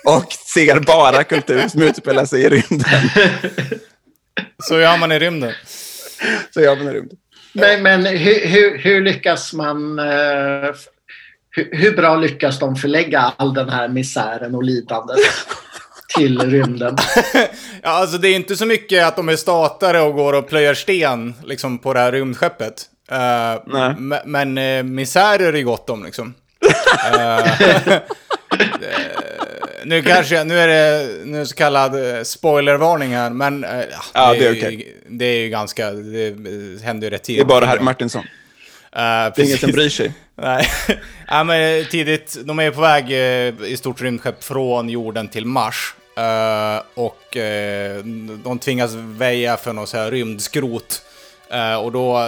och 0.05 0.33
ser 0.53 0.79
bara 0.79 1.23
kultur 1.23 1.67
som 1.67 1.81
utspelar 1.81 2.25
sig 2.25 2.41
i 2.41 2.49
rymden. 2.49 2.89
Så 4.63 4.79
gör 4.79 4.97
man 4.97 5.11
i 5.11 5.19
rymden. 5.19 5.53
Så 6.53 6.61
jag 6.61 6.77
menar 6.77 6.93
rymden. 6.93 7.17
Men, 7.53 7.83
men 7.83 8.05
hur, 8.05 8.47
hur, 8.47 8.77
hur 8.77 9.01
lyckas 9.01 9.53
man... 9.53 9.99
f- 9.99 10.87
hur, 11.49 11.69
hur 11.71 11.95
bra 11.95 12.15
lyckas 12.15 12.59
de 12.59 12.75
förlägga 12.75 13.33
all 13.37 13.53
den 13.53 13.69
här 13.69 13.87
misären 13.87 14.55
och 14.55 14.63
lidandet 14.63 15.17
till 16.17 16.41
rymden? 16.51 16.95
Ja, 17.81 17.89
alltså 17.89 18.17
det 18.17 18.27
är 18.27 18.35
inte 18.35 18.55
så 18.55 18.65
mycket 18.65 19.05
att 19.05 19.15
de 19.15 19.29
är 19.29 19.35
statare 19.35 20.01
och 20.01 20.13
går 20.13 20.33
och 20.33 20.47
plöjer 20.49 20.73
sten 20.73 21.33
liksom, 21.43 21.79
på 21.79 21.93
det 21.93 21.99
här 21.99 22.11
rymdskeppet. 22.11 22.85
Nej. 23.65 23.93
m- 23.97 24.15
Men 24.25 24.57
uh, 24.57 24.83
misärer 24.83 25.47
är 25.47 25.51
det 25.51 25.63
gott 25.63 25.89
om 25.89 26.03
liksom. 26.05 26.33
Eh, 27.13 27.45
nu 29.85 30.01
kanske, 30.01 30.43
nu 30.43 30.59
är 30.59 30.67
det 30.67 31.25
nu 31.25 31.45
så 31.45 31.55
kallad 31.55 32.15
eh, 32.17 32.23
spoilervarning 32.23 33.15
här, 33.15 33.29
men 33.29 33.63
eh, 33.63 33.69
Ja, 34.13 34.33
det 34.33 34.45
är 34.47 34.51
okej. 34.51 34.97
det 35.09 35.25
är 35.25 35.37
ju 35.37 35.49
ganska, 35.49 35.91
det 35.91 36.35
händer 36.83 37.07
ju 37.07 37.09
rätt 37.09 37.21
Det 37.21 37.25
tidigt. 37.25 37.41
är 37.41 37.45
bara 37.45 37.65
Harry 37.65 37.81
Martinsson. 37.81 38.21
Uh, 38.21 38.27
Det 39.35 39.39
är 39.39 39.43
ingen 39.45 39.57
som 39.57 39.71
bryr 39.71 39.89
sig. 39.89 40.13
Nej, 40.35 40.67
ja, 41.27 41.43
men 41.43 41.85
tidigt. 41.85 42.37
De 42.43 42.59
är 42.59 42.71
på 42.71 42.81
väg 42.81 43.11
i 43.71 43.77
stort 43.77 44.01
rymdskepp 44.01 44.43
från 44.43 44.89
jorden 44.89 45.27
till 45.27 45.45
Mars. 45.45 45.95
Eh, 46.17 46.83
och 46.93 47.37
eh, 47.37 47.97
de 48.43 48.59
tvingas 48.59 48.91
väja 48.95 49.57
för 49.57 49.73
något 49.73 49.89
så 49.89 49.97
här 49.97 50.11
rymdskrot. 50.11 51.01
Och 51.81 51.91
då 51.91 52.19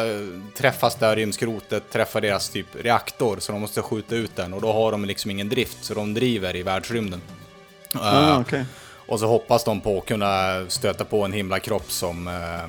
träffas 0.58 0.96
det 0.96 1.06
här 1.06 1.15
rymdskrotet, 1.15 1.84
träffar 1.91 2.22
deras 2.22 2.50
typ 2.50 2.65
reaktor, 2.82 3.38
så 3.39 3.52
de 3.52 3.62
måste 3.62 3.82
skjuta 3.82 4.15
ut 4.15 4.36
den. 4.36 4.54
Och 4.54 4.62
då 4.62 4.74
har 4.74 4.91
de 4.91 5.06
liksom 5.06 5.32
ingen 5.32 5.50
drift, 5.50 5.78
så 5.82 5.94
de 5.94 6.13
driver 6.13 6.56
i 6.56 6.63
världsrymden. 6.63 7.22
Eh, 7.93 8.00
Ah, 8.02 8.39
okej. 8.39 8.65
och 9.08 9.19
så 9.19 9.28
hoppas 9.28 9.63
de 9.63 9.82
på 9.82 9.98
att 9.98 10.06
kunna 10.06 10.65
stöta 10.67 11.06
på 11.06 11.24
en 11.26 11.34
himlakropp 11.34 11.91
som, 11.91 12.28
eh, 12.28 12.56
eh, 12.56 12.62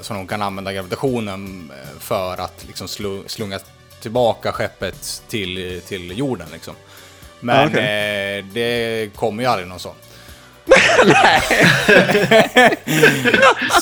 som 0.00 0.16
de 0.16 0.26
kan 0.26 0.42
använda 0.42 0.72
gravitationen 0.72 1.70
eh, 1.74 2.00
för 2.00 2.40
att 2.40 2.64
liksom 2.66 2.88
slu, 2.88 3.22
slunga 3.26 3.58
tillbaka 4.00 4.52
skeppet 4.52 5.22
till, 5.28 5.82
till 5.86 6.18
jorden. 6.18 6.46
Liksom. 6.52 6.74
Men 7.40 7.76
Ah, 7.76 7.78
eh, 7.78 8.44
det 8.44 9.10
kommer 9.16 9.42
ju 9.42 9.48
aldrig 9.48 9.68
någon 9.68 9.78
sån. 9.78 9.94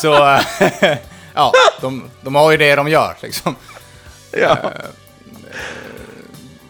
så 0.01 0.15
ja, 1.35 1.53
de, 1.81 2.11
de 2.23 2.35
har 2.35 2.51
ju 2.51 2.57
det 2.57 2.77
de 2.77 2.89
gör 2.89 3.17
liksom. 3.23 3.57
Ja. 4.33 4.59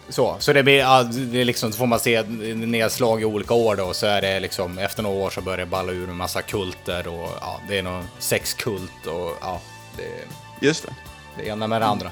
Så, 0.09 0.35
så 0.39 0.53
det 0.53 0.63
blir, 0.63 0.77
ja, 0.77 1.03
det 1.03 1.41
är 1.41 1.45
liksom, 1.45 1.71
så 1.71 1.77
får 1.77 1.85
man 1.85 1.99
se 1.99 2.23
nedslag 2.55 3.21
i 3.21 3.25
olika 3.25 3.53
år 3.53 3.75
då, 3.75 3.93
så 3.93 4.05
är 4.05 4.21
det 4.21 4.39
liksom, 4.39 4.77
efter 4.77 5.03
några 5.03 5.17
år 5.17 5.29
så 5.29 5.41
börjar 5.41 5.57
det 5.57 5.65
balla 5.65 5.91
ur 5.91 6.09
en 6.09 6.15
massa 6.15 6.41
kulter 6.41 7.07
och 7.07 7.29
ja, 7.41 7.61
det 7.69 7.77
är 7.77 7.83
någon 7.83 8.07
sexkult 8.19 9.05
och 9.05 9.37
ja, 9.41 9.61
det, 9.97 10.67
Just 10.67 10.85
det. 10.85 10.93
det 11.37 11.47
ena 11.49 11.67
med 11.67 11.81
det 11.81 11.85
andra. 11.85 12.11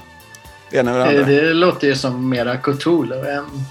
Det 0.70 0.78
ena 0.78 0.92
med 0.92 1.02
det 1.02 1.08
andra. 1.08 1.26
Det 1.26 1.54
låter 1.54 1.88
ju 1.88 1.96
som 1.96 2.30
mera 2.30 2.58
Cthulhu 2.58 3.28
än, 3.28 3.66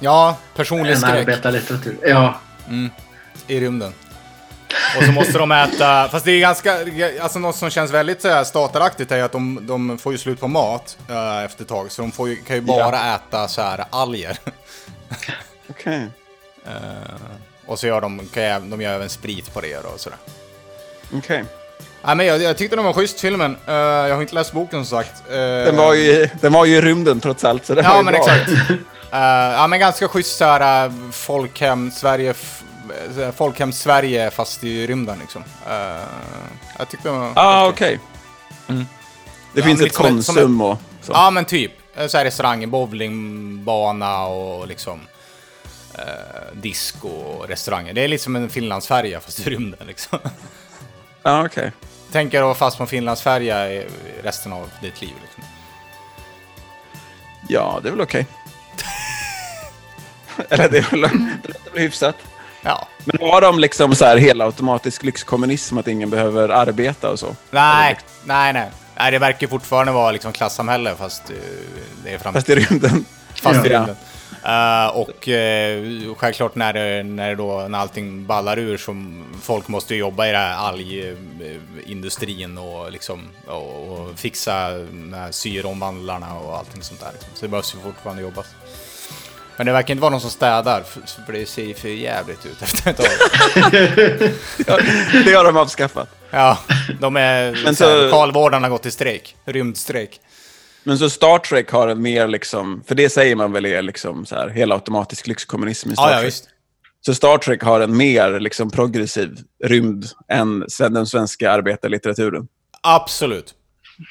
Ja, 0.00 0.36
personlig 0.56 0.92
än 0.92 0.98
skräck 0.98 1.14
arbetarlitteratur. 1.14 1.98
Ja, 2.02 2.40
i 3.46 3.60
rymden. 3.60 3.92
Och 4.98 5.04
så 5.04 5.12
måste 5.12 5.38
de 5.38 5.52
äta, 5.52 6.08
fast 6.08 6.24
det 6.24 6.30
är 6.32 6.40
ganska, 6.40 6.76
alltså 7.22 7.38
något 7.38 7.56
som 7.56 7.70
känns 7.70 7.90
väldigt 7.90 8.22
så 8.22 8.28
här 8.28 8.44
stataraktigt 8.44 9.12
är 9.12 9.16
ju 9.16 9.22
att 9.22 9.32
de, 9.32 9.58
de 9.66 9.98
får 9.98 10.12
ju 10.12 10.18
slut 10.18 10.40
på 10.40 10.48
mat 10.48 10.98
eh, 11.08 11.44
efter 11.44 11.62
ett 11.62 11.68
tag, 11.68 11.92
så 11.92 12.02
de 12.02 12.12
får 12.12 12.28
ju, 12.28 12.36
kan 12.36 12.56
ju 12.56 12.62
bara 12.62 13.14
äta 13.14 13.48
så 13.48 13.62
här 13.62 13.84
alger. 13.90 14.38
Okej. 15.70 16.06
och 17.66 17.78
så 17.78 17.86
gör 17.86 18.00
de, 18.00 18.28
kan 18.34 18.42
jag, 18.42 18.62
de 18.62 18.80
gör 18.80 18.92
även 18.94 19.08
sprit 19.08 19.54
på 19.54 19.60
det 19.60 19.76
och 19.76 20.00
sådär. 20.00 20.18
Okej. 21.14 21.44
Nej, 22.04 22.16
men 22.16 22.26
jag, 22.26 22.42
jag 22.42 22.56
tyckte 22.56 22.76
den 22.76 22.84
var 22.84 22.92
schysst, 22.92 23.20
filmen. 23.20 23.56
Eh, 23.66 23.74
jag 23.74 24.14
har 24.14 24.22
inte 24.22 24.34
läst 24.34 24.52
boken 24.52 24.84
som 24.84 24.98
sagt. 24.98 25.22
Eh, 25.30 25.34
Den, 25.36 25.76
var 25.76 25.94
ju, 25.94 26.28
den 26.40 26.52
var 26.52 26.64
ju 26.64 26.76
i 26.76 26.80
rymden 26.80 27.20
trots 27.20 27.44
allt, 27.44 27.66
så 27.66 27.74
den 27.74 27.84
var 27.84 27.90
Ja, 27.92 27.98
ju 27.98 28.04
men 28.04 28.14
bra. 28.14 28.20
exakt. 28.22 28.50
Eh, 29.12 29.18
ja, 29.52 29.66
men 29.66 29.80
ganska 29.80 30.08
schysst 30.08 30.36
såhär 30.38 30.92
folkhem 31.12 31.90
Sverige, 31.90 32.30
eh, 32.30 32.36
folkhem 33.36 33.72
Sverige 33.72 34.30
fast 34.30 34.64
i 34.64 34.86
rymden 34.86 35.18
liksom. 35.18 35.44
Eh, 35.70 36.02
jag 36.78 36.88
tyckte 36.88 37.08
det 37.08 37.18
var... 37.18 37.32
Ah, 37.36 37.68
okej. 37.68 38.00
Det 38.66 38.84
Ja, 39.60 39.62
finns 39.64 39.80
ett 39.80 39.84
liksom 39.84 40.04
Konsum 40.06 40.60
och 40.60 40.78
så. 41.02 41.12
Ja, 41.12 41.30
men 41.30 41.44
typ. 41.44 41.72
Eh, 41.96 42.06
Så 42.06 42.16
här 42.18 42.24
restaurang, 42.24 42.70
bowlingbana 42.70 44.26
och 44.26 44.68
liksom 44.68 45.00
eh, 45.94 46.52
disco 46.52 47.08
och 47.08 47.48
restauranger. 47.48 47.92
Det 47.92 48.04
är 48.04 48.08
lite 48.08 48.24
som 48.24 48.36
en 48.36 48.50
Finlandsfärja 48.50 49.20
fast 49.20 49.40
i 49.40 49.50
rymden 49.50 49.86
liksom. 49.86 50.18
Ja, 51.22 51.44
okej. 51.46 51.72
Tänk 52.12 52.34
er 52.34 52.38
att 52.38 52.44
vara 52.44 52.54
fast 52.54 52.76
på 52.76 52.82
en 52.82 52.86
Finlandsfärja 52.88 53.72
i 53.72 53.86
resten 54.22 54.52
av 54.52 54.70
ditt 54.82 55.00
liv. 55.00 55.12
Liksom. 55.22 55.42
Ja, 57.48 57.80
det 57.82 57.88
är 57.88 57.92
väl 57.92 58.00
okej. 58.00 58.26
Eller 60.48 60.68
det 60.68 60.78
är 60.78 60.90
väl, 60.90 61.00
det 61.00 61.48
låter 61.48 61.70
väl 61.72 61.82
hyfsat. 61.82 62.16
Ja. 62.62 62.88
Men 63.04 63.16
har 63.20 63.40
de 63.40 63.58
liksom 63.58 63.94
så 63.94 64.04
här 64.04 64.16
helautomatisk 64.16 65.02
lyxkommunism, 65.02 65.78
att 65.78 65.88
ingen 65.88 66.10
behöver 66.10 66.48
arbeta 66.48 67.10
och 67.10 67.18
så? 67.18 67.36
Nej, 67.50 67.98
nej, 68.24 68.52
nej. 68.52 68.70
Nej, 68.96 69.10
det 69.10 69.18
verkar 69.18 69.46
fortfarande 69.46 69.92
vara 69.92 70.10
liksom 70.10 70.32
klassamhälle 70.32 70.94
fast 70.94 71.30
eh, 71.30 71.36
det 72.04 72.14
är 72.14 72.18
fram 72.18 72.34
Fast 72.34 72.50
i 72.50 72.54
rymden. 72.54 73.04
fast 73.42 73.66
i 73.66 73.68
rymden. 73.68 73.96
Eh, 74.44 74.86
och 74.86 75.28
eh, 75.28 75.84
självklart 76.16 76.54
när, 76.54 76.72
det, 76.72 77.02
när, 77.02 77.28
det 77.28 77.34
då, 77.34 77.68
när 77.68 77.78
allting 77.78 78.26
ballar 78.26 78.58
ur 78.58 78.78
så 78.78 78.96
folk 79.42 79.68
måste 79.68 79.94
jobba 79.94 80.26
i 80.26 80.32
det 80.32 80.38
här 80.38 80.56
algindustrin 80.56 82.58
och, 82.58 82.92
liksom, 82.92 83.28
och, 83.46 83.92
och 83.92 84.18
fixa 84.18 84.68
med 84.90 85.34
syromvandlarna 85.34 86.34
och 86.34 86.58
allting 86.58 86.82
sånt 86.82 87.00
där. 87.00 87.10
Liksom. 87.12 87.30
Så 87.34 87.44
det 87.44 87.48
behövs 87.48 87.74
ju 87.74 87.78
fortfarande 87.78 88.22
jobbas. 88.22 88.46
Men 89.58 89.66
det 89.66 89.72
verkar 89.72 89.92
inte 89.94 90.00
vara 90.02 90.10
någon 90.10 90.20
som 90.20 90.30
städar, 90.30 90.82
för, 91.26 91.32
det 91.32 91.46
ser 91.48 91.64
ju 91.64 91.74
för 91.74 91.88
jävligt 91.88 92.46
ut 92.46 92.62
efter 92.62 92.90
ett 92.90 92.96
tag. 92.96 93.06
Ja, 94.66 94.78
det 95.24 95.32
har 95.32 95.44
de 95.44 95.56
avskaffat. 95.56 96.08
Ja, 96.30 96.58
de 97.00 97.16
är... 97.16 97.58
Men 97.64 97.76
så... 97.76 97.84
här, 97.84 97.96
så- 97.98 98.04
Lokalvårdarna 98.04 98.66
har 98.66 98.70
gått 98.70 98.86
i 98.86 98.90
strejk. 98.90 99.36
Rymdstrejk. 99.44 100.20
Men 100.84 100.98
så 100.98 101.10
Star 101.10 101.38
Trek 101.38 101.70
har 101.70 101.88
en 101.88 102.02
mer 102.02 102.28
liksom, 102.28 102.82
för 102.88 102.94
det 102.94 103.10
säger 103.10 103.36
man 103.36 103.52
väl 103.52 103.66
är 103.66 103.82
liksom 103.82 104.26
så 104.26 104.34
här 104.34 104.48
helautomatisk 104.48 105.26
lyxkommunism 105.26 105.90
i 105.90 105.92
Star 105.92 106.04
Ja, 106.04 106.10
ja, 106.12 106.18
Trek. 106.18 106.26
visst. 106.26 106.48
Så 107.06 107.14
Star 107.14 107.38
Trek 107.38 107.62
har 107.62 107.80
en 107.80 107.96
mer 107.96 108.40
liksom 108.40 108.70
progressiv 108.70 109.36
rymd 109.64 110.04
än 110.32 110.64
den 110.78 111.06
svenska 111.06 111.50
arbetarlitteraturen. 111.50 112.48
Absolut. 112.82 113.54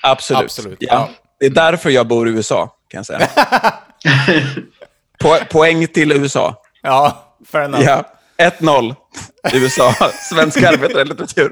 Absolut. 0.04 0.44
Absolut, 0.44 0.78
Ja. 0.80 0.88
ja. 0.92 1.10
Det 1.40 1.46
är 1.46 1.50
därför 1.50 1.90
jag 1.90 2.08
bor 2.08 2.30
i 2.30 2.32
USA, 2.32 2.76
kan 2.88 2.98
jag 2.98 3.06
säga. 3.06 3.30
Po 5.28 5.46
poäng 5.52 5.88
till 5.88 6.12
USA. 6.12 6.62
Ja, 6.82 7.34
fair 7.52 7.64
enough. 7.64 7.84
Ja. 7.84 8.04
1-0. 8.38 8.96
USA. 9.54 9.94
Svensk 10.30 10.64
arbetarlitteratur. 10.64 11.52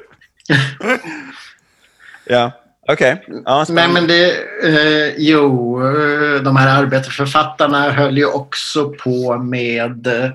ja, 2.26 2.52
okej. 2.88 3.24
Ja, 3.46 3.58
Nej, 3.58 3.66
spännande. 3.66 3.94
men 3.94 4.08
det... 4.08 4.32
Eh, 4.64 5.14
jo, 5.18 5.78
eh, 5.88 6.42
de 6.42 6.56
här 6.56 6.82
arbetarförfattarna 6.84 7.92
höll 7.92 8.18
ju 8.18 8.26
också 8.26 8.90
på 8.90 9.38
med 9.38 10.08
eh, 10.08 10.32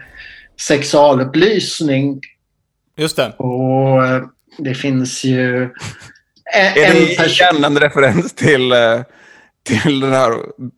sexualupplysning. 0.61 2.21
Just 2.97 3.17
det. 3.17 3.33
Och 3.37 4.07
eh, 4.07 4.23
det 4.59 4.75
finns 4.75 5.25
ju... 5.25 5.63
En, 6.53 6.67
Är 6.67 6.75
det 6.75 7.45
en 7.45 7.65
en 7.65 7.79
referens 7.79 8.35
till, 8.35 8.73
eh, 8.73 9.01
till 9.83 10.01
den 10.01 10.13
här 10.13 10.33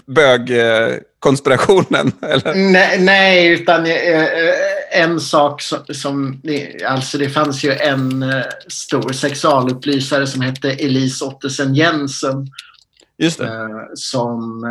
bögkonspirationen? 0.06 2.12
Eller? 2.22 2.54
Nej, 2.54 3.00
nej, 3.00 3.48
utan 3.48 3.86
eh, 3.86 4.22
eh, 4.22 4.54
en 4.92 5.20
sak 5.20 5.62
som, 5.62 5.78
som... 5.88 6.42
Alltså 6.86 7.18
det 7.18 7.28
fanns 7.28 7.64
ju 7.64 7.72
en 7.72 8.22
eh, 8.22 8.44
stor 8.68 9.12
sexualupplysare 9.12 10.26
som 10.26 10.40
hette 10.40 10.70
Elise 10.70 11.24
Ottesen 11.24 11.74
Jensen. 11.74 12.46
Just 13.18 13.38
det. 13.38 13.88
som 13.94 14.64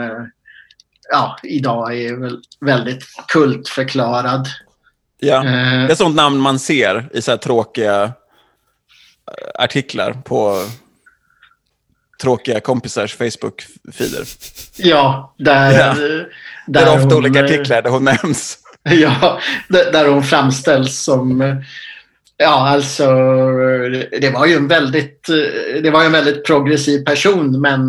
ja, 1.12 1.38
idag 1.44 1.98
är 1.98 2.14
väl 2.14 2.40
väldigt 2.60 3.04
kultförklarad. 3.28 4.48
Ja. 5.20 5.44
Det 5.44 5.50
är 5.50 5.90
ett 5.90 5.98
sånt 5.98 6.16
namn 6.16 6.40
man 6.40 6.60
ser 6.60 7.10
i 7.14 7.22
så 7.22 7.32
här 7.32 7.38
tråkiga 7.38 8.14
artiklar 9.56 10.14
på 10.14 10.66
tråkiga 12.22 12.60
kompisars 12.60 13.18
Facebook-feeder. 13.18 14.28
ja, 14.78 15.36
där... 15.38 15.72
Ja. 15.72 15.94
där 15.94 16.28
Det 16.68 16.80
är 16.80 16.96
ofta 16.96 17.16
hon, 17.16 17.18
olika 17.18 17.46
artiklar 17.46 17.82
där 17.82 17.90
hon 17.90 18.04
nämns. 18.04 18.58
Ja, 18.84 19.40
där 19.70 19.92
där 19.92 20.08
hon 20.08 20.24
framställs 20.24 21.04
som... 21.04 21.42
Ja, 22.38 22.70
alltså 22.70 23.06
det 24.22 24.32
var 24.34 24.46
ju 24.46 24.56
en 24.56 24.68
väldigt, 24.68 25.28
det 25.84 25.92
var 25.92 26.04
en 26.04 26.12
väldigt 26.12 26.46
progressiv 26.46 27.06
person 27.06 27.62
men, 27.62 27.82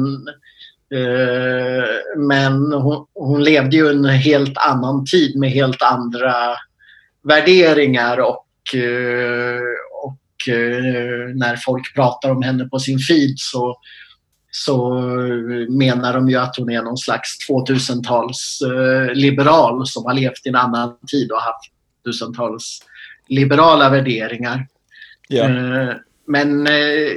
eh, 0.95 1.85
men 2.17 2.73
hon, 2.73 3.07
hon 3.15 3.45
levde 3.45 3.77
ju 3.77 3.89
en 3.89 4.05
helt 4.05 4.59
annan 4.59 5.05
tid 5.05 5.39
med 5.39 5.51
helt 5.51 5.83
andra 5.83 6.35
värderingar 7.23 8.19
och, 8.19 8.75
eh, 8.75 9.61
och 10.05 10.55
eh, 10.55 11.35
när 11.35 11.57
folk 11.57 11.95
pratar 11.95 12.31
om 12.31 12.43
henne 12.43 12.65
på 12.65 12.79
sin 12.79 12.99
feed 12.99 13.35
så, 13.37 13.77
så 14.55 14.95
menar 15.69 16.13
de 16.15 16.29
ju 16.29 16.37
att 16.37 16.57
hon 16.57 16.71
är 16.71 16.83
någon 16.83 16.99
slags 16.99 17.49
2000-tals 17.49 18.61
eh, 18.63 19.15
liberal 19.15 19.87
som 19.87 20.05
har 20.05 20.15
levt 20.15 20.47
i 20.47 20.49
en 20.49 20.57
annan 20.57 20.99
tid 21.07 21.33
och 21.33 21.41
haft 21.41 21.73
tusentals 22.05 22.83
liberala 23.29 23.91
värderingar. 23.91 24.67
Ja. 25.29 25.45
Eh, 25.45 25.95
Men 26.27 26.67
eh, 26.67 27.13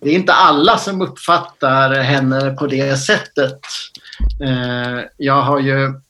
det 0.00 0.10
är 0.10 0.14
inte 0.14 0.32
alla 0.32 0.78
som 0.78 1.02
uppfattar 1.02 1.94
henne 1.94 2.50
på 2.50 2.66
det 2.66 2.96
sättet. 2.96 3.60
Jag 5.16 5.42
har 5.42 5.60
ju, 5.60 6.00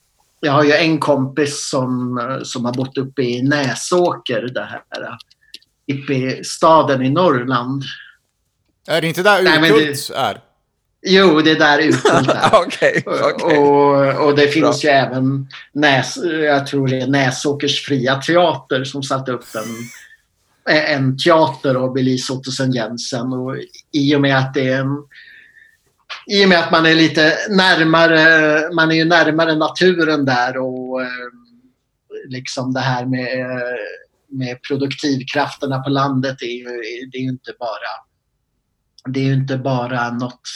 jag 0.41 0.53
har 0.53 0.65
ju 0.65 0.73
en 0.73 0.99
kompis 0.99 1.69
som, 1.71 2.21
som 2.43 2.65
har 2.65 2.73
bott 2.73 2.99
uppe 2.99 3.23
i 3.23 3.43
Näsåker, 3.43 4.43
det 4.43 4.65
här 4.65 4.81
hippie-staden 5.87 7.03
i 7.03 7.11
Norrland. 7.11 7.83
Är 8.89 9.01
det 9.01 9.07
inte 9.07 9.23
där 9.23 9.43
Urkult 9.43 10.11
är? 10.15 10.41
Jo, 11.09 11.41
det 11.41 11.51
är 11.51 11.59
där 11.59 11.79
Utkult 11.79 12.29
är. 12.35 12.51
Okej. 12.53 13.03
okej. 13.07 13.59
Och, 13.59 14.27
och 14.27 14.37
det 14.37 14.49
finns 14.49 14.85
ju 14.85 14.89
även 14.89 15.49
Näs, 15.73 16.17
jag 16.25 16.67
tror 16.67 16.89
det 16.89 17.01
är 17.01 17.07
Näsåkers 17.07 17.85
fria 17.85 18.17
teater 18.17 18.85
som 18.85 19.03
satte 19.03 19.33
upp 19.33 19.45
en, 19.55 20.75
en 20.75 21.19
teater 21.19 21.75
av 21.75 21.99
Elise 21.99 22.33
Ottesen 22.33 22.73
Jensen. 22.73 23.33
Och 23.33 23.57
I 23.93 24.17
och 24.17 24.21
med 24.21 24.39
att 24.39 24.55
det 24.55 24.69
är 24.69 24.81
en 24.81 25.05
i 26.27 26.45
och 26.45 26.49
med 26.49 26.59
att 26.59 26.71
man 26.71 26.87
är 26.87 26.95
lite 26.95 27.33
närmare, 27.51 28.75
man 28.75 28.91
är 28.91 28.95
ju 28.95 29.05
närmare 29.05 29.55
naturen 29.55 30.25
där 30.25 30.57
och 30.57 31.03
eh, 31.03 31.09
liksom 32.29 32.73
det 32.73 32.81
här 32.81 33.07
med, 33.07 33.41
eh, 33.41 33.77
med 34.29 34.63
produktivkrafterna 34.63 35.79
på 35.79 35.91
landet 35.91 36.43
är 36.43 36.47
ju, 36.47 36.65
det 37.13 37.19
är 37.19 37.23
ju 37.23 37.29
inte 37.29 37.53
bara 37.59 38.07
det 39.09 39.21
är 39.21 39.25
ju 39.25 39.35
inte 39.35 39.57
bara 39.57 40.11
något 40.11 40.49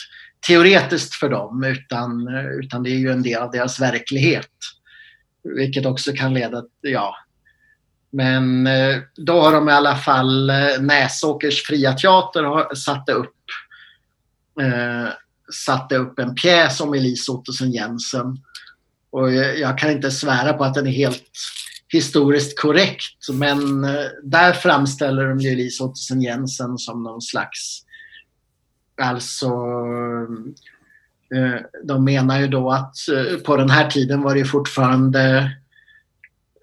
teoretiskt 0.47 1.15
för 1.15 1.29
dem 1.29 1.65
utan, 1.65 2.29
utan 2.63 2.83
det 2.83 2.91
är 2.91 2.99
ju 2.99 3.11
en 3.11 3.23
del 3.23 3.43
av 3.43 3.51
deras 3.51 3.81
verklighet. 3.81 4.51
Vilket 5.43 5.87
också 5.87 6.13
kan 6.13 6.35
leda 6.35 6.61
till, 6.61 6.93
ja. 6.93 7.15
Men 8.13 8.67
eh, 8.67 8.97
då 9.17 9.41
har 9.41 9.53
de 9.53 9.69
i 9.69 9.73
alla 9.73 9.97
fall 9.97 10.51
eh, 10.51 10.81
Näsåkers 10.81 11.63
fria 11.63 11.93
teater 11.93 12.43
har, 12.43 12.75
satte, 12.75 13.13
upp, 13.13 13.37
eh, 14.61 15.09
satte 15.53 15.97
upp 15.97 16.19
en 16.19 16.35
pjäs 16.35 16.81
om 16.81 16.95
Elise 16.95 17.33
Ottesen 17.33 17.73
Jensen. 17.73 18.39
Och 19.13 19.33
jag, 19.33 19.79
kan 19.79 19.91
inte 19.91 20.11
svära 20.11 20.53
på 20.53 20.65
att 20.65 20.75
den 20.75 20.87
är 20.87 20.93
helt 20.93 21.31
historiskt 21.89 22.61
korrekt 22.61 23.29
men 23.33 23.85
eh, 23.85 24.07
där 24.23 24.53
framställer 24.53 25.29
de 25.29 25.41
ju 25.41 25.51
Elise 25.51 25.85
Ottesen 25.85 26.23
Jensen 26.23 26.79
som 26.79 27.03
någon 27.03 27.23
slags 27.23 27.83
Alltså, 29.01 29.47
eh, 31.35 31.61
de 31.85 32.05
menar 32.05 32.41
ju 32.41 32.49
då 32.49 32.71
att 32.71 32.95
eh, 33.09 33.39
på 33.39 33.57
den 33.57 33.71
här 33.71 33.91
tiden 33.91 34.23
var 34.23 34.35
det 34.35 34.45
fortfarande 34.45 35.51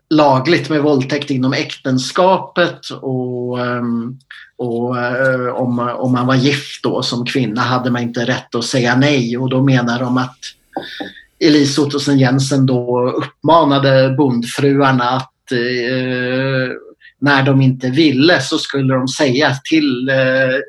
lagligt 0.09 0.69
med 0.69 0.81
våldtäkt 0.81 1.29
inom 1.29 1.53
äktenskapet 1.53 2.89
och, 3.01 3.59
ehm, 3.59 4.19
och 4.57 4.97
eh, 4.99 5.47
om, 5.47 5.79
om 5.79 6.11
man 6.11 6.27
var 6.27 6.35
gift 6.35 6.83
då 6.83 7.01
som 7.01 7.25
kvinna 7.25 7.61
hade 7.61 7.91
man 7.91 8.01
inte 8.01 8.25
rätt 8.25 8.55
att 8.55 8.65
säga 8.65 8.95
nej. 8.95 9.37
Och 9.37 9.49
då 9.49 9.63
menar 9.63 9.99
de 9.99 10.17
att 10.17 10.37
Elise 11.39 11.81
Ottesen 11.81 12.19
Jensen 12.19 12.65
då 12.65 13.09
uppmanade 13.09 14.15
bondfruarna 14.17 15.03
att 15.03 15.51
eh, 15.51 16.73
när 17.19 17.43
de 17.43 17.61
inte 17.61 17.89
ville 17.89 18.41
så 18.41 18.57
skulle 18.57 18.93
de 18.93 19.07
säga 19.07 19.55
till 19.69 20.09
eh, 20.09 20.59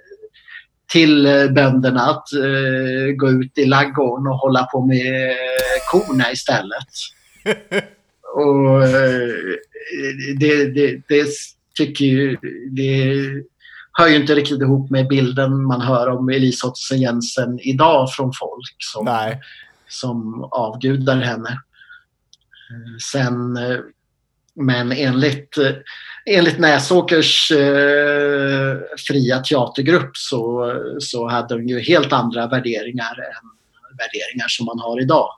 till 0.88 1.26
eh, 1.26 1.48
bönderna 1.48 2.00
att 2.00 2.32
eh, 2.32 3.14
gå 3.16 3.30
ut 3.30 3.58
i 3.58 3.64
laggården 3.64 4.26
och 4.26 4.38
hålla 4.38 4.64
på 4.64 4.86
med 4.86 5.30
eh, 5.30 5.36
korna 5.90 6.32
istället. 6.32 6.88
och 8.34 8.80
det, 10.40 10.66
det, 10.66 11.02
det 11.08 11.28
tycker 11.76 12.04
ju... 12.04 12.36
Det 12.70 13.14
hör 13.92 14.08
ju 14.08 14.16
inte 14.16 14.34
riktigt 14.34 14.60
ihop 14.60 14.90
med 14.90 15.08
bilden 15.08 15.62
man 15.62 15.80
hör 15.80 16.08
om 16.08 16.28
Elise 16.28 16.66
Ottesen 16.66 17.00
Jensen 17.00 17.58
idag 17.60 18.12
från 18.12 18.32
folk 18.40 18.76
som, 18.78 19.04
Nej. 19.04 19.40
som 19.88 20.44
avgudar 20.50 21.16
henne. 21.16 21.50
Eh, 22.70 22.96
Sen, 23.12 23.58
men 24.54 24.92
enligt, 24.92 25.58
enligt 26.28 26.58
Näsåkers 26.58 27.50
eh, 27.50 28.76
fria 29.08 29.38
teatergrupp 29.38 30.16
så, 30.16 30.72
så 31.00 31.28
hade 31.28 31.54
hon 31.54 31.68
ju 31.68 31.80
helt 31.80 32.12
andra 32.12 32.46
värderingar 32.46 33.18
än 33.18 33.50
värderingar 33.98 34.48
som 34.48 34.66
man 34.66 34.78
har 34.78 35.00
idag. 35.00 35.28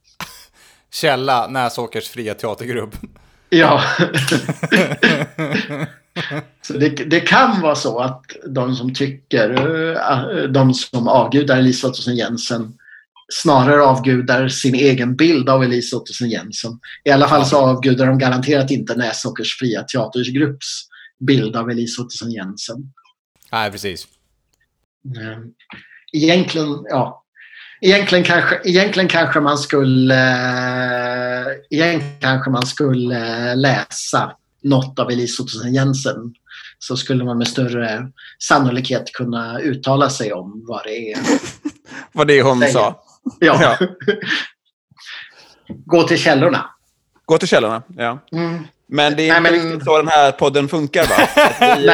Källa, 0.92 1.46
Näsåkers 1.46 2.08
fria 2.08 2.34
teatergrupp. 2.34 2.94
Ja. 3.50 3.82
så 6.62 6.72
det, 6.72 6.88
det 6.88 7.20
kan 7.20 7.60
vara 7.60 7.74
så 7.74 7.98
att 7.98 8.22
de 8.46 8.74
som 8.74 8.94
tycker, 8.94 9.50
eh, 9.96 10.42
de 10.42 10.74
som 10.74 11.08
avgudar 11.08 11.56
Elise 11.56 11.86
Ottesen 11.86 12.16
Jensen 12.16 12.78
snarare 13.32 13.82
avgudar 13.82 14.48
sin 14.48 14.74
egen 14.74 15.16
bild 15.16 15.48
av 15.48 15.62
Elise 15.64 15.96
Ottesen 15.96 16.30
Jensen. 16.30 16.78
I 17.04 17.10
alla 17.10 17.28
fall 17.28 17.46
så 17.46 17.56
avgudar 17.58 18.06
de 18.06 18.18
garanterat 18.18 18.70
inte 18.70 18.94
Näsåkers 18.96 19.58
fria 19.58 19.82
teatergrupps 19.82 20.82
bild 21.26 21.56
av 21.56 21.70
Elise 21.70 22.02
Ottesen 22.02 22.30
Jensen. 22.30 22.76
Nej, 23.52 23.70
precis. 23.70 24.06
Eh, 25.16 25.38
Egentligen, 26.12 26.68
ja. 26.88 27.24
Egentligen 27.80 28.24
kanske, 28.24 28.60
egentligen 28.64 29.08
kanske 29.08 29.40
man 29.40 29.58
skulle 29.58 30.14
eh, 30.14 31.46
egentligen 31.70 32.20
kanske 32.20 32.50
man 32.50 32.66
skulle 32.66 33.54
läsa 33.54 34.32
något 34.62 34.98
av 34.98 35.10
Elise 35.10 35.42
Ottesen 35.42 35.74
Jensen. 35.74 36.34
Så 36.78 36.96
skulle 36.96 37.24
man 37.24 37.38
med 37.38 37.48
större 37.48 38.10
sannolikhet 38.38 39.12
kunna 39.12 39.60
uttala 39.60 40.10
sig 40.10 40.32
om 40.32 40.64
vad 40.68 40.84
det 40.84 41.12
är. 41.12 41.18
Vad 42.12 42.26
det 42.26 42.42
hon 42.42 42.58
Säger. 42.60 42.72
sa. 42.72 43.02
Ja. 43.40 43.76
Ja. 43.80 43.86
Gå 45.86 46.02
till 46.02 46.18
källorna. 46.18 46.70
Gå 47.24 47.38
till 47.38 47.48
källorna. 47.48 47.82
Ja. 47.96 48.18
Mm. 48.32 48.64
Men 48.88 49.16
det 49.16 49.28
är 49.28 49.28
Nej, 49.28 49.38
inte 49.38 49.50
men- 49.62 49.70
riktigt 49.70 49.84
så 49.84 49.96
den 49.98 50.08
här 50.08 50.32
podden 50.32 50.68
funkar 50.68 51.06
Vi, 51.78 51.88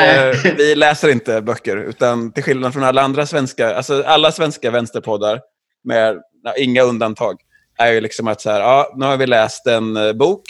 eh, 0.47 0.55
vi 0.57 0.75
läser 0.75 1.09
inte 1.09 1.43
böcker, 1.43 1.77
utan 1.77 2.33
till 2.33 2.43
skillnad 2.43 2.73
från 2.73 2.85
alla 2.85 3.03
andra 3.03 3.27
svenska, 3.27 3.77
alltså 3.77 4.03
alla 4.03 4.33
svenska 4.33 4.71
vänsterpoddar, 4.71 5.41
med 5.85 6.17
ja, 6.45 6.55
inga 6.57 6.83
undantag, 6.83 7.37
är 7.79 7.93
ju 7.93 8.01
liksom 8.01 8.29
att 8.29 8.41
så 8.41 8.51
här, 8.51 8.61
ja, 8.61 8.93
nu 8.97 9.07
har 9.07 9.17
vi 9.17 9.27
läst 9.27 9.67
en 9.67 9.97
eh, 9.97 10.13
bok 10.13 10.43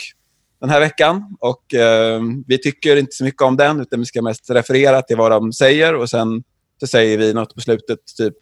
den 0.61 0.69
här 0.69 0.79
veckan 0.79 1.23
och 1.39 1.73
eh, 1.73 2.21
vi 2.47 2.57
tycker 2.57 2.95
inte 2.97 3.11
så 3.15 3.23
mycket 3.23 3.41
om 3.41 3.57
den, 3.57 3.79
utan 3.81 3.99
vi 3.99 4.05
ska 4.05 4.21
mest 4.21 4.49
referera 4.49 5.01
till 5.01 5.17
vad 5.17 5.31
de 5.31 5.53
säger 5.53 5.95
och 5.95 6.09
sen 6.09 6.43
så 6.79 6.87
säger 6.87 7.17
vi 7.17 7.33
något 7.33 7.55
på 7.55 7.61
slutet, 7.61 7.99
typ, 8.17 8.35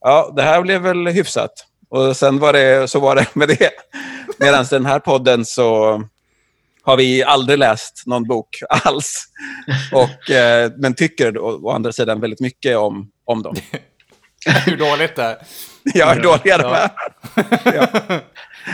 ja, 0.00 0.32
det 0.36 0.42
här 0.42 0.62
blev 0.62 0.82
väl 0.82 1.06
hyfsat. 1.08 1.50
Och 1.90 2.16
sen 2.16 2.38
var 2.38 2.52
det, 2.52 2.90
så 2.90 3.00
var 3.00 3.16
det 3.16 3.26
med 3.34 3.48
det. 3.48 3.70
Medan 4.38 4.64
den 4.70 4.86
här 4.86 4.98
podden 4.98 5.44
så 5.44 6.02
har 6.82 6.96
vi 6.96 7.22
aldrig 7.24 7.58
läst 7.58 8.02
någon 8.06 8.24
bok 8.24 8.48
alls. 8.84 9.24
Och, 9.92 10.30
eh, 10.30 10.72
men 10.76 10.94
tycker 10.94 11.38
å, 11.38 11.60
å 11.62 11.70
andra 11.70 11.92
sidan 11.92 12.20
väldigt 12.20 12.40
mycket 12.40 12.76
om, 12.76 13.10
om 13.24 13.42
dem. 13.42 13.54
Hur 14.66 14.76
dåligt 14.76 15.16
det 15.16 15.22
är. 15.22 15.36
Jag 15.94 16.16
är 16.16 16.22
dåliga 16.22 16.58
de 16.58 16.72
är. 16.72 16.90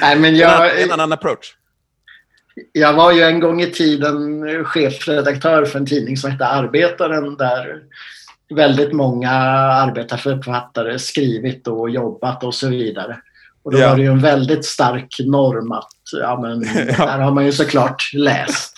Nej, 0.00 0.16
men 0.16 0.24
En, 0.24 0.36
jag, 0.36 0.50
annan- 0.52 0.76
en 0.78 0.90
annan 0.90 1.12
approach. 1.12 1.54
Jag 2.72 2.92
var 2.92 3.12
ju 3.12 3.22
en 3.22 3.40
gång 3.40 3.60
i 3.62 3.70
tiden 3.70 4.44
chefredaktör 4.64 5.64
för 5.64 5.78
en 5.78 5.86
tidning 5.86 6.16
som 6.16 6.30
hette 6.30 6.46
Arbetaren 6.46 7.36
där 7.36 7.82
väldigt 8.54 8.92
många 8.92 9.30
arbetarförfattare 9.30 10.98
skrivit 10.98 11.68
och 11.68 11.90
jobbat 11.90 12.44
och 12.44 12.54
så 12.54 12.68
vidare. 12.68 13.18
Och 13.62 13.72
då 13.72 13.78
Ja. 13.78 13.88
var 13.88 13.96
det 13.96 14.02
ju 14.02 14.08
en 14.08 14.20
väldigt 14.20 14.64
stark 14.64 15.16
norm 15.18 15.72
att 15.72 15.88
ja, 16.20 16.40
men, 16.40 16.62
Ja. 16.98 17.06
där 17.06 17.18
har 17.18 17.30
man 17.30 17.44
ju 17.44 17.52
såklart 17.52 18.10
läst. 18.14 18.72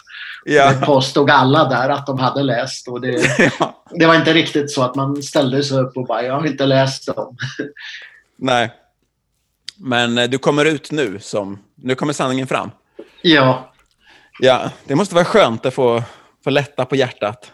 Ja. 0.45 0.73
Det 0.73 0.87
påstod 0.87 1.31
alla 1.31 1.69
där 1.69 1.89
att 1.89 2.07
de 2.07 2.19
hade 2.19 2.43
läst. 2.43 2.89
Och 2.89 3.01
det, 3.01 3.39
ja. 3.61 3.85
det 3.91 4.07
var 4.07 4.15
inte 4.15 4.33
riktigt 4.33 4.71
så 4.71 4.83
att 4.83 4.95
man 4.95 5.23
ställde 5.23 5.63
sig 5.63 5.79
upp 5.79 5.97
och 5.97 6.07
bara 6.07 6.23
“jag 6.23 6.35
har 6.35 6.47
inte 6.47 6.67
läst 6.67 7.07
dem”. 7.07 7.37
Nej. 8.39 8.73
Men 9.77 10.19
eh, 10.19 10.29
du 10.29 10.39
kommer 10.39 10.65
ut 10.65 10.91
nu 10.91 11.19
som... 11.21 11.59
Nu 11.75 11.95
kommer 11.95 12.13
sanningen 12.13 12.47
fram. 12.47 12.71
Ja, 13.23 13.73
Ja, 14.41 14.71
det 14.85 14.95
måste 14.95 15.15
vara 15.15 15.25
skönt 15.25 15.67
att 15.67 15.75
få, 15.75 16.03
få 16.45 16.51
lätta 16.51 16.85
på 16.85 16.97
hjärtat. 16.97 17.53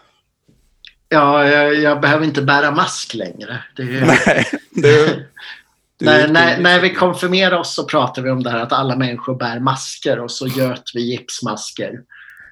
Ja 1.09 1.47
jag, 1.47 1.75
jag 1.75 2.01
behöver 2.01 2.25
inte 2.25 2.41
bära 2.41 2.71
mask 2.71 3.13
längre. 3.13 3.63
Det, 3.75 3.83
Nej, 3.83 4.45
du, 4.71 5.25
du 5.99 6.05
när, 6.05 6.27
när, 6.27 6.59
när 6.59 6.79
vi 6.79 6.93
konfirmerade 6.93 7.57
oss 7.57 7.75
så 7.75 7.83
pratade 7.83 8.25
vi 8.25 8.31
om 8.31 8.43
det 8.43 8.49
här 8.49 8.59
att 8.59 8.73
alla 8.73 8.95
människor 8.95 9.35
bär 9.35 9.59
masker 9.59 10.19
och 10.19 10.31
så 10.31 10.47
göt 10.47 10.91
vi 10.93 11.01
gipsmasker. 11.01 11.91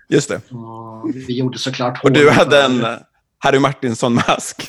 Just 0.09 0.29
det. 0.29 0.35
Och 0.35 1.09
vi 1.27 1.37
gjorde 1.37 1.57
såklart 1.57 2.03
Och 2.03 2.11
du 2.11 2.29
hade 2.29 2.63
en 2.63 2.83
eh, 2.83 2.97
Harry 3.39 3.59
Martinsson-mask. 3.59 4.67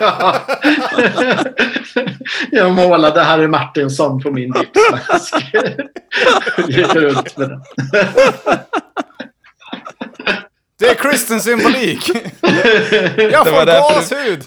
Ja. 0.00 0.40
Jag 2.50 2.72
målade 2.72 3.22
Harry 3.22 3.48
Martinsson 3.48 4.20
på 4.20 4.30
min 4.30 4.54
gipsmask. 4.54 5.34
Gick 6.68 6.94
runt 6.94 7.36
med 7.36 7.48
den. 7.48 7.62
Det 10.80 10.86
är 10.88 10.94
kristen 10.94 11.40
symbolik. 11.40 12.08
Jag 12.40 13.44
Det 13.44 13.50
var 13.50 13.66
får 13.66 13.94
gåshud. 14.00 14.42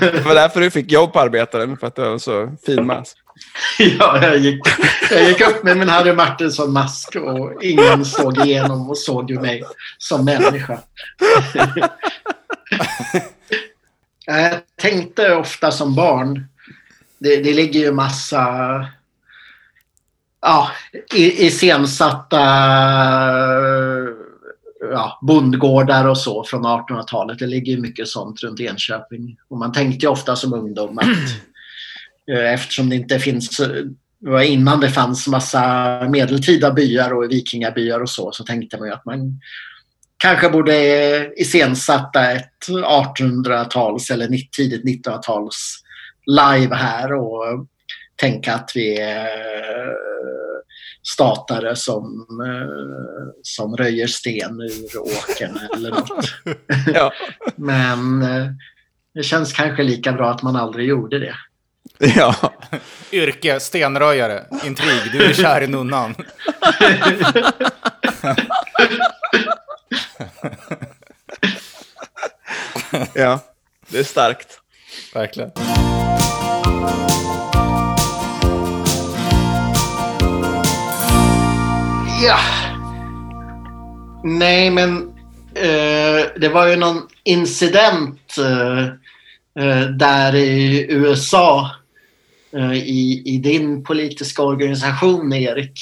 Det 0.00 0.24
var 0.24 0.34
därför 0.34 0.60
du 0.60 0.70
fick 0.70 0.92
jobb 0.92 1.12
på 1.12 1.20
Arbetaren, 1.20 1.76
för 1.76 1.86
att 1.86 1.96
du 1.96 2.02
var 2.02 2.18
så 2.18 2.56
fin 2.66 2.86
mask. 2.86 3.16
Ja, 3.78 4.22
jag 4.22 4.38
gick, 4.38 4.60
jag 5.10 5.22
gick 5.24 5.40
upp 5.40 5.62
med 5.62 5.76
min 5.76 5.88
Harry 5.88 6.12
Martinsson-mask 6.12 7.16
och 7.16 7.62
ingen 7.62 8.04
såg 8.04 8.38
igenom 8.46 8.90
och 8.90 8.98
såg 8.98 9.30
ju 9.30 9.40
mig 9.40 9.62
som 9.98 10.24
människa. 10.24 10.78
Jag 14.26 14.60
tänkte 14.80 15.34
ofta 15.34 15.70
som 15.70 15.94
barn, 15.94 16.48
det, 17.18 17.36
det 17.36 17.52
ligger 17.54 17.80
ju 17.80 17.92
massa 17.92 18.46
ja, 20.42 20.70
i- 21.14 21.46
iscensatta 21.46 22.38
ja, 24.90 25.18
bondgårdar 25.22 26.08
och 26.08 26.18
så 26.18 26.44
från 26.44 26.66
1800-talet. 26.66 27.38
Det 27.38 27.46
ligger 27.46 27.72
ju 27.72 27.80
mycket 27.80 28.08
sånt 28.08 28.42
runt 28.42 28.60
Enköping. 28.60 29.36
Och 29.48 29.58
man 29.58 29.72
tänkte 29.72 30.06
ju 30.06 30.10
ofta 30.12 30.36
som 30.36 30.52
ungdom 30.52 30.98
att 30.98 31.06
Eh, 32.30 32.52
Eftersom 32.52 32.88
det 32.88 32.96
inte 32.96 33.18
finns, 33.18 33.56
det 33.56 34.30
var 34.30 34.42
innan 34.42 34.80
det 34.80 34.90
fanns 34.90 35.28
massa 35.28 35.86
medeltida 36.08 36.72
byar 36.72 37.12
och 37.12 37.30
vikingabyar 37.30 38.00
och 38.00 38.10
så, 38.10 38.32
så 38.32 38.44
tänkte 38.44 38.78
man 38.78 38.88
ju 38.88 38.94
att 38.94 39.04
man 39.04 39.40
kanske 40.16 40.48
borde 40.48 41.32
iscensätta 41.36 42.30
ett 42.30 42.68
1800-tals 42.68 44.10
eller 44.10 44.28
tidigt 44.56 44.84
1900-tals 44.84 45.82
live 46.26 46.74
här 46.74 47.12
och 47.12 47.66
tänka 48.16 48.54
att 48.54 48.70
vi 48.74 48.98
är 48.98 49.28
statare 51.02 51.76
som, 51.76 52.26
eh, 52.46 53.32
som 53.42 53.76
röjer 53.76 54.06
sten 54.06 54.60
ur 54.60 54.98
åkern 54.98 55.58
eller 55.74 55.90
något. 55.90 56.34
Ja. 56.94 57.12
Men 57.56 58.22
eh, 58.22 58.46
det 59.14 59.22
känns 59.22 59.52
kanske 59.52 59.82
lika 59.82 60.12
bra 60.12 60.30
att 60.30 60.42
man 60.42 60.56
aldrig 60.56 60.88
gjorde 60.88 61.18
det. 61.18 61.34
ja. 61.98 62.34
Yrke, 63.12 63.60
stenröjare. 63.60 64.44
Intrig, 64.64 65.12
du 65.12 65.24
är 65.24 65.32
kär 65.32 65.62
i 65.62 65.66
nunnan. 65.66 66.14
ja. 73.14 73.40
Det 73.88 73.98
är 73.98 74.04
starkt. 74.04 74.58
Verkligen. 75.14 75.50
Ja. 82.24 82.38
Nej, 84.24 84.70
men 84.70 85.14
eh, 85.54 86.26
det 86.36 86.48
var 86.54 86.66
ju 86.66 86.76
någon 86.76 87.08
incident 87.24 88.36
eh, 88.38 88.84
eh, 89.64 89.86
där 89.86 90.34
i 90.34 90.86
USA 90.90 91.70
eh, 92.56 92.72
i, 92.72 93.22
i 93.24 93.38
din 93.38 93.84
politiska 93.84 94.42
organisation, 94.42 95.32
Erik. 95.32 95.72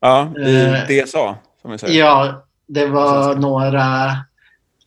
Ja, 0.00 0.32
i 0.38 0.64
Eh, 0.64 1.04
DSA, 1.04 1.36
som 1.62 1.70
vi 1.70 1.78
säger. 1.78 1.98
Ja, 1.98 2.46
det 2.66 2.86
var 2.86 3.34
några 3.34 4.16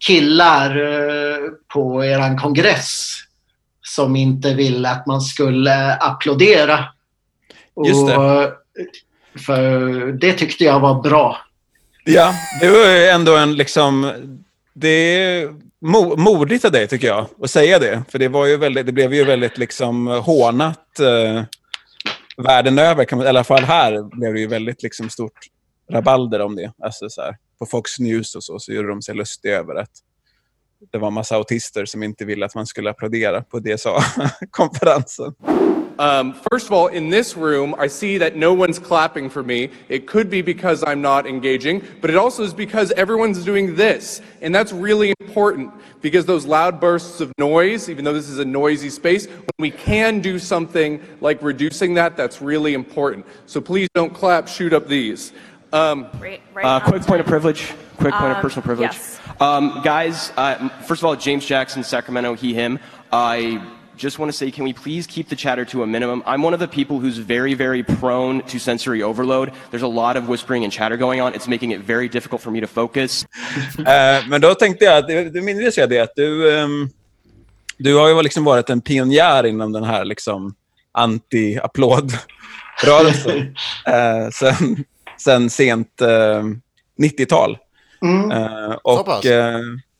killar 0.08 0.70
eh, 0.76 1.50
på 1.74 2.06
eran 2.06 2.38
kongress 2.38 3.14
som 3.82 4.16
inte 4.16 4.54
ville 4.54 4.90
att 4.90 5.06
man 5.06 5.22
skulle 5.22 5.94
applådera. 5.94 6.86
Just 7.86 8.08
det. 8.08 8.18
Och 8.18 8.52
för 9.46 9.80
det 10.12 10.34
tyckte 10.34 10.64
jag 10.64 10.80
var 10.80 11.02
bra. 11.02 11.38
Ja, 12.04 12.34
det 12.62 12.70
var 12.70 13.14
ändå 13.14 13.36
en 13.36 13.56
liksom... 13.56 14.14
Det 14.74 14.90
är 14.90 15.50
modigt 16.18 16.66
av 16.66 16.72
dig, 16.72 16.88
tycker 16.88 17.08
jag, 17.08 17.28
att 17.42 17.52
säga 17.52 17.80
det. 17.80 18.04
För 18.10 18.20
det, 18.20 18.28
var 18.28 18.46
ju 18.46 18.58
väldigt, 18.58 18.86
det 18.86 18.92
blev 18.92 19.14
ju 19.14 19.24
väldigt 19.24 19.58
liksom 19.58 20.08
hånat 20.08 21.00
eh, 21.00 21.44
världen 22.38 22.80
över. 22.80 23.06
Kan 23.06 23.18
man, 23.18 23.26
I 23.26 23.30
alla 23.30 23.44
fall 23.44 23.64
här 23.64 24.18
blev 24.18 24.34
det 24.34 24.40
ju 24.40 24.48
väldigt 24.48 24.84
liksom 24.84 25.10
stort 25.10 25.40
rabalder 25.92 26.40
om 26.40 26.56
det. 26.56 26.72
Alltså 26.84 27.10
så 27.10 27.22
här, 27.22 27.38
på 27.60 27.66
Fox 27.66 28.00
News 28.00 28.36
och 28.36 28.44
så, 28.44 28.60
så 28.60 28.74
gjorde 28.74 28.90
de 28.90 29.02
sig 29.02 29.16
lustiga 29.16 29.58
över 29.58 29.76
att 29.76 29.92
det 30.92 30.98
var 30.98 31.08
en 31.08 31.14
massa 31.14 31.36
autister 31.36 31.86
som 31.86 32.04
inte 32.04 32.26
ville 32.26 32.46
att 32.46 32.56
man 32.56 32.66
skulle 32.66 32.90
applådera 32.90 33.42
på 33.42 33.60
DSA-konferensen. 33.60 35.34
Um, 36.00 36.34
first 36.50 36.66
of 36.66 36.72
all, 36.72 36.88
in 36.88 37.10
this 37.10 37.36
room, 37.36 37.76
I 37.78 37.88
see 37.88 38.18
that 38.20 38.38
no 38.38 38.54
one's 38.54 38.80
clapping 38.80 39.30
for 39.30 39.44
me. 39.44 39.70
It 39.90 40.08
could 40.08 40.30
be 40.30 40.42
because 40.42 40.82
I'm 40.88 41.02
not 41.02 41.28
engaging, 41.28 41.84
but 42.00 42.10
it 42.10 42.16
also 42.16 42.42
is 42.44 42.54
because 42.54 42.92
everyone's 42.94 43.44
doing 43.44 43.76
this. 43.76 44.22
And 44.42 44.56
that's 44.56 44.72
really 44.72 45.14
important 45.20 45.74
because 46.02 46.26
those 46.26 46.46
loud 46.46 46.80
bursts 46.80 47.20
of 47.20 47.34
noise, 47.38 47.90
even 47.90 48.06
though 48.06 48.14
this 48.14 48.30
is 48.30 48.40
a 48.40 48.46
noisy 48.46 48.90
space, 48.90 49.28
when 49.28 49.44
we 49.60 49.72
can 49.72 50.22
do 50.22 50.40
something 50.40 51.02
like 51.20 51.42
reducing 51.44 51.94
that, 51.96 52.16
that's 52.16 52.42
really 52.42 52.74
important. 52.74 53.26
So 53.46 53.60
please 53.60 53.90
don't 53.94 54.14
clap, 54.14 54.48
shoot 54.48 54.72
up 54.72 54.88
these. 54.88 55.34
Um, 55.74 56.08
Right, 56.20 56.42
right 56.54 56.66
Uh, 56.66 56.80
quick 56.80 57.02
point 57.04 57.20
of 57.20 57.28
privilege. 57.28 57.74
Quick 57.98 58.14
point 58.14 58.32
of 58.32 58.38
Um, 58.38 58.42
personal 58.42 58.64
privilege. 58.64 58.94
yes. 58.94 59.20
Um, 59.42 59.82
guys, 59.84 60.32
uh, 60.38 60.70
first 60.84 61.02
of 61.02 61.06
all, 61.06 61.16
James 61.18 61.46
Jackson, 61.46 61.84
Sacramento, 61.84 62.34
he, 62.36 62.54
him. 62.54 62.80
I 63.12 63.62
just 64.00 64.18
want 64.18 64.32
to 64.32 64.38
say, 64.38 64.50
can 64.50 64.64
we 64.64 64.74
please 64.74 65.06
keep 65.06 65.30
the 65.30 65.36
chatter 65.36 65.66
to 65.66 65.84
a 65.84 65.88
minimum? 65.88 66.24
I'm 66.26 66.42
one 66.42 66.54
of 66.54 66.60
the 66.60 66.68
people 66.68 67.00
who's 67.00 67.18
very, 67.18 67.54
very 67.54 67.84
prone 67.84 68.42
to 68.44 68.60
sensory 68.60 69.04
overload. 69.04 69.52
There's 69.72 69.84
a 69.84 69.88
lot 69.88 70.18
of 70.18 70.30
whispering 70.30 70.64
and 70.64 70.74
chatter 70.74 70.98
going 70.98 71.22
on. 71.22 71.36
It's 71.36 71.48
making 71.48 71.72
it 71.72 71.82
very 71.82 72.10
difficult 72.10 72.42
for 72.42 72.52
me 72.52 72.62
to 72.62 72.68
focus. 72.68 73.26
Eh, 73.80 74.28
men 74.28 74.42
då 74.42 74.56
tänkte 74.56 74.86
jag, 74.86 75.08
det, 75.08 75.30
det 75.30 75.42
minns 75.42 75.78
jag 75.78 75.90
det, 75.90 76.00
att 76.00 76.16
du, 76.16 76.60
ehm, 76.60 76.90
du 77.78 77.96
har 77.96 78.10
ju 78.10 78.22
liksom 78.22 78.44
varit 78.44 78.70
en 78.70 78.82
pionjär 78.82 79.46
inom 79.46 79.72
den 79.72 79.84
här 79.84 80.06
liksom, 80.06 80.56
anti-applådrörelsen 80.92 83.38
eh, 83.88 84.30
sen, 84.32 84.86
sen 85.18 85.50
sent 85.50 86.02
eh, 86.02 86.44
90-tal. 87.02 87.58
Mm. 88.02 88.30
Så 88.84 89.04
pass? 89.04 89.20
och, 89.20 89.26
eh, 89.26 89.60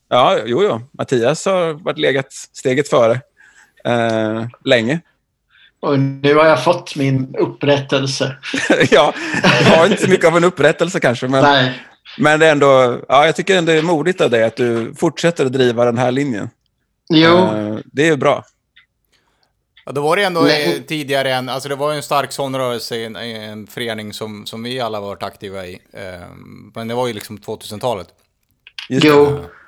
ja, 0.10 0.38
jo, 0.46 0.64
jo. 0.64 0.82
Mattias 0.92 1.46
har 1.46 1.74
varit 1.74 1.98
legat 1.98 2.34
steget 2.34 2.90
före 2.90 3.22
eh, 3.90 4.48
länge. 4.66 5.00
Och 5.80 6.00
nu 6.00 6.36
har 6.36 6.46
jag 6.46 6.64
fått 6.64 6.96
min 6.96 7.36
upprättelse. 7.36 8.36
ja, 8.92 9.14
jag 9.44 9.78
har 9.78 9.86
inte 9.86 10.02
så 10.02 10.10
mycket 10.10 10.28
av 10.28 10.38
en 10.38 10.44
upprättelse 10.44 11.00
kanske, 11.00 11.28
men, 11.28 11.44
Nej. 11.44 11.82
men 12.18 12.40
det 12.40 12.48
är 12.48 12.52
ändå, 12.52 13.00
ja, 13.08 13.26
jag 13.26 13.36
tycker 13.36 13.58
ändå 13.58 13.72
det 13.72 13.78
är 13.78 13.82
modigt 13.82 14.22
av 14.22 14.30
dig 14.30 14.44
att 14.44 14.56
du 14.56 14.94
fortsätter 14.98 15.46
att 15.46 15.54
driva 15.54 15.86
den 15.86 15.98
här 15.98 16.12
linjen. 16.12 16.50
Jo, 17.14 17.38
Eh, 17.38 17.78
det 17.86 18.08
är 18.08 18.18
bra. 18.18 18.44
Ja, 19.86 19.92
då 19.92 20.02
var 20.02 20.16
det 20.16 20.24
ändå 20.24 20.42
Nej. 20.42 20.84
tidigare 20.88 21.34
än, 21.34 21.50
alltså 21.50 21.70
det 21.70 21.76
var 21.76 21.92
ju 21.92 21.98
en 21.98 22.04
stark 22.04 22.32
sån 22.32 22.56
rörelse 22.56 22.96
i 22.96 23.06
en, 23.06 23.18
i 23.18 23.34
en 23.34 23.68
förening 23.68 24.14
som, 24.14 24.46
som 24.46 24.64
vi 24.64 24.80
alla 24.80 25.00
varit 25.00 25.24
aktiva 25.24 25.66
i. 25.66 25.80
Eh, 25.94 26.28
men 26.76 26.88
det 26.88 26.94
var 26.94 27.08
ju 27.08 27.14
liksom 27.14 27.38
2000-talet. 27.38 28.08
Just 28.90 29.06
jo. 29.06 29.26
det. 29.26 29.59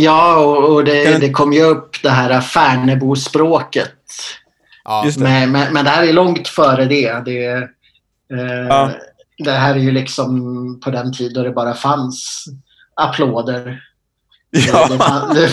Ja, 0.00 0.36
och, 0.36 0.64
och 0.74 0.84
det, 0.84 1.04
Kan- 1.12 1.20
det 1.20 1.30
kom 1.30 1.52
ju 1.52 1.62
upp 1.62 2.02
det 2.02 2.10
här 2.10 2.40
Färnebo-språket. 2.40 3.94
Ja, 4.84 5.04
Just 5.04 5.18
det. 5.18 5.24
Men, 5.24 5.52
men, 5.52 5.72
men 5.72 5.84
det 5.84 5.90
här 5.90 6.02
är 6.08 6.12
långt 6.12 6.48
före 6.48 6.84
det. 6.84 7.22
Det, 7.24 7.46
eh, 8.32 8.66
Ja. 8.68 8.90
det 9.38 9.50
här 9.50 9.74
är 9.74 9.78
ju 9.78 9.90
liksom 9.90 10.80
på 10.84 10.90
den 10.90 11.12
tid 11.12 11.34
då 11.34 11.42
det 11.42 11.50
bara 11.50 11.74
fanns 11.74 12.44
applåder. 12.94 13.82
Ja. 14.50 14.88
Det, 14.88 14.98
fann- 14.98 15.34
det, 15.34 15.50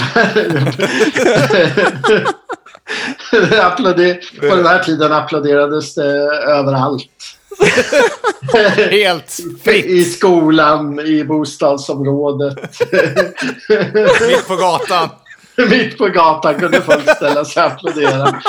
det 3.50 3.66
applåder, 3.66 4.20
på 4.50 4.56
den 4.56 4.66
här 4.66 4.84
tiden 4.84 5.12
applåderades 5.12 5.96
det 5.96 6.06
överallt. 6.48 7.10
Helt 8.92 9.40
I 9.40 9.58
fritt, 9.64 10.14
skolan, 10.14 11.00
i 11.00 11.24
bostadsområdet. 11.24 12.58
mitt 14.28 14.48
på 14.48 14.56
gatan. 14.56 15.10
Mitt 15.70 15.98
på 15.98 16.08
gatan 16.08 16.60
kunde 16.60 16.82
folk 16.82 17.16
ställa 17.16 17.46
sig 17.46 17.64
och 17.64 17.72
applådera. 17.72 18.42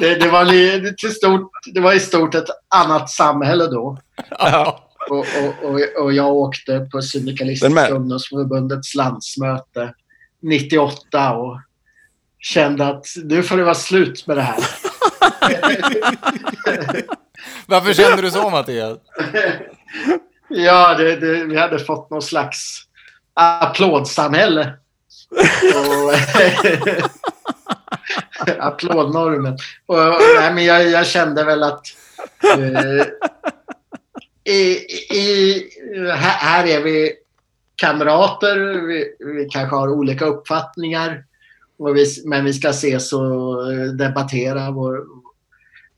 det, 0.00 0.14
det, 0.14 0.28
var, 0.28 0.44
li- 0.44 0.94
till 0.98 1.14
stort, 1.14 1.50
det 1.74 1.80
var 1.80 1.92
i 1.92 2.00
stort 2.00 2.34
ett 2.34 2.48
annat 2.74 3.10
samhälle 3.10 3.66
då. 3.66 3.98
Ja. 4.30 4.84
Och, 5.10 5.18
och, 5.18 5.70
och, 5.70 6.04
och 6.04 6.12
jag 6.12 6.32
åkte 6.32 6.88
på. 6.92 7.02
Syndikalistiska 7.02 7.88
ungdomsförbundets 7.88 8.94
landsmöte 8.94 9.94
98 10.42 11.34
och 11.34 11.60
kände 12.38 12.86
att 12.86 13.06
nu 13.24 13.42
får 13.42 13.56
det 13.56 13.64
vara 13.64 13.74
slut 13.74 14.26
med 14.26 14.36
det 14.36 14.42
här. 14.42 14.64
Varför 17.66 17.92
kände 17.92 18.22
du 18.22 18.30
så 18.30 18.50
Mattias? 18.50 18.98
Ja, 20.50 20.94
det, 20.94 21.16
det, 21.16 21.44
vi 21.44 21.56
hade 21.56 21.78
fått 21.78 22.10
någon 22.10 22.22
slags 22.22 22.82
applådsamhälle. 23.34 24.72
Och, 25.74 26.14
applådnormen. 28.58 29.58
Och, 29.86 29.96
nej, 30.38 30.54
men 30.54 30.64
jag, 30.64 30.88
jag 30.88 31.06
kände 31.06 31.44
väl 31.44 31.62
att 31.62 31.82
uh, 32.58 33.02
i, 34.44 34.60
i, 35.16 35.62
här, 36.14 36.38
här 36.38 36.66
är 36.66 36.82
vi 36.82 37.12
kamrater. 37.76 38.56
Vi, 38.86 39.16
vi 39.18 39.48
kanske 39.50 39.76
har 39.76 39.88
olika 39.88 40.24
uppfattningar. 40.24 41.24
Och 41.78 41.96
vi, 41.96 42.06
men 42.24 42.44
vi 42.44 42.52
ska 42.52 42.68
ses 42.68 43.12
och 43.12 43.72
debattera 43.94 44.70
vår 44.70 45.04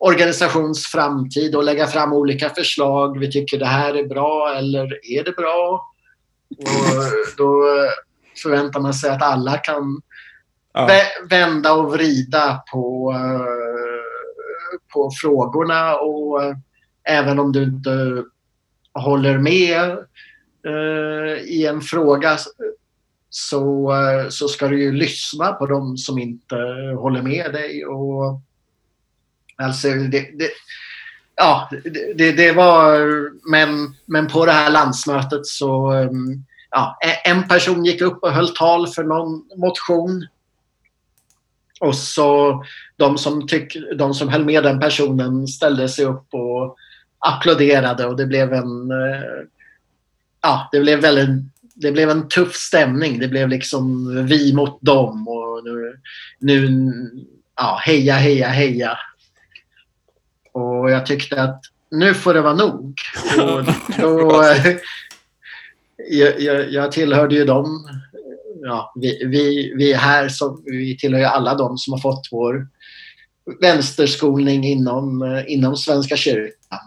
organisations 0.01 0.86
framtid 0.86 1.55
och 1.57 1.64
lägga 1.64 1.86
fram 1.86 2.12
olika 2.12 2.48
förslag. 2.51 3.18
Vi 3.18 3.30
tycker 3.32 3.59
det 3.59 3.66
här 3.66 3.94
är 3.94 4.07
bra 4.07 4.55
eller 4.57 5.12
är 5.18 5.24
det 5.24 5.32
bra? 5.36 5.86
Och 6.59 7.36
då 7.36 7.62
förväntar 8.42 8.80
man 8.80 8.94
sig 8.94 9.11
att 9.11 9.22
alla 9.22 9.57
kan 9.59 10.01
Ja. 10.72 10.86
vä- 10.90 11.28
vända 11.30 11.72
och 11.72 11.92
vrida 11.92 12.62
på, 12.72 13.14
på 14.92 15.11
frågorna 15.22 15.96
och 15.96 16.44
eh, 16.44 16.55
även 17.05 17.38
om 17.38 17.53
du 17.53 17.62
inte 17.62 18.24
håller 18.94 19.38
med 19.38 19.90
eh, 20.66 21.42
i 21.44 21.66
en 21.66 21.80
fråga 21.80 22.36
så, 23.30 23.92
eh, 23.92 24.28
så 24.28 24.48
ska 24.48 24.68
du 24.68 24.82
ju 24.82 24.92
lyssna 24.92 25.53
på 25.53 25.66
dem 25.66 25.96
som 25.96 26.18
inte 26.18 26.55
håller 27.01 27.22
med 27.22 27.53
dig. 27.53 27.86
Och, 27.86 28.40
alltså 29.61 29.88
det, 29.88 30.38
det, 30.38 30.50
ja, 31.36 31.70
det, 32.14 32.32
det, 32.32 32.52
var... 32.52 33.00
Men, 33.50 33.96
men 34.06 34.26
på 34.26 34.46
det 34.46 34.52
här 34.52 34.70
landsmötet 34.70 35.46
så... 35.46 35.92
Um, 35.92 36.44
ja, 36.70 36.98
en 37.24 37.48
person 37.48 37.84
gick 37.84 38.00
upp 38.00 38.22
och 38.22 38.32
höll 38.32 38.48
tal 38.48 38.88
för 38.88 39.04
någon 39.04 39.44
motion. 39.56 40.26
Och 41.80 41.94
så 41.94 42.64
de 42.96 43.18
som, 43.18 43.46
tyck, 43.46 43.76
de 43.96 44.14
som 44.14 44.28
höll 44.28 44.44
med 44.44 44.62
den 44.62 44.80
personen 44.80 45.46
ställde 45.46 45.88
sig 45.88 46.04
upp 46.04 46.34
och 46.34 46.76
applåderade 47.18 48.06
och 48.06 48.16
det 48.16 48.26
blev 48.26 48.52
en... 48.52 48.90
Eh, 48.90 49.46
ja, 50.40 50.68
det 50.72 50.80
blev 50.80 51.00
väldigt 51.00 51.44
det 51.80 51.92
blev 51.92 52.11
en 52.11 52.28
tuff 52.28 52.54
stämning. 52.54 53.18
Det 53.18 53.28
blev 53.28 53.48
liksom 53.48 54.08
vi 54.26 54.54
mot 54.54 54.82
dem 54.82 55.28
och 55.28 55.64
nu, 55.64 55.98
nu 56.38 56.92
ja, 57.56 57.80
heja, 57.86 58.14
heja, 58.14 58.48
heja. 58.48 58.98
Och 60.53 60.90
jag 60.90 61.07
tyckte 61.07 61.42
att 61.42 61.61
nu 61.90 62.14
får 62.14 62.34
det 62.34 62.40
vara 62.40 62.55
nog. 62.55 63.01
Och 63.38 63.64
då, 63.98 64.44
jag, 66.11 66.40
jag, 66.40 66.72
jag 66.72 66.92
tillhörde 66.92 67.34
ju 67.34 67.44
dem. 67.44 67.88
Ja, 68.62 68.92
vi, 68.96 69.24
vi, 69.26 69.72
vi 69.76 69.92
är 69.92 69.96
här, 69.96 70.28
som, 70.28 70.62
vi 70.64 70.96
tillhör 70.96 71.20
ju 71.20 71.26
alla 71.26 71.55
dem 71.55 71.78
som 71.78 71.92
har 71.92 72.01
fått 72.01 72.28
vår 72.30 72.66
vänsterskolning 73.61 74.64
inom, 74.64 75.22
eh, 75.22 75.53
inom 75.53 75.76
Svenska 75.76 76.16
kyrkan. 76.16 76.78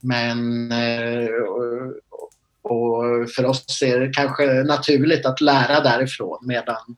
Men 0.00 0.72
eh, 0.72 1.28
och, 1.28 1.92
och 2.72 3.30
för 3.30 3.44
oss 3.44 3.82
är 3.82 4.00
det 4.00 4.12
kanske 4.12 4.44
naturligt 4.44 5.26
att 5.26 5.40
lära 5.40 5.80
därifrån 5.80 6.38
medan, 6.42 6.96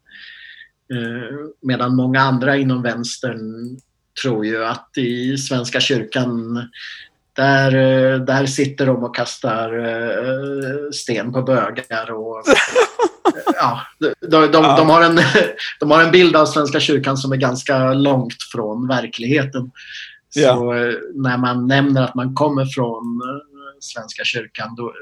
eh, 0.93 1.49
medan 1.61 1.97
många 1.97 2.21
andra 2.21 2.57
inom 2.57 2.83
vänstern 2.83 3.79
tror 4.23 4.47
ju 4.47 4.65
att 4.65 4.91
i 4.97 5.39
Svenska 5.39 5.81
kyrkan 5.81 6.63
där, 7.33 7.75
eh, 7.75 8.21
där 8.21 8.47
sitter 8.47 8.87
de 8.87 9.05
och 9.05 9.17
kastar 9.17 9.79
eh, 9.79 10.91
sten 10.93 11.33
på 11.33 11.43
bögar. 11.43 12.11
Och, 12.11 12.43
ja, 13.55 13.81
de, 13.99 14.15
de, 14.21 14.47
de, 14.47 14.63
de, 14.77 14.91
har 14.91 15.03
en, 15.03 15.21
de 15.81 15.91
har 15.91 16.03
en 16.03 16.11
bild 16.11 16.37
av 16.37 16.47
Svenska 16.47 16.81
kyrkan 16.81 17.17
som 17.17 17.33
är 17.33 17.37
ganska 17.37 17.93
långt 17.93 18.43
från 18.53 18.89
verkligheten. 18.89 19.71
Ja. 20.35 20.57
Så 20.57 20.75
eh, 20.75 20.95
när 21.15 21.39
man 21.39 21.67
nämner 21.67 22.03
att 22.03 22.15
man 22.15 22.35
kommer 22.35 22.65
från 22.65 23.21
Svenska 23.81 24.25
kyrkan 24.25 24.75
då, 24.77 24.93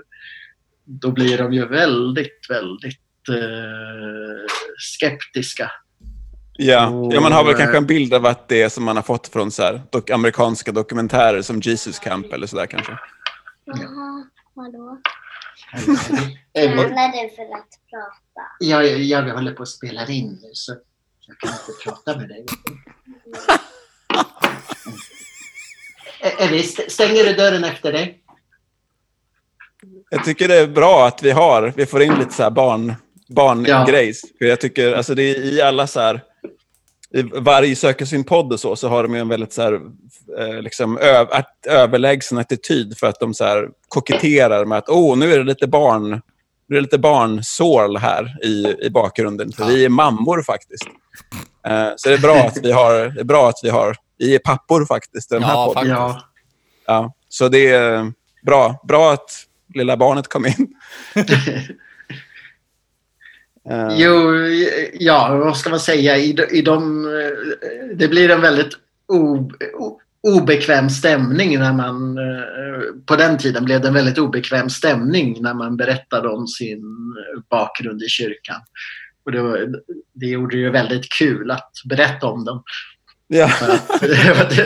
då 0.85 1.11
blir 1.11 1.39
de 1.39 1.53
ju 1.53 1.67
väldigt, 1.67 2.47
väldigt 2.49 3.29
eh, 3.29 4.47
skeptiska. 4.79 5.71
Ja. 6.61 7.09
ja, 7.13 7.21
man 7.21 7.33
har 7.33 7.45
väl 7.45 7.53
Och, 7.55 7.59
kanske 7.59 7.77
en 7.77 7.87
bild 7.87 8.15
av 8.15 8.27
att 8.27 8.49
det 8.49 8.63
är 8.63 8.69
som 8.69 8.85
man 8.85 8.97
har 8.97 9.03
fått 9.03 9.29
från 9.29 9.51
så 9.51 9.63
här, 9.63 9.83
dok- 9.93 10.11
amerikanska 10.15 10.73
dokumentärer 10.73 11.43
som 11.43 11.61
Jesus 11.61 11.99
Camp 11.99 12.33
eller 12.33 12.47
sådär 12.47 12.67
kanske. 12.67 12.93
Jaha, 13.65 14.27
vadå? 14.55 14.99
Tränar 16.55 17.13
du 17.13 17.35
för 17.37 17.43
att 17.43 17.71
prata? 17.91 18.47
Jag, 18.59 18.87
jag 19.01 19.35
håller 19.35 19.53
på 19.53 19.63
att 19.63 19.69
spela 19.69 20.07
in 20.07 20.39
nu 20.43 20.51
så 20.53 20.77
jag 21.27 21.39
kan 21.39 21.51
inte 21.51 21.73
prata 21.85 22.17
med 22.21 22.29
dig. 22.29 22.45
Ellie, 26.39 26.61
st- 26.61 26.91
stänger 26.91 27.25
du 27.25 27.33
dörren 27.33 27.65
efter 27.65 27.93
dig? 27.93 28.21
Jag 30.11 30.25
tycker 30.25 30.49
det 30.49 30.57
är 30.57 30.67
bra 30.67 31.07
att 31.07 31.23
vi 31.23 31.31
har, 31.31 31.73
vi 31.77 31.87
får 31.87 32.03
in 32.03 32.15
lite 32.15 32.33
så 32.35 32.43
här 32.43 32.51
barn, 32.51 32.95
barngrejs. 33.29 34.23
För 34.39 34.45
jag 34.45 34.61
tycker, 34.61 34.93
alltså 34.93 35.15
det 35.15 35.23
är 35.23 35.41
i 35.45 35.63
alla 35.63 35.87
så 35.87 36.01
här, 36.01 36.21
i 37.15 37.23
varje 37.23 37.77
söker 37.77 38.05
sin 38.05 38.25
podd 38.25 38.53
och 38.53 38.61
så, 38.61 38.77
så 38.77 38.89
har 38.89 39.03
de 39.03 39.15
ju 39.15 39.21
en 39.21 39.29
väldigt 39.29 39.53
så 39.53 39.63
här, 39.63 39.81
eh, 40.39 40.63
liksom 40.63 40.99
ö, 40.99 41.27
att, 41.31 41.67
överlägsen 41.67 42.39
attityd 42.39 42.99
för 42.99 43.07
att 43.07 43.21
de 43.21 43.35
så 43.35 43.45
här 43.45 43.69
koketterar 43.89 44.65
med 44.65 44.79
att 44.79 44.89
åh, 44.89 45.17
nu 45.19 45.33
är 45.33 45.39
det 45.39 45.45
lite 45.45 45.67
barn, 45.67 46.11
nu 46.69 46.77
är 46.77 46.81
det 46.81 46.81
lite 46.81 46.99
barnsål 46.99 47.97
här 47.97 48.45
i, 48.45 48.77
i 48.87 48.91
bakgrunden, 48.91 49.53
för 49.53 49.65
vi 49.65 49.85
är 49.85 49.89
mammor 49.89 50.43
faktiskt. 50.43 50.87
Eh, 51.67 51.89
så 51.97 52.09
det 52.09 52.15
är 52.15 52.19
bra 52.19 52.37
att 52.37 52.59
vi 52.63 52.73
har, 52.73 52.93
det 52.95 53.21
är 53.21 53.25
bra 53.25 53.49
att 53.49 53.61
vi 53.63 53.69
har, 53.69 53.97
vi 54.19 54.35
är 54.35 54.39
pappor 54.39 54.87
faktiskt 54.87 55.33
i 55.33 55.35
den 55.35 55.45
här 55.45 55.55
Ja, 55.55 55.73
podden. 55.75 55.91
Ja. 55.91 56.21
Ja, 56.87 57.13
så 57.29 57.49
det 57.49 57.69
är 57.69 58.13
bra. 58.47 58.81
Bra 58.89 59.13
att 59.13 59.31
lilla 59.75 59.97
barnet 59.97 60.29
kom 60.29 60.47
in. 60.47 60.75
Eh, 63.71 63.89
Jo, 63.97 64.33
ja, 64.93 65.37
vad 65.45 65.57
ska 65.57 65.71
man 65.71 65.81
säga? 65.81 66.17
I, 66.17 66.37
i 66.51 66.63
de, 66.63 67.05
det 67.95 68.09
blir 68.09 68.31
en 68.31 68.41
väldigt 68.41 68.71
o, 69.09 69.51
o, 69.79 70.01
obekväm 70.23 70.91
stämning 70.91 71.59
när 71.59 71.73
man... 71.73 72.19
eh, 72.19 72.83
På 73.07 73.17
den 73.17 73.39
tiden 73.39 73.65
blev 73.65 73.81
det 73.81 73.89
en 73.89 73.95
väldigt 73.95 74.19
obekväm 74.19 74.71
stämning 74.71 75.43
när 75.43 75.55
man 75.55 75.77
berättade 75.77 76.29
om 76.29 76.47
sin 76.47 76.83
bakgrund 77.51 78.03
i 78.03 78.09
kyrkan. 78.09 78.61
Och 79.25 79.33
det, 79.33 79.43
var, 79.43 79.69
det 80.13 80.27
gjorde 80.27 80.57
det 80.57 80.61
ju 80.61 80.71
väldigt 80.71 81.13
kul 81.13 81.51
att 81.51 81.73
berätta 81.85 82.27
om 82.27 82.45
den. 82.45 82.61
ja. 83.27 83.51
Det 84.01 84.35
var 84.37 84.65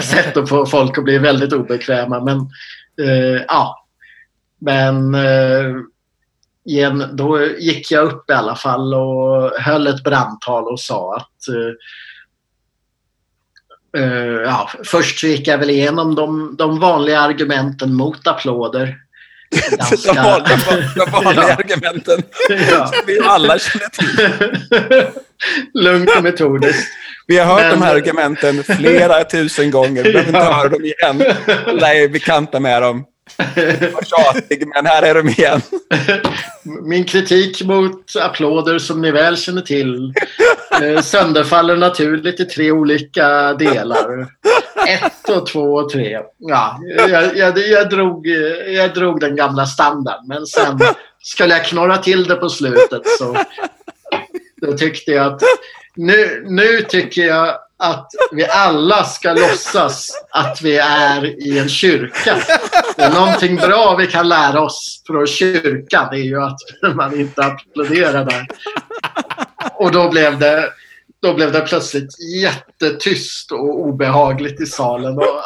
ett 0.00 0.04
sätt 0.04 0.36
att 0.36 0.48
få 0.48 0.66
folk 0.66 0.98
att 0.98 1.04
bli 1.04 1.18
väldigt 1.18 1.52
obekväma. 1.52 2.24
Men 2.24 2.38
eh, 3.08 3.42
ja, 3.48 3.86
men 4.60 5.14
eh, 5.14 5.72
igen, 6.64 7.04
då 7.12 7.46
gick 7.46 7.90
jag 7.90 8.04
upp 8.04 8.30
i 8.30 8.32
alla 8.32 8.56
fall 8.56 8.94
och 8.94 9.50
höll 9.60 9.86
ett 9.86 10.04
brandtal 10.04 10.64
och 10.72 10.80
sa 10.80 11.16
att 11.16 11.48
eh, 13.96 14.04
ja, 14.44 14.70
först 14.84 15.18
så 15.18 15.26
gick 15.26 15.48
jag 15.48 15.58
väl 15.58 15.70
igenom 15.70 16.14
de, 16.14 16.56
de 16.58 16.80
vanliga 16.80 17.20
argumenten 17.20 17.94
mot 17.94 18.26
applåder. 18.26 18.96
De 20.06 20.14
vanliga, 20.16 20.58
de 20.96 21.10
vanliga 21.24 21.48
Ja. 21.48 21.54
argumenten 21.54 22.22
Ja. 22.48 22.86
som 22.92 23.02
vi 23.06 23.20
alla 23.20 23.58
känner 23.58 23.88
till. 23.88 25.06
Lugnt 25.74 26.10
och 26.16 26.22
metodiskt. 26.22 26.88
Vi 27.26 27.38
har 27.38 27.46
hört 27.54 27.62
Men- 27.62 27.70
de 27.80 27.82
här 27.86 27.94
argumenten 27.94 28.64
flera 28.64 29.24
tusen 29.24 29.70
gånger. 29.70 30.04
Vi 30.04 30.12
behöver 30.12 30.28
inte 30.28 30.38
höra 30.54 30.68
dem 30.68 30.84
igen. 30.84 31.34
Alla 31.66 31.94
är 31.94 32.08
bekanta 32.08 32.60
med 32.60 32.82
dem. 32.82 33.04
Vad 33.92 34.06
tjatig, 34.06 34.68
men 34.74 34.86
här 34.86 35.02
är 35.02 35.14
de 35.14 35.28
igen. 35.28 35.60
Min 36.82 37.04
kritik 37.04 37.62
mot 37.62 38.16
applåder 38.20 38.78
som 38.78 39.02
ni 39.02 39.10
väl 39.10 39.36
känner 39.36 39.62
till 39.62 40.14
eh, 40.82 41.02
sönderfaller 41.02 41.76
naturligt 41.76 42.40
i 42.40 42.44
tre 42.44 42.70
olika 42.70 43.54
delar. 43.54 44.26
Ett 44.88 45.28
och 45.30 45.46
två 45.46 45.74
och 45.74 45.90
tre. 45.90 46.20
Ja, 46.38 46.78
jag, 47.08 47.36
jag, 47.36 47.58
jag, 47.58 47.90
drog, 47.90 48.26
jag 48.66 48.94
drog 48.94 49.20
den 49.20 49.36
gamla 49.36 49.66
standarden 49.66 50.26
men 50.28 50.46
sen 50.46 50.78
skulle 51.22 51.54
jag 51.54 51.64
knorra 51.64 51.98
till 51.98 52.24
det 52.24 52.36
på 52.36 52.48
slutet 52.48 53.02
så 53.18 53.36
då 54.56 54.72
tyckte 54.72 55.10
jag 55.10 55.26
att 55.26 55.42
nu, 55.96 56.44
nu 56.46 56.82
tycker 56.82 57.22
jag 57.22 57.58
att 57.84 58.10
vi 58.32 58.46
alla 58.46 59.04
ska 59.04 59.32
låtsas 59.32 60.10
att 60.30 60.62
vi 60.62 60.76
är 60.78 61.24
i 61.46 61.58
en 61.58 61.68
kyrka. 61.68 62.36
Det 62.96 63.02
är 63.02 63.10
någonting 63.10 63.56
bra 63.56 63.96
vi 63.96 64.06
kan 64.06 64.28
lära 64.28 64.60
oss 64.60 65.02
från 65.06 65.26
kyrkan. 65.26 66.08
Det 66.10 66.16
är 66.16 66.24
ju 66.24 66.42
att 66.42 66.58
man 66.94 67.20
inte 67.20 67.42
applåderar 67.42 68.24
där. 68.24 68.46
Och 69.74 69.92
då 69.92 70.08
blev 70.08 70.38
det, 70.38 70.70
då 71.22 71.34
blev 71.34 71.52
det 71.52 71.60
plötsligt 71.60 72.10
jättetyst 72.42 73.52
och 73.52 73.80
obehagligt 73.80 74.60
i 74.60 74.66
salen. 74.66 75.18
Och 75.18 75.42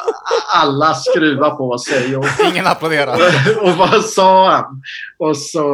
alla 0.55 0.95
skruvar 0.95 1.51
på 1.51 1.79
sig. 1.79 2.17
Och, 2.17 2.27
Ingen 2.53 2.67
applåderar. 2.67 3.19
och 3.63 3.77
vad 3.77 4.05
sa 4.05 4.51
han? 4.51 4.83
Och 5.19 5.37
så, 5.37 5.67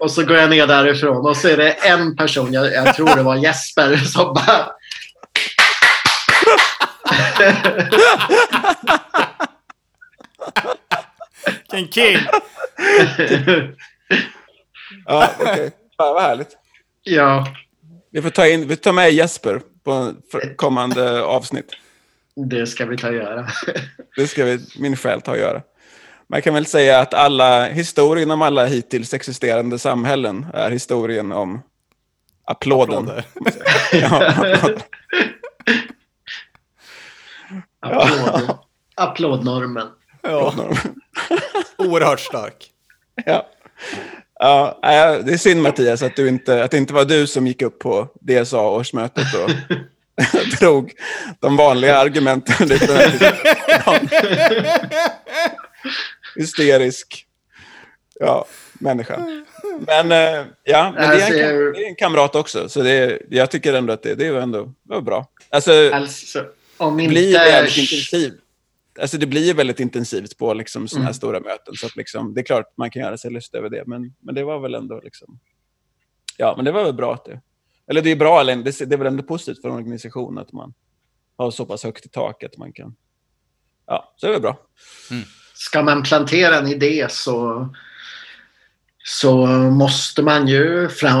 och 0.00 0.10
så 0.10 0.24
går 0.24 0.36
jag 0.36 0.50
ner 0.50 0.66
därifrån 0.66 1.26
och 1.26 1.36
så 1.36 1.48
är 1.48 1.56
det 1.56 1.70
en 1.70 2.16
person, 2.16 2.52
jag, 2.52 2.72
jag 2.72 2.94
tror 2.94 3.16
det 3.16 3.22
var 3.22 3.36
Jesper, 3.36 3.96
som 3.96 4.34
bara... 4.34 4.66
Vilken 11.72 11.92
king! 11.92 12.18
Ja, 15.06 15.30
okej. 15.40 15.70
Fan, 15.96 16.14
vad 16.14 16.22
härligt. 16.22 16.56
ja, 17.02 17.46
Vi 18.10 18.22
får 18.22 18.30
ta, 18.30 18.46
in, 18.46 18.68
vi 18.68 18.76
tar 18.76 18.92
med 18.92 19.12
Jesper 19.12 19.60
på 19.84 20.12
kommande 20.56 21.22
avsnitt. 21.22 21.72
det 22.50 22.66
ska 22.66 22.86
vi 22.86 22.96
ta 22.96 23.08
och 23.08 23.14
göra. 23.14 23.46
Det 24.16 24.26
ska 24.26 24.44
vi, 24.44 24.58
min 24.78 24.96
själ 24.96 25.20
ta 25.20 25.30
och 25.30 25.38
göra. 25.38 25.62
Man 26.28 26.42
kan 26.42 26.54
väl 26.54 26.66
säga 26.66 27.00
att 27.00 27.14
alla, 27.14 27.66
historien 27.68 28.30
om 28.30 28.42
alla 28.42 28.66
hittills 28.66 29.14
existerande 29.14 29.78
samhällen 29.78 30.46
är 30.54 30.70
historien 30.70 31.32
om 31.32 31.62
applåden. 32.44 33.08
Applåder. 33.08 33.24
Ja, 33.92 34.28
applåd. 34.28 34.82
Applåd, 37.84 38.58
applådnormen. 38.94 39.88
Ja. 40.22 40.54
Oerhört 41.78 42.20
stark. 42.20 42.70
ja. 43.26 43.46
Ja, 44.38 44.78
det 45.24 45.32
är 45.32 45.36
synd 45.36 45.62
Mattias 45.62 46.02
att, 46.02 46.16
du 46.16 46.28
inte, 46.28 46.64
att 46.64 46.70
det 46.70 46.76
inte 46.76 46.94
var 46.94 47.04
du 47.04 47.26
som 47.26 47.46
gick 47.46 47.62
upp 47.62 47.78
på 47.78 48.08
DSA-årsmötet 48.20 49.26
och 49.34 49.50
drog 50.60 50.92
de 51.40 51.56
vanliga 51.56 51.98
argumenten. 51.98 52.68
lite. 52.68 53.12
Hysterisk 56.36 57.26
ja, 58.20 58.46
människa. 58.72 59.20
Men, 59.86 60.12
eh, 60.12 60.44
ja, 60.64 60.92
men 60.96 61.10
det, 61.10 61.22
är 61.22 61.30
en, 61.30 61.72
det 61.72 61.84
är 61.84 61.88
en 61.88 61.96
kamrat 61.96 62.34
också, 62.34 62.68
så 62.68 62.82
det 62.82 63.18
jag 63.30 63.50
tycker 63.50 63.74
ändå 63.74 63.92
att 63.92 64.02
det, 64.02 64.14
det 64.14 64.30
var 64.30 64.40
ändå 64.40 64.62
det 64.64 64.94
var 64.94 65.00
bra. 65.00 65.26
Alltså, 65.50 65.90
Alltså, 65.92 66.44
om 66.76 66.96
det 66.96 67.02
inte... 67.02 67.12
blir 67.12 67.32
väldigt 67.32 67.78
intensivt. 67.78 68.40
Alltså 69.00 69.18
det 69.18 69.26
blir 69.26 69.54
väldigt 69.54 69.80
intensivt 69.80 70.38
på 70.38 70.54
liksom 70.54 70.88
sådana 70.88 71.04
här 71.04 71.10
Mm. 71.10 71.14
stora 71.14 71.40
möten. 71.40 71.74
Så 71.74 71.86
att 71.86 71.96
liksom, 71.96 72.34
det 72.34 72.40
är 72.40 72.44
klart 72.44 72.72
man 72.76 72.90
kan 72.90 73.02
göra 73.02 73.18
sig 73.18 73.30
lustig 73.30 73.58
över 73.58 73.70
det. 73.70 73.82
Men, 73.86 74.14
men 74.20 74.34
det 74.34 74.44
var 74.44 74.58
väl 74.60 74.74
ändå 74.74 75.00
liksom... 75.04 75.40
Ja, 76.36 76.54
men 76.56 76.64
det 76.64 76.72
var 76.72 76.84
väl 76.84 76.94
bra 76.94 77.14
att 77.14 77.24
det... 77.24 77.40
Eller 77.86 78.02
det 78.02 78.10
är 78.10 78.16
bra, 78.16 78.40
eller 78.40 78.56
det, 78.56 78.78
det 78.84 78.94
är 78.94 78.98
väl 78.98 79.06
ändå 79.06 79.22
positivt 79.22 79.60
för 79.60 79.68
en 79.68 79.74
organisation 79.74 80.38
att 80.38 80.52
man 80.52 80.74
har 81.36 81.50
så 81.50 81.66
pass 81.66 81.84
högt 81.84 82.06
i 82.06 82.08
tak 82.08 82.44
att 82.44 82.56
man 82.56 82.72
kan... 82.72 82.96
Ja, 83.86 84.14
så 84.16 84.26
det 84.26 84.30
är 84.30 84.32
väl 84.32 84.42
bra. 84.42 84.58
Ska 85.54 85.82
man 85.82 86.02
plantera 86.02 86.58
en 86.58 86.68
idé 86.68 87.06
så, 87.10 87.68
så 89.04 89.46
måste 89.46 90.22
man 90.22 90.48
ju 90.48 90.88
fram, 90.88 91.20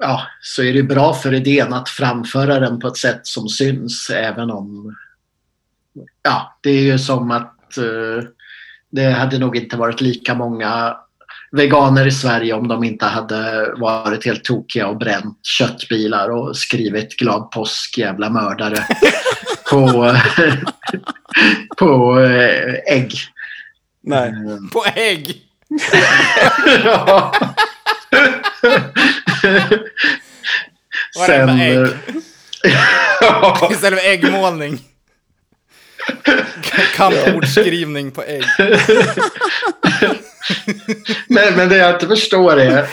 ja, 0.00 0.22
så 0.40 0.62
är 0.62 0.72
det 0.72 0.82
bra 0.82 1.14
för 1.14 1.34
idén 1.34 1.72
att 1.72 1.88
framföra 1.88 2.60
den 2.60 2.80
på 2.80 2.88
ett 2.88 2.96
sätt 2.96 3.26
som 3.26 3.48
syns 3.48 4.10
även 4.10 4.50
om 4.50 4.96
ja, 6.22 6.58
det 6.60 6.70
är 6.70 6.82
ju 6.82 6.98
som 6.98 7.30
att 7.30 7.78
eh, 7.78 8.28
det 8.90 9.10
hade 9.10 9.38
nog 9.38 9.56
inte 9.56 9.76
varit 9.76 10.00
lika 10.00 10.34
många 10.34 10.96
veganer 11.50 12.06
i 12.06 12.10
Sverige 12.10 12.52
om 12.52 12.68
de 12.68 12.84
inte 12.84 13.06
hade 13.06 13.72
varit 13.76 14.24
helt 14.24 14.44
tokiga 14.44 14.86
och 14.86 14.98
bränt 14.98 15.46
köttbilar 15.46 16.28
och 16.28 16.56
skrivit 16.56 17.16
glad 17.16 17.50
påsk 17.50 17.98
jävla 17.98 18.30
mördare 18.30 18.76
på, 19.70 20.16
på 21.78 22.20
eh, 22.20 22.74
ägg. 22.94 23.12
Nej. 24.02 24.32
På 24.72 24.84
ägg! 24.94 25.44
Ja. 26.84 27.32
Varenda 31.18 31.52
ägg. 31.64 31.86
ja. 33.20 33.68
Istället 33.72 34.00
för 34.00 34.08
äggmålning. 34.10 34.78
Kampordskrivning 36.96 38.10
på 38.10 38.22
ägg. 38.22 38.44
Men, 41.28 41.54
men 41.56 41.68
det 41.68 41.76
jag 41.76 41.94
inte 41.94 42.06
förstår 42.06 42.56
är, 42.60 42.86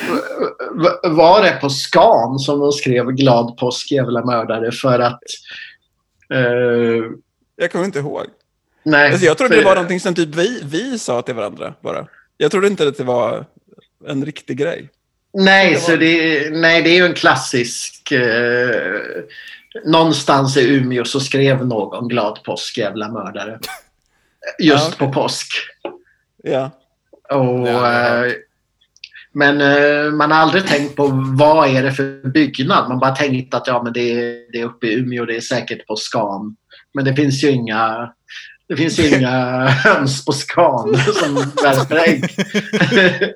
var 1.09 1.43
det 1.43 1.51
på 1.61 1.69
skan 1.69 2.39
som 2.39 2.59
de 2.59 2.71
skrev 2.71 3.05
glad 3.11 3.57
påsk 3.57 3.91
jävla 3.91 4.25
mördare 4.25 4.71
för 4.71 4.99
att... 4.99 5.19
eh, 6.33 7.03
Jag 7.55 7.71
kommer 7.71 7.85
inte 7.85 7.99
ihåg. 7.99 8.25
nej, 8.83 9.11
Alltså, 9.11 9.25
jag 9.25 9.37
trodde 9.37 9.53
för- 9.55 9.61
det 9.61 9.65
var 9.65 9.75
någonting 9.75 9.99
som 9.99 10.15
typ 10.15 10.35
vi, 10.35 10.61
vi 10.63 10.99
sa 10.99 11.21
till 11.21 11.35
varandra 11.35 11.73
bara. 11.81 12.07
Jag 12.37 12.51
trodde 12.51 12.67
inte 12.67 12.87
att 12.87 12.97
det 12.97 13.03
var 13.03 13.45
en 14.07 14.25
riktig 14.25 14.57
grej. 14.57 14.89
Nej, 15.35 15.69
Det 15.69 15.73
var- 15.75 15.81
så 15.81 15.95
det, 15.95 16.49
nej, 16.53 16.81
det 16.81 16.89
är 16.89 16.95
ju 16.95 17.05
en 17.05 17.13
klassisk... 17.13 18.11
Eh, 18.11 19.23
någonstans 19.85 20.57
i 20.57 20.75
Umeå 20.75 21.05
så 21.05 21.19
skrev 21.19 21.65
någon 21.67 22.07
glad 22.07 22.43
påsk 22.43 22.77
jävla 22.77 23.11
mördare. 23.11 23.59
Just 24.59 24.95
Ja, 24.99 25.05
på 25.07 25.13
påsk. 25.13 25.47
Ja. 26.43 26.71
Och, 27.29 27.67
jag 27.67 28.25
eh, 28.27 28.33
men 29.31 29.61
eh, 29.61 30.11
man 30.11 30.31
har 30.31 30.39
aldrig 30.39 30.67
tänkt 30.67 30.95
på 30.95 31.07
vad 31.37 31.75
är 31.75 31.83
det 31.83 31.91
för 31.91 32.27
byggnad. 32.29 32.89
Man 32.89 32.99
bara 32.99 33.15
tänkt 33.15 33.53
att 33.53 33.67
ja, 33.67 33.83
men 33.83 33.93
det, 33.93 34.11
är, 34.11 34.51
det 34.51 34.59
är 34.61 34.65
uppe 34.65 34.87
i 34.87 34.93
Umeå, 34.93 35.25
det 35.25 35.35
är 35.35 35.41
säkert 35.41 35.87
på 35.87 35.95
Scan. 35.95 36.55
Men 36.93 37.05
det 37.05 37.15
finns 37.15 37.43
ju 37.43 37.49
inga, 37.49 38.13
det 38.67 38.75
finns 38.75 38.99
inga 38.99 39.67
höns 39.67 40.25
på 40.25 40.31
Scan 40.31 40.97
som 41.19 41.35
värper 41.63 41.95
ägg. 41.95 42.21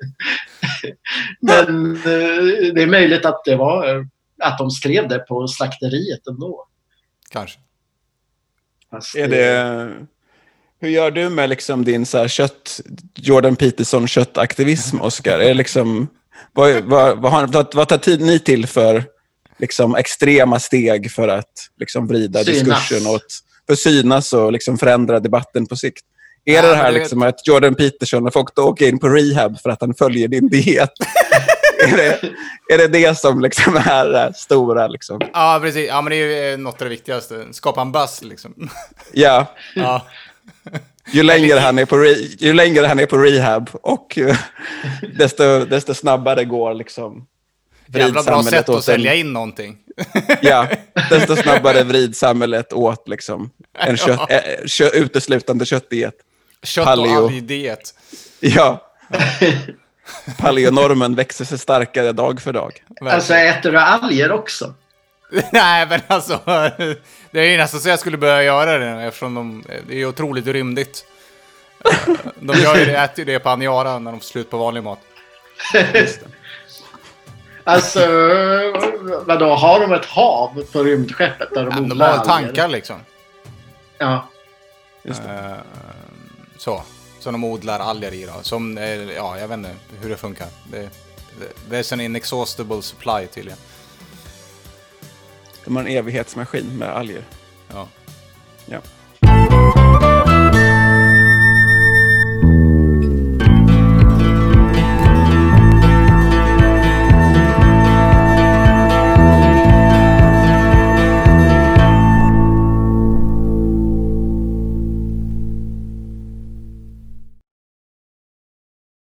men 1.40 1.96
eh, 1.96 2.72
det 2.74 2.82
är 2.82 2.86
möjligt 2.86 3.24
att 3.24 3.44
det 3.44 3.56
var 3.56 4.06
att 4.40 4.58
de 4.58 4.70
skrev 4.70 5.08
det 5.08 5.18
på 5.18 5.48
slakteriet 5.48 6.26
ändå. 6.26 6.66
Kanske. 7.30 7.58
Fast 8.90 9.16
Är 9.16 9.28
det... 9.28 9.92
Hur 10.82 10.88
gör 10.88 11.10
du 11.10 11.28
med 11.28 11.48
liksom 11.48 11.84
din 11.84 12.06
så 12.06 12.18
här 12.18 12.28
kött, 12.28 12.80
Jordan 13.14 13.56
Peterson 13.56 14.08
köttaktivism, 14.08 14.96
det 15.24 15.54
liksom, 15.54 16.08
vad, 16.52 16.84
vad, 16.84 17.18
vad, 17.18 17.74
vad, 17.74 17.88
tar 17.88 17.98
tid 17.98 18.20
ni 18.20 18.38
till 18.38 18.66
för 18.66 19.04
liksom, 19.58 19.94
extrema 19.94 20.60
steg 20.60 21.12
för 21.12 21.28
att 21.28 21.52
liksom, 21.78 22.06
vrida 22.06 22.44
Synas. 22.44 22.62
diskursen 22.62 23.06
åt, 23.06 23.26
för 23.70 23.76
synas 23.76 24.32
och 24.32 24.52
liksom, 24.52 24.78
förändra 24.78 25.20
debatten 25.20 25.66
på 25.66 25.76
sikt? 25.76 26.04
Är 26.44 26.54
Ja, 26.54 26.62
det 26.62 26.68
det 26.68 26.74
här 26.74 26.92
liksom, 26.92 27.22
att 27.22 27.46
Jordan 27.46 27.74
Peterson 27.74 28.24
har 28.24 28.30
fått 28.30 28.58
åka 28.58 28.88
in 28.88 28.98
på 28.98 29.08
rehab 29.08 29.60
för 29.60 29.70
att 29.70 29.80
han 29.80 29.94
följer 29.94 30.28
din 30.28 30.48
diet? 30.48 30.90
är, 31.86 31.96
det, 31.96 32.20
är 32.72 32.78
det 32.78 32.88
det 32.88 33.18
som 33.18 33.40
liksom 33.40 33.76
är 33.76 34.04
det 34.04 34.32
stora? 34.34 34.86
Liksom? 34.86 35.20
Ja, 35.32 35.58
precis. 35.62 35.88
Ja, 35.88 36.02
men 36.02 36.10
det 36.10 36.16
är 36.16 36.52
eh, 36.52 36.58
något 36.58 36.82
av 36.82 36.84
det 36.84 36.88
viktigaste. 36.88 37.46
Skapa 37.50 37.80
en 37.80 37.92
buzz 37.92 38.22
liksom. 38.22 38.70
Ja, 39.12 39.46
Ja. 39.74 40.06
Ju 41.12 41.22
längre, 41.22 41.58
han 41.58 41.78
är 41.78 41.84
på 41.84 41.96
re, 41.96 42.14
ju 42.38 42.52
längre 42.52 42.86
han 42.86 42.98
är 42.98 43.06
på 43.06 43.18
rehab 43.18 43.70
och 43.72 44.18
eh, 44.18 44.36
desto, 45.18 45.64
desto 45.64 45.94
snabbare 45.94 46.44
går 46.44 46.74
liksom 46.74 47.26
Jävla 47.86 48.22
bra 48.22 48.42
sätt 48.42 48.68
att 48.68 48.84
sälja 48.84 49.14
in 49.14 49.32
någonting. 49.32 49.76
Ja, 50.42 50.68
desto 51.10 51.36
snabbare 51.36 51.82
vrids 51.82 52.18
samhället 52.18 52.72
åt 52.72 53.08
liksom 53.08 53.50
en 53.78 53.96
kött, 53.96 54.20
Ja. 54.28 54.36
äh, 54.36 54.66
kö, 54.66 54.88
uteslutande 54.88 55.66
köttdiet. 55.66 56.14
Kött 56.62 56.84
Paleo. 56.84 57.10
och 57.18 57.30
algdiet. 57.30 57.94
Ja. 58.40 58.92
Paleonormen 60.38 61.14
växer 61.14 61.44
sig 61.44 61.58
starkare 61.58 62.12
dag 62.12 62.40
för 62.40 62.52
dag. 62.52 62.72
Alltså 63.00 63.34
äter 63.34 63.72
du 63.72 63.78
alger 63.78 64.32
också? 64.32 64.74
Nej, 65.52 65.86
men 65.86 66.00
alltså. 66.06 66.40
Det 67.30 67.40
är 67.40 67.44
ju 67.44 67.56
nästan 67.56 67.80
så 67.80 67.88
jag 67.88 67.98
skulle 67.98 68.16
börja 68.16 68.42
göra 68.42 68.78
det 68.78 69.02
eftersom 69.02 69.34
de, 69.34 69.64
det 69.88 70.00
är 70.00 70.06
otroligt 70.06 70.46
rymdigt. 70.46 71.04
De 72.40 72.58
gör 72.58 72.76
ju 72.76 72.84
det, 72.84 72.96
äter 72.96 73.18
ju 73.18 73.24
det 73.24 73.38
på 73.38 73.48
Aniara 73.48 73.98
när 73.98 74.10
de 74.10 74.20
får 74.20 74.24
slut 74.26 74.50
på 74.50 74.56
vanlig 74.56 74.82
mat. 74.82 74.98
Alltså, 77.64 78.00
vadå, 79.26 79.54
har 79.54 79.80
de 79.80 79.92
ett 79.92 80.04
hav 80.06 80.64
på 80.72 80.82
rymdskeppet 80.82 81.48
där 81.54 81.64
de 81.64 81.70
Ja, 81.74 81.80
de 81.80 82.00
har 82.00 82.08
alger? 82.08 82.24
tankar 82.24 82.68
liksom. 82.68 82.96
Ja. 83.98 84.28
Eh, 85.04 85.14
så. 86.56 86.82
Som 87.18 87.32
de 87.32 87.44
odlar 87.44 87.78
alger 87.80 88.12
i 88.14 88.24
då. 88.26 88.32
Som, 88.42 88.78
eh, 88.78 88.84
ja, 89.12 89.38
jag 89.38 89.48
vet 89.48 89.56
inte 89.58 89.74
hur 90.00 90.10
det 90.10 90.16
funkar. 90.16 90.46
Det, 90.70 90.78
det, 91.38 91.76
there's 91.76 91.92
an 91.92 92.00
inexhaustible 92.00 92.82
supply 92.82 93.26
tydligen. 93.26 93.58
De 95.64 95.76
har 95.76 95.82
en 95.84 95.88
evighetsmaskin 95.96 96.78
med 96.78 96.88
alger. 96.96 97.24
Ja. 97.72 97.88